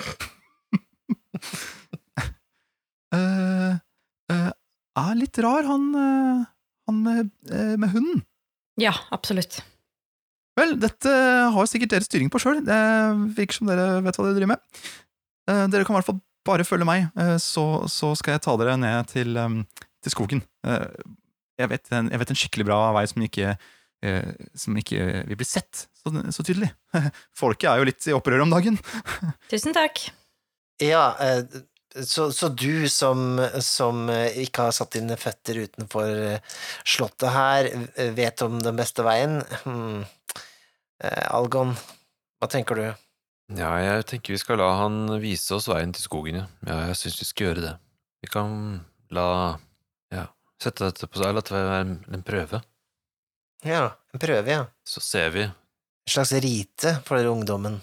Eh, 3.14 3.74
eh, 4.32 4.48
er 4.98 5.12
litt 5.14 5.38
rar, 5.38 5.62
han, 5.68 5.84
eh, 5.94 6.40
han 6.90 6.96
med, 7.04 7.28
eh, 7.46 7.76
med 7.78 7.92
hunden. 7.92 8.24
Ja, 8.80 8.90
absolutt. 9.14 9.60
Vel, 10.58 10.76
dette 10.82 11.12
har 11.54 11.70
sikkert 11.70 11.94
dere 11.94 12.06
styring 12.06 12.30
på 12.30 12.40
sjøl. 12.42 12.60
Det 12.66 12.80
virker 13.38 13.58
som 13.58 13.70
dere 13.70 14.00
vet 14.02 14.18
hva 14.18 14.26
dere 14.26 14.38
driver 14.38 14.52
med. 14.54 14.82
Eh, 15.50 15.66
dere 15.72 15.84
kan 15.86 15.94
i 15.94 16.00
hvert 16.00 16.08
fall 16.08 16.22
bare 16.44 16.66
følge 16.66 16.88
meg, 16.88 17.08
eh, 17.20 17.36
så, 17.40 17.84
så 17.90 18.12
skal 18.18 18.36
jeg 18.36 18.44
ta 18.44 18.56
dere 18.60 18.76
ned 18.80 19.10
til, 19.12 19.36
em, 19.40 19.60
til 20.04 20.14
skogen. 20.14 20.44
Eh, 20.66 20.86
jeg, 21.60 21.70
vet 21.72 21.92
en, 21.96 22.10
jeg 22.12 22.22
vet 22.22 22.32
en 22.32 22.40
skikkelig 22.40 22.68
bra 22.68 22.78
vei 22.96 23.04
som 23.10 23.24
ikke, 23.24 23.54
eh, 24.04 24.32
som 24.58 24.80
ikke 24.80 25.06
vil 25.30 25.40
bli 25.40 25.48
sett 25.48 25.86
så, 26.00 26.12
så 26.34 26.46
tydelig. 26.46 26.72
Folket 27.40 27.70
er 27.70 27.80
jo 27.80 27.88
litt 27.88 28.08
i 28.10 28.16
opprør 28.16 28.44
om 28.44 28.52
dagen. 28.52 28.80
Tusen 29.52 29.76
takk. 29.76 30.06
Ja, 30.82 31.06
eh, 31.22 31.44
så, 31.94 32.26
så 32.34 32.48
du 32.50 32.88
som, 32.90 33.38
som 33.62 34.08
ikke 34.10 34.66
har 34.66 34.74
satt 34.74 34.96
dine 34.96 35.14
føtter 35.20 35.60
utenfor 35.62 36.40
slottet 36.82 37.30
her, 37.30 37.68
vet 38.16 38.42
om 38.42 38.58
den 38.58 38.80
beste 38.80 39.04
veien? 39.06 39.38
Hmm. 39.62 40.02
Eh, 41.04 41.26
Algon, 41.34 41.74
hva 42.40 42.48
tenker 42.50 42.78
du? 42.78 42.86
Ja, 43.52 43.74
jeg 43.76 44.06
tenker 44.08 44.32
vi 44.32 44.40
skal 44.40 44.56
la 44.56 44.70
han 44.80 45.18
vise 45.20 45.52
oss 45.56 45.66
veien 45.68 45.92
til 45.92 46.04
skogen, 46.06 46.38
ja. 46.40 46.46
Ja, 46.64 46.78
jeg 46.88 46.96
syns 47.02 47.18
vi 47.20 47.26
skal 47.28 47.46
gjøre 47.50 47.64
det. 47.66 47.72
Vi 48.24 48.30
kan 48.32 48.54
la 49.12 49.26
Ja, 50.14 50.28
sette 50.62 50.88
dette 50.88 51.08
på 51.10 51.20
seg, 51.20 51.34
la 51.36 51.42
det 51.44 51.52
være 51.52 51.82
en 52.16 52.24
prøve. 52.24 52.62
Ja, 53.64 53.90
en 54.14 54.20
prøve, 54.22 54.48
ja. 54.48 54.64
Så 54.88 55.02
ser 55.04 55.28
vi. 55.34 55.44
En 55.44 56.12
slags 56.12 56.32
rite 56.44 56.96
for 57.04 57.20
ungdommen. 57.28 57.80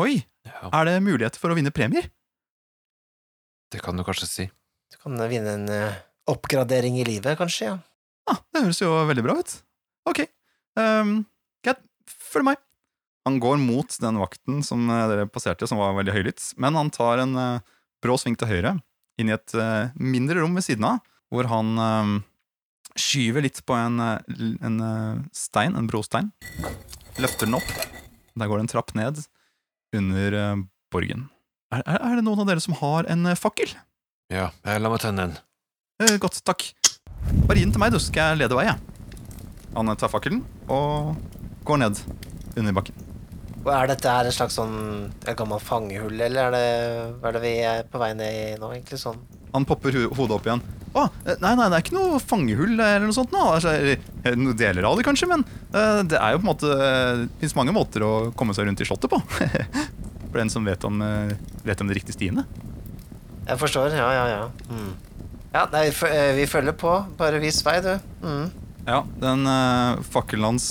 Oi, 0.00 0.22
Ja, 0.48 0.70
er 0.72 0.86
det 0.88 1.02
muligheter 1.04 1.36
for 1.40 1.52
å 1.52 1.56
vinne 1.58 1.72
premier? 1.74 2.08
det 3.70 3.78
kan 3.84 3.94
du 3.96 4.02
kanskje 4.02 4.26
si. 4.26 4.44
Du 4.90 4.96
kan 4.98 5.14
vinne 5.30 5.52
en 5.54 5.68
eh, 5.70 5.98
oppgradering 6.26 6.96
i 6.98 7.04
livet, 7.06 7.36
kanskje, 7.38 7.68
ja. 7.68 7.76
Ah, 8.26 8.40
det 8.50 8.64
høres 8.64 8.80
jo 8.82 8.90
veldig 9.06 9.22
bra 9.22 9.36
ut. 9.38 9.52
Ok, 10.10 10.24
um, 10.80 11.12
greit, 11.62 11.78
følg 12.08 12.48
meg. 12.48 12.58
Han 13.28 13.36
går 13.42 13.60
mot 13.60 13.96
den 14.00 14.18
vakten 14.20 14.62
som 14.64 14.88
eh, 14.88 15.06
dere 15.10 15.28
passerte, 15.28 15.68
som 15.68 15.80
var 15.80 15.96
veldig 15.98 16.14
høylytt, 16.14 16.44
men 16.60 16.78
han 16.78 16.92
tar 16.94 17.20
en 17.22 17.36
eh, 17.36 17.76
brå 18.00 18.16
sving 18.20 18.38
til 18.40 18.48
høyre, 18.48 18.74
inn 19.20 19.30
i 19.30 19.36
et 19.36 19.54
eh, 19.54 19.92
mindre 20.00 20.40
rom 20.40 20.56
ved 20.56 20.64
siden 20.66 20.86
av, 20.88 21.02
hvor 21.30 21.46
han 21.46 21.76
skyver 22.98 23.44
litt 23.44 23.60
på 23.68 23.76
en, 23.78 24.00
en 24.02 24.78
stein, 25.36 25.76
en 25.78 25.86
brostein, 25.86 26.32
løfter 27.22 27.46
den 27.46 27.54
opp. 27.60 27.68
Der 28.34 28.50
går 28.50 28.58
det 28.58 28.64
en 28.64 28.72
trapp 28.72 28.90
ned 28.98 29.20
under 29.94 30.36
borgen. 30.90 31.28
Er, 31.70 31.84
er, 31.84 32.00
er 32.02 32.18
det 32.18 32.24
noen 32.26 32.42
av 32.42 32.50
dere 32.50 32.64
som 32.64 32.74
har 32.80 33.06
en 33.12 33.30
fakkel? 33.38 33.76
Ja, 34.34 34.48
jeg 34.66 34.82
la 34.82 34.90
meg 34.90 35.04
tenne 35.04 35.28
en. 35.28 35.36
Eh, 36.02 36.16
godt, 36.22 36.40
takk. 36.46 36.66
Bare 37.46 37.60
gi 37.60 37.66
den 37.66 37.76
til 37.76 37.82
meg, 37.82 37.94
du, 37.94 38.00
skal 38.02 38.32
jeg 38.32 38.42
lede 38.42 38.58
vei. 38.58 38.66
jeg. 38.72 38.78
Han 39.76 39.94
tar 39.94 40.10
fakkelen 40.10 40.42
og 40.66 41.14
går 41.68 41.84
ned 41.84 42.02
under 42.56 42.74
bakken. 42.74 43.09
Og 43.60 43.70
er 43.74 43.90
dette 43.90 44.08
her 44.08 44.28
et 44.28 44.34
slags 44.34 44.56
sånn 44.56 45.10
gammelt 45.36 45.64
fangehull, 45.64 46.16
eller 46.16 46.48
er 46.48 46.54
det, 46.54 46.68
er 47.28 47.36
det 47.36 47.42
vi 47.42 47.54
er 47.68 47.82
på 47.90 48.00
vei 48.00 48.14
ned 48.16 48.36
i 48.36 48.44
nå, 48.60 48.70
egentlig 48.72 49.00
sånn? 49.02 49.18
Han 49.52 49.66
popper 49.68 49.96
hodet 50.16 50.36
opp 50.36 50.46
igjen. 50.46 50.62
Å, 50.90 51.04
eh, 51.26 51.36
nei, 51.42 51.52
nei, 51.58 51.66
det 51.70 51.76
er 51.76 51.84
ikke 51.84 51.96
noe 51.96 52.20
fangehull 52.22 52.72
eller 52.72 53.04
noe 53.04 53.14
sånt 53.14 53.34
nå. 53.34 53.42
Altså, 53.58 53.74
eh, 53.76 54.32
noen 54.34 54.58
deler 54.58 54.88
av 54.88 54.96
det 54.98 55.04
kanskje, 55.06 55.28
men 55.30 55.44
eh, 55.70 56.00
det 56.08 56.18
er 56.18 56.34
jo 56.34 56.40
på 56.40 56.46
en 56.46 56.50
måte 56.50 56.70
Det 56.72 57.42
fins 57.44 57.56
mange 57.58 57.74
måter 57.74 58.02
å 58.06 58.12
komme 58.38 58.56
seg 58.56 58.66
rundt 58.66 58.82
i 58.82 58.88
slottet 58.88 59.12
på. 59.12 59.20
For 60.30 60.38
den 60.38 60.50
som 60.50 60.66
vet 60.66 60.86
om, 60.86 61.02
eh, 61.04 61.36
vet 61.66 61.84
om 61.84 61.90
de 61.90 61.98
riktige 61.98 62.16
stiene. 62.16 62.46
Jeg 63.46 63.58
forstår, 63.60 63.94
ja, 63.98 64.08
ja, 64.14 64.26
ja. 64.30 64.42
Mm. 64.70 64.90
Ja, 65.50 65.66
nei, 65.72 65.88
vi, 65.90 66.10
vi 66.38 66.46
følger 66.46 66.76
på. 66.78 66.94
Bare 67.18 67.42
vis 67.42 67.60
vei, 67.66 67.80
du. 67.82 67.92
Mm. 68.22 68.50
Ja, 68.86 69.02
den 69.20 69.46
uh, 69.46 70.00
fakkelen 70.10 70.46
hans 70.52 70.66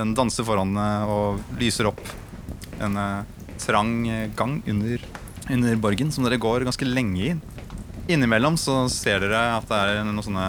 Den 0.00 0.14
danser 0.16 0.46
foran 0.48 0.72
eh, 0.80 1.10
og 1.12 1.56
lyser 1.60 1.90
opp 1.90 2.00
en 2.80 2.96
eh, 2.96 3.40
trang 3.60 3.92
gang 4.36 4.60
under, 4.70 5.02
under 5.52 5.80
borgen, 5.82 6.12
som 6.14 6.24
dere 6.24 6.40
går 6.40 6.64
ganske 6.64 6.88
lenge 6.88 7.26
i. 7.26 7.34
Innimellom 8.10 8.56
så 8.58 8.86
ser 8.90 9.20
dere 9.20 9.42
at 9.58 9.68
det 9.68 9.80
er 9.80 10.00
noen 10.06 10.24
sånne 10.24 10.46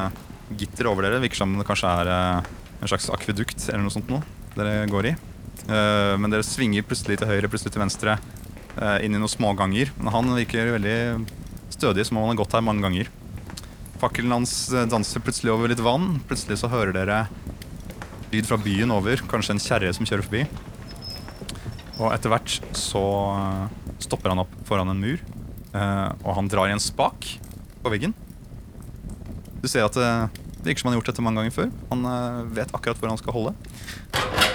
gitter 0.60 0.88
over 0.92 1.06
dere. 1.06 1.20
Virker 1.24 1.44
som 1.44 1.58
det 1.60 1.68
kanskje 1.68 1.92
er 2.00 2.14
eh, 2.16 2.52
en 2.80 2.92
slags 2.92 3.12
akvedukt 3.14 3.68
eller 3.68 3.84
noe 3.84 3.94
sånt 3.94 4.12
noe 4.12 4.24
dere 4.56 4.88
går 4.92 5.12
i. 5.12 5.18
Men 5.62 6.34
dere 6.34 6.44
svinger 6.44 6.84
plutselig 6.84 7.20
til 7.22 7.30
høyre, 7.30 7.48
plutselig 7.48 7.72
til 7.72 7.84
venstre, 7.84 8.16
inn 9.06 9.14
i 9.14 9.20
noen 9.20 9.30
småganger. 9.30 9.92
Men 10.02 10.12
han 10.12 10.32
virker 10.34 10.72
veldig 10.74 10.96
stødig, 11.72 12.04
som 12.08 12.18
om 12.18 12.26
han 12.26 12.34
har 12.34 12.40
gått 12.42 12.56
her 12.58 12.66
mange 12.66 12.84
ganger. 12.84 13.12
Fakkelen 14.02 14.34
hans 14.34 14.56
danser 14.92 15.24
plutselig 15.24 15.54
over 15.54 15.72
litt 15.72 15.84
vann. 15.86 16.18
Plutselig 16.28 16.58
så 16.60 16.72
hører 16.74 16.98
dere 16.98 17.22
lyd 18.32 18.48
fra 18.48 18.58
byen 18.62 18.92
over, 18.96 19.22
kanskje 19.32 19.56
en 19.56 19.62
kjerre 19.62 19.92
som 19.96 20.08
kjører 20.08 20.26
forbi. 20.26 20.44
Og 22.02 22.10
etter 22.16 22.32
hvert 22.32 22.54
så 22.78 23.02
eh, 23.36 23.96
stopper 24.02 24.34
han 24.34 24.42
opp 24.44 24.54
foran 24.68 24.90
en 24.94 25.02
mur, 25.04 25.20
eh, 25.76 26.10
og 26.24 26.32
han 26.38 26.50
drar 26.52 26.72
i 26.72 26.76
en 26.76 26.82
spak 26.82 27.28
på 27.84 27.92
veggen. 27.94 28.16
Du 29.62 29.68
ser 29.70 29.86
at 29.86 29.98
eh, 30.00 30.30
det 30.62 30.72
virker 30.72 30.84
som 30.84 30.90
han 30.90 30.96
har 30.96 31.02
gjort 31.02 31.12
dette 31.12 31.26
mange 31.26 31.42
ganger 31.42 31.56
før. 31.56 31.70
Han 31.90 32.08
vet 32.54 32.74
akkurat 32.78 33.00
hvor 33.02 33.10
han 33.10 33.18
skal 33.22 33.34
holde. 33.34 33.54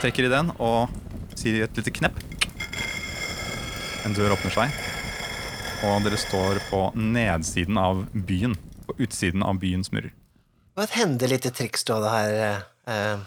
Trekker 0.03 0.29
i 0.29 0.31
den 0.31 0.53
og 0.62 0.93
sier 1.37 1.64
et 1.66 1.79
lite 1.79 1.93
knepp. 1.95 2.20
En 4.07 4.14
dør 4.14 4.37
åpner 4.37 4.55
seg, 4.55 4.77
og 5.83 6.05
dere 6.07 6.20
står 6.22 6.61
på 6.70 6.85
nedsiden 6.95 7.81
av 7.83 8.05
byen. 8.14 8.55
På 8.87 8.95
utsiden 9.03 9.43
av 9.43 9.59
byens 9.59 9.91
murer. 9.91 10.12
Det 10.14 10.79
var 10.79 10.87
et 10.87 10.99
hendelig 11.01 11.41
triks 11.49 11.83
du 11.89 11.97
hadde 11.97 12.12
her. 12.12 12.37
eh. 12.87 13.24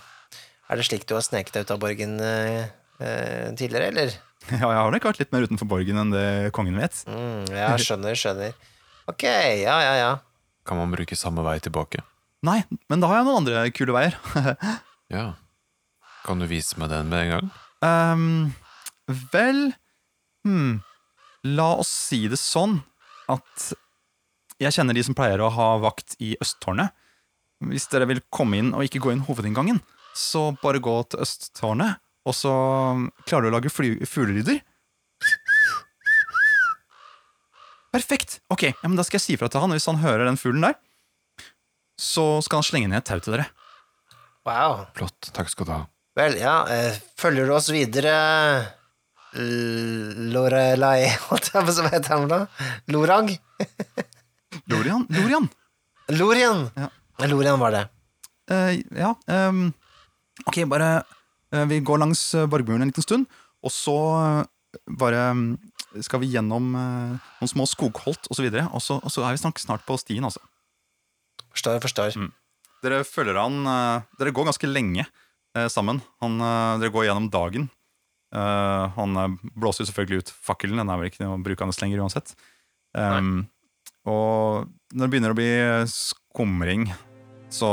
Er 0.69 0.77
det 0.77 0.85
slik 0.85 1.07
du 1.09 1.15
har 1.17 1.25
sneket 1.25 1.55
deg 1.55 1.65
ut 1.65 1.73
av 1.73 1.79
borgen 1.81 2.19
eh, 2.21 2.69
eh, 3.01 3.47
tidligere, 3.57 3.89
eller? 3.93 4.17
Ja, 4.49 4.69
jeg 4.71 4.79
har 4.79 4.93
nok 4.93 5.05
vært 5.09 5.19
litt 5.19 5.33
mer 5.33 5.43
utenfor 5.45 5.67
borgen 5.69 5.97
enn 5.99 6.13
det 6.13 6.27
kongen 6.55 6.77
vet. 6.79 7.01
Mm, 7.09 7.49
ja, 7.53 7.73
skjønner, 7.81 8.15
skjønner. 8.17 8.53
Ok, 9.11 9.25
ja, 9.25 9.75
ja, 9.83 9.91
ja. 9.99 10.11
Kan 10.65 10.79
man 10.79 10.93
bruke 10.93 11.17
samme 11.17 11.43
vei 11.45 11.57
tilbake? 11.63 12.01
Nei, 12.45 12.61
men 12.89 13.01
da 13.01 13.09
har 13.09 13.19
jeg 13.19 13.27
noen 13.27 13.41
andre 13.43 13.65
kule 13.75 13.95
veier. 13.97 14.19
Ja. 15.09 15.31
Kan 16.21 16.37
du 16.37 16.45
vise 16.45 16.77
meg 16.77 16.91
den 16.91 17.07
med 17.09 17.23
en 17.23 17.31
gang? 17.33 17.47
Um, 17.81 19.15
vel 19.31 19.71
hmm, 20.45 20.75
La 21.49 21.71
oss 21.81 21.89
si 21.89 22.27
det 22.29 22.37
sånn 22.37 22.75
at 23.31 23.71
jeg 24.61 24.75
kjenner 24.75 24.93
de 24.93 25.01
som 25.07 25.15
pleier 25.17 25.41
å 25.41 25.49
ha 25.55 25.69
vakt 25.81 26.13
i 26.21 26.35
Østtårnet. 26.37 26.93
Hvis 27.71 27.87
dere 27.89 28.05
vil 28.11 28.21
komme 28.29 28.59
inn 28.59 28.69
og 28.75 28.85
ikke 28.85 29.01
gå 29.01 29.15
inn 29.15 29.23
hovedinngangen, 29.25 29.81
så 30.19 30.49
bare 30.61 30.81
gå 30.83 30.95
til 31.09 31.23
østtårnet, 31.23 32.01
og 32.27 32.35
så 32.35 32.51
klarer 33.25 33.47
du 33.47 33.51
å 33.51 33.55
lage 33.55 33.71
fuglelyder. 33.71 34.59
Perfekt! 37.89 38.37
Ok, 38.53 38.67
ja, 38.69 38.85
men 38.85 38.99
da 38.99 39.05
skal 39.07 39.17
jeg 39.17 39.25
si 39.25 39.37
fra 39.39 39.49
til 39.49 39.63
han 39.63 39.73
hvis 39.73 39.87
han 39.89 40.01
hører 40.03 40.27
den 40.29 40.37
fuglen 40.37 40.67
der. 40.67 40.75
Så 41.99 42.25
skal 42.45 42.61
han 42.61 42.67
slenge 42.67 42.91
ned 42.91 43.01
et 43.01 43.09
tau 43.09 43.17
til 43.23 43.35
dere. 43.35 43.47
Wow. 44.47 44.85
Flott. 44.97 45.31
Takk 45.35 45.49
skal 45.51 45.67
du 45.67 45.73
ha. 45.73 45.79
Vel, 46.19 46.37
ja, 46.41 46.61
eh, 46.71 46.99
følger 47.19 47.47
du 47.47 47.55
oss 47.55 47.69
videre 47.71 48.13
Lorelei 49.29 50.31
Lorelai 50.33 51.09
Holdt 51.27 51.51
jeg 51.53 51.67
på 51.67 51.69
å 51.69 51.83
hva 51.85 51.91
heter 51.93 52.15
han 52.15 52.31
da? 52.31 52.39
Lorang? 52.89 53.29
Lorian? 54.71 55.05
Lorian! 55.13 55.45
Lorian! 56.17 56.63
Ja. 56.73 56.89
Lorian 57.29 57.61
var 57.61 57.75
det. 57.75 57.83
Uh, 58.49 58.71
ja, 58.97 59.11
ehm, 59.29 59.69
ok, 60.49 60.63
bare 60.69 60.89
eh, 61.53 61.65
Vi 61.69 61.79
går 61.85 62.01
langs 62.01 62.21
uh, 62.37 62.47
borgmuren 62.49 62.83
en 62.85 62.91
liten 62.91 63.05
stund, 63.05 63.29
og 63.65 63.73
så 63.73 63.97
eh, 64.19 64.41
bare 64.99 65.29
mm, 65.33 65.47
skal 66.05 66.21
vi 66.21 66.31
gjennom 66.33 66.73
eh, 66.77 67.31
noen 67.41 67.51
små 67.51 67.65
skogholt 67.69 68.29
og 68.29 68.37
så 68.37 68.45
videre, 68.45 68.67
og 68.73 68.83
så, 68.83 68.99
og 69.01 69.13
så 69.13 69.25
er 69.25 69.35
vi 69.35 69.41
snart, 69.41 69.61
snart 69.61 69.85
på 69.87 69.97
stien, 70.01 70.25
altså. 70.25 70.41
Forstår, 71.49 71.79
forstår. 71.83 72.13
Mm. 72.19 72.29
Dere 72.85 73.01
følger 73.07 73.39
han 73.39 73.59
eh, 73.67 74.05
Dere 74.19 74.33
går 74.35 74.51
ganske 74.51 74.69
lenge 74.69 75.05
eh, 75.05 75.67
sammen. 75.71 76.01
Han, 76.23 76.37
eh, 76.39 76.79
dere 76.83 76.93
går 76.93 77.09
gjennom 77.09 77.29
dagen. 77.33 77.69
Eh, 78.35 78.85
han 78.95 79.17
eh, 79.17 79.37
blåser 79.57 79.89
selvfølgelig 79.89 80.23
ut 80.23 80.33
fakkelen, 80.49 80.79
den 80.81 80.93
er 80.93 81.01
vel 81.01 81.11
ikke 81.11 81.25
noe 81.25 81.41
brukende 81.45 81.75
lenger 81.81 82.05
uansett. 82.05 82.35
Um, 82.97 83.43
og 84.09 84.69
når 84.95 85.03
det 85.03 85.11
begynner 85.13 85.33
å 85.35 85.37
bli 85.37 85.49
skumring, 85.91 86.87
så 87.53 87.69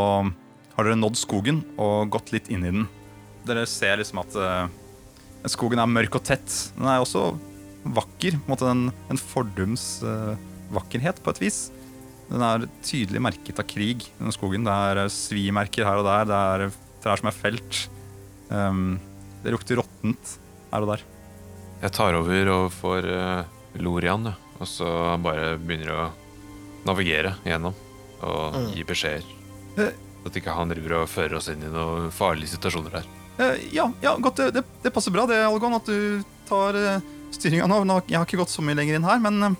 har 0.77 0.85
dere 0.87 0.99
nådd 1.01 1.17
skogen 1.19 1.63
og 1.81 2.11
gått 2.13 2.33
litt 2.35 2.51
inn 2.53 2.65
i 2.67 2.73
den. 2.75 2.87
Dere 3.49 3.65
ser 3.71 3.97
liksom 4.01 4.21
at 4.23 4.37
uh, 4.37 4.67
skogen 5.49 5.81
er 5.81 5.89
mørk 5.89 6.19
og 6.19 6.25
tett. 6.27 6.51
Den 6.77 6.89
er 6.91 7.01
også 7.01 7.31
vakker. 7.97 8.37
På 8.43 8.49
en 8.51 8.53
måte 8.53 8.69
en, 8.71 8.85
en 9.13 9.21
fordums 9.21 9.87
uh, 10.05 10.35
vakkerhet, 10.75 11.23
på 11.23 11.33
et 11.33 11.41
vis. 11.47 11.59
Den 12.27 12.43
er 12.43 12.65
tydelig 12.83 13.23
merket 13.23 13.61
av 13.63 13.69
krig, 13.71 14.09
denne 14.19 14.35
skogen. 14.35 14.65
Det 14.67 14.73
er 14.75 14.99
eh, 15.05 15.13
svimerker 15.15 15.87
her 15.87 16.01
og 16.01 16.09
der. 16.09 16.25
Det 16.27 16.39
er 16.43 16.65
trær 17.05 17.21
som 17.21 17.29
er 17.31 17.37
felt. 17.37 17.79
Um, 18.51 18.97
det 19.45 19.53
lukter 19.55 19.79
råttent 19.79 20.33
her 20.73 20.83
og 20.83 20.91
der. 20.91 21.05
Jeg 21.85 21.95
tar 21.95 22.19
over 22.19 22.51
og 22.51 22.65
får 22.75 23.07
uh, 23.07 23.45
Lorian, 23.79 24.27
ja. 24.33 24.35
og 24.59 24.67
så 24.67 24.89
bare 25.23 25.53
begynner 25.63 25.93
å 25.95 26.09
navigere 26.89 27.37
gjennom 27.47 27.79
og 28.27 28.57
Mm. 28.57 28.69
gi 28.75 28.83
beskjeder. 28.89 29.95
Eh. 30.27 30.31
At 30.31 30.41
ikke 30.41 30.57
han 30.57 30.73
driver 30.73 31.01
og 31.03 31.11
fører 31.11 31.39
oss 31.39 31.49
inn 31.53 31.63
i 31.63 31.71
noen 31.73 32.11
farlige 32.15 32.57
situasjoner 32.57 32.99
her. 32.99 33.07
Eh, 33.39 33.69
ja, 33.77 33.87
ja, 34.03 34.17
godt. 34.19 34.43
Det, 34.55 34.65
det, 34.83 34.93
passer 34.95 35.15
bra 35.15 35.27
det, 35.29 35.43
Algon, 35.45 35.77
at 35.77 35.89
du 35.89 36.25
tar 36.49 36.77
uh, 36.77 37.05
styringa 37.35 37.69
nå. 37.71 37.83
nå. 37.87 38.01
Jeg 38.09 38.19
har 38.19 38.27
ikke 38.29 38.41
gått 38.41 38.55
så 38.55 38.65
mye 38.65 38.79
lenger 38.79 38.99
inn 38.99 39.07
her, 39.07 39.21
men 39.23 39.51
eh, 39.51 39.59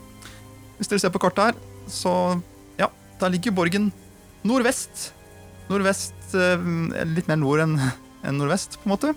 hvis 0.79 0.91
dere 0.91 1.03
ser 1.03 1.13
på 1.13 1.21
kartet 1.21 1.51
her, 1.51 1.61
så 1.91 2.13
ja, 2.79 2.89
der 3.21 3.33
ligger 3.33 3.55
borgen 3.55 3.91
nordvest. 4.47 5.11
Nordvest 5.71 6.35
eh, 6.37 6.67
Litt 7.13 7.29
mer 7.29 7.39
nord 7.41 7.63
enn 7.65 7.79
nordvest, 8.37 8.79
på 8.81 8.89
en 8.89 8.95
måte. 8.95 9.13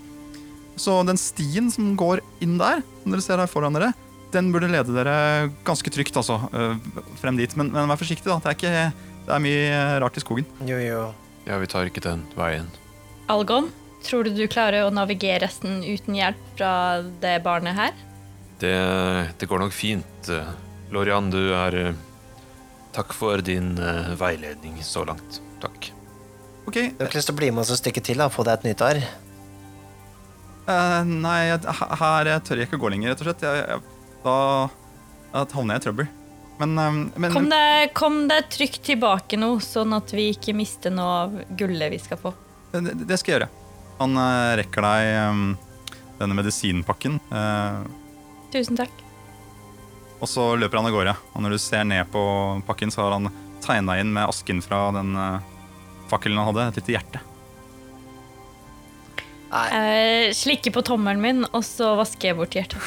Så 0.79 1.01
den 1.05 1.19
stien 1.19 1.67
som 1.73 1.95
går 1.99 2.23
inn 2.43 2.55
der, 2.61 2.85
som 3.01 3.13
dere 3.13 3.25
ser 3.25 3.41
her 3.41 3.51
foran 3.51 3.75
dere, 3.77 3.91
den 4.31 4.53
burde 4.53 4.69
lede 4.71 4.93
dere 4.95 5.49
ganske 5.67 5.91
trygt, 5.91 6.15
altså, 6.15 6.37
eh, 6.55 6.77
frem 7.19 7.39
dit. 7.39 7.57
Men, 7.59 7.73
men 7.73 7.89
vær 7.91 7.99
forsiktig, 7.99 8.29
da. 8.29 8.39
Det 8.39 8.53
er, 8.53 8.59
ikke, 8.59 9.17
det 9.25 9.35
er 9.35 9.43
mye 9.43 9.81
rart 10.05 10.21
i 10.21 10.23
skogen. 10.23 10.47
Jo, 10.69 10.79
jo. 10.79 11.03
Ja, 11.47 11.57
vi 11.61 11.67
tar 11.69 11.89
ikke 11.89 12.03
den 12.05 12.23
veien. 12.37 12.67
Algon, 13.31 13.71
tror 14.05 14.25
du 14.27 14.33
du 14.35 14.43
klarer 14.51 14.85
å 14.85 14.93
navigere 14.93 15.43
resten 15.45 15.81
uten 15.85 16.17
hjelp 16.17 16.41
fra 16.57 16.73
det 17.23 17.37
barnet 17.45 17.77
her? 17.77 17.95
Det, 18.61 18.75
det 19.41 19.49
går 19.49 19.63
nok 19.63 19.73
fint. 19.73 20.29
eh. 20.29 20.51
Lorian, 20.91 21.29
du 21.33 21.39
er 21.55 21.77
eh, 21.79 21.93
Takk 22.91 23.13
for 23.15 23.39
din 23.39 23.77
eh, 23.79 24.11
veiledning 24.19 24.81
så 24.83 25.05
langt. 25.07 25.39
Takk. 25.63 25.91
Ok, 26.67 26.75
Du 26.75 26.99
har 26.99 27.07
ikke 27.07 27.17
lyst 27.21 27.29
til 27.31 27.37
å 27.37 27.39
bli 27.39 27.49
med 27.55 27.63
oss 27.63 27.71
et 27.71 27.79
stykke 27.79 28.03
til, 28.03 28.19
da? 28.19 28.27
Få 28.29 28.43
deg 28.45 28.59
et 28.59 28.67
nytt 28.67 28.83
arr? 28.85 28.99
Uh, 30.67 31.01
nei, 31.07 31.49
her 31.57 31.95
her 31.97 32.29
tør 32.45 32.59
jeg 32.61 32.67
ikke 32.69 32.79
gå 32.83 32.91
lenger, 32.93 33.13
rett 33.15 33.23
og 33.23 33.29
slett. 33.29 33.45
Jeg, 33.47 33.63
jeg, 33.71 34.19
da, 34.25 34.35
da 35.33 35.45
havner 35.55 35.79
jeg 35.79 35.81
i 35.81 35.85
trøbbel. 35.87 36.11
Men, 36.61 36.77
eh, 36.77 36.99
men 37.17 37.33
Kom 37.33 37.49
deg, 37.51 37.91
kom 37.97 38.21
deg 38.29 38.47
trygt 38.53 38.83
tilbake 38.85 39.39
nå, 39.39 39.55
sånn 39.65 39.95
at 39.97 40.13
vi 40.13 40.29
ikke 40.35 40.53
mister 40.57 40.93
noe 40.93 41.17
av 41.25 41.35
gullet 41.57 41.91
vi 41.95 41.99
skal 42.03 42.19
få. 42.21 42.33
det, 42.75 42.93
det 43.09 43.17
skal 43.19 43.33
jeg 43.33 43.39
gjøre. 43.39 43.49
Han 44.01 44.17
eh, 44.17 44.51
rekker 44.61 44.85
deg 44.85 45.11
eh, 45.15 45.41
denne 46.21 46.37
medisinpakken, 46.37 47.17
eh, 47.33 47.81
Tusen 48.51 48.75
takk. 48.77 48.91
og 50.21 50.27
så 50.29 50.43
løper 50.59 50.77
han 50.81 50.89
av 50.89 50.93
gårde. 50.93 51.13
Og 51.33 51.41
når 51.45 51.55
du 51.55 51.59
ser 51.63 51.85
ned 51.87 52.09
på 52.13 52.21
pakken, 52.67 52.91
så 52.93 53.05
har 53.07 53.15
han 53.17 53.29
tegna 53.63 53.95
inn 54.01 54.11
med 54.13 54.27
asken 54.29 54.61
fra 54.65 54.89
den 54.93 55.15
eh, 55.17 55.39
fakkelen 56.11 56.37
han 56.41 56.49
hadde, 56.51 56.67
et 56.73 56.79
lite 56.81 56.95
hjerte. 56.97 57.21
Jeg 59.51 60.35
slikker 60.37 60.71
på 60.71 60.83
tommelen 60.87 61.19
min, 61.23 61.41
og 61.51 61.63
så 61.67 61.89
vasker 61.99 62.29
jeg 62.31 62.37
bort 62.39 62.55
hjertet. 62.55 62.79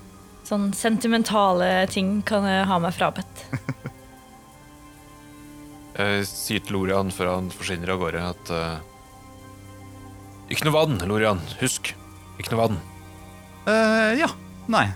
Sånn 0.50 0.72
sentimentale 0.74 1.86
ting 1.86 2.24
kan 2.26 2.42
jeg 2.42 2.64
ha 2.66 2.76
meg 2.82 2.96
frabedt. 2.96 3.44
Jeg 6.00 6.24
sier 6.26 6.62
til 6.64 6.74
Lorian 6.74 7.10
før 7.12 7.28
han 7.34 7.50
forsvinner 7.52 7.92
av 7.92 8.00
gårde, 8.00 8.22
at 8.32 8.50
uh, 8.54 8.78
Ikke 10.50 10.64
noe 10.66 10.74
vann, 10.74 10.96
Lorian. 11.06 11.42
Husk. 11.60 11.92
Ikke 12.40 12.54
noe 12.54 12.62
vann. 12.64 12.78
Uh, 13.68 14.16
ja. 14.16 14.30
Nei. 14.72 14.86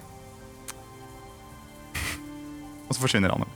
og 2.88 2.96
så 2.96 3.04
forsvinner 3.04 3.34
han. 3.36 3.46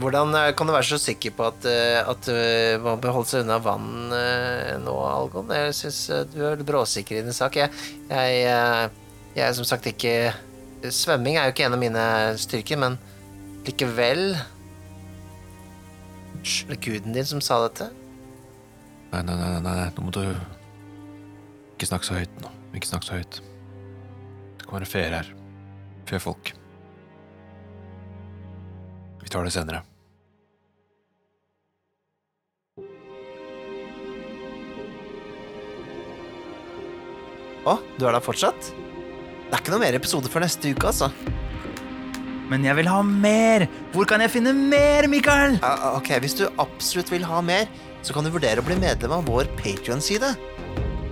Hvordan 0.00 0.32
eh, 0.38 0.54
kan 0.56 0.68
du 0.68 0.72
være 0.72 0.88
så 0.88 0.96
sikker 1.02 1.34
på 1.36 1.44
at, 1.50 1.66
at 2.08 2.28
man 2.80 3.00
bør 3.02 3.18
holde 3.18 3.28
seg 3.28 3.42
unna 3.44 3.58
vann 3.60 3.90
nå, 4.80 4.94
Algon? 5.04 5.52
Jeg 5.52 5.76
syns 5.76 5.98
du 6.32 6.38
er 6.48 6.64
bråsikker 6.64 7.20
i 7.20 7.24
din 7.26 7.36
sak. 7.36 7.58
Jeg, 7.60 7.68
jeg, 8.08 8.88
jeg 9.32 9.44
er 9.46 9.54
som 9.56 9.66
sagt 9.68 9.86
ikke 9.88 10.32
Svømming 10.82 11.36
er 11.38 11.46
jo 11.46 11.54
ikke 11.54 11.68
en 11.68 11.76
av 11.76 11.80
mine 11.80 12.04
styrker, 12.42 12.80
men 12.80 12.96
likevel 13.66 14.32
Hysj, 16.42 16.64
var 16.66 16.74
det 16.74 16.80
guden 16.82 17.14
din 17.14 17.28
som 17.28 17.42
sa 17.44 17.60
dette? 17.62 17.86
Nei, 19.12 19.20
nei, 19.22 19.36
nei, 19.36 19.52
nei, 19.60 19.60
nei. 19.62 19.86
nå 19.94 20.02
må 20.02 20.10
du 20.14 20.24
Ikke 21.76 21.86
snakke 21.86 22.08
så 22.08 22.18
høyt 22.18 22.34
nå. 22.42 22.50
Ikke 22.74 22.88
snakke 22.88 23.06
så 23.06 23.20
høyt. 23.20 23.38
Det 24.58 24.66
kan 24.66 24.78
være 24.78 24.88
feer 24.88 25.16
her. 25.20 25.30
Fefolk. 26.08 26.52
Vi 29.22 29.30
tar 29.30 29.46
det 29.46 29.54
senere. 29.54 29.82
Å, 37.62 37.76
du 37.98 38.08
er 38.08 38.16
der 38.16 38.24
fortsatt? 38.24 38.72
Det 39.52 39.58
er 39.58 39.66
ikke 39.66 39.72
noe 39.74 39.82
mer 39.82 39.96
episode 39.98 40.30
før 40.32 40.46
neste 40.46 40.70
uke, 40.72 40.88
altså. 40.88 41.10
Men 42.48 42.62
jeg 42.64 42.72
vil 42.78 42.86
ha 42.88 43.02
mer! 43.04 43.66
Hvor 43.92 44.06
kan 44.08 44.24
jeg 44.24 44.32
finne 44.32 44.54
mer, 44.56 45.04
Mikael? 45.12 45.58
Uh, 45.60 45.98
ok, 45.98 46.08
Hvis 46.24 46.38
du 46.38 46.46
absolutt 46.56 47.12
vil 47.12 47.26
ha 47.28 47.42
mer, 47.44 47.68
så 48.00 48.16
kan 48.16 48.24
du 48.24 48.30
vurdere 48.32 48.64
å 48.64 48.64
bli 48.64 48.78
medlem 48.80 49.12
av 49.18 49.28
vår 49.28 49.50
Patrion-side. 49.58 50.32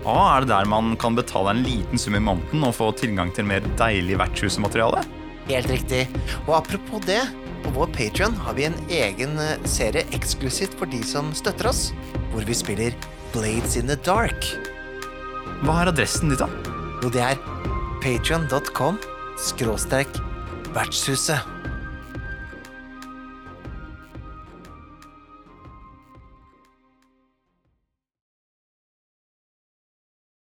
Ah, 0.09 0.39
er 0.39 0.47
det 0.47 0.55
der 0.55 0.73
man 0.73 0.95
kan 0.97 1.21
betale 1.21 1.53
en 1.53 1.61
liten 1.67 2.01
sum 2.01 2.17
i 2.17 2.23
måneden 2.31 2.65
og 2.65 2.73
få 2.79 2.89
tilgang 2.97 3.29
til 3.37 3.45
mer 3.45 3.61
deilig 3.77 4.17
vertshusmateriale? 4.23 5.05
Helt 5.53 5.69
riktig. 5.69 6.07
Og 6.47 6.55
apropos 6.63 7.05
det, 7.05 7.21
på 7.61 7.77
vår 7.77 7.93
Patrion 7.93 8.41
har 8.41 8.57
vi 8.57 8.71
en 8.71 8.81
egen 8.89 9.37
eh, 9.37 9.69
serie 9.69 10.09
eksklusivt 10.17 10.81
for 10.81 10.89
de 10.89 11.03
som 11.05 11.29
støtter 11.37 11.69
oss, 11.75 11.91
hvor 12.33 12.49
vi 12.49 12.57
spiller 12.57 12.97
Blades 13.37 13.77
in 13.77 13.93
the 13.93 14.01
Dark. 14.01 14.49
Hva 15.61 15.83
er 15.83 15.93
adressen 15.93 16.33
ditt, 16.33 16.41
da? 16.41 16.49
Jo, 17.05 17.13
det 17.13 17.21
er 17.35 17.69
patrion.com 18.01 18.99
skråstrek 19.37 20.09
vertshuset. 20.75 21.60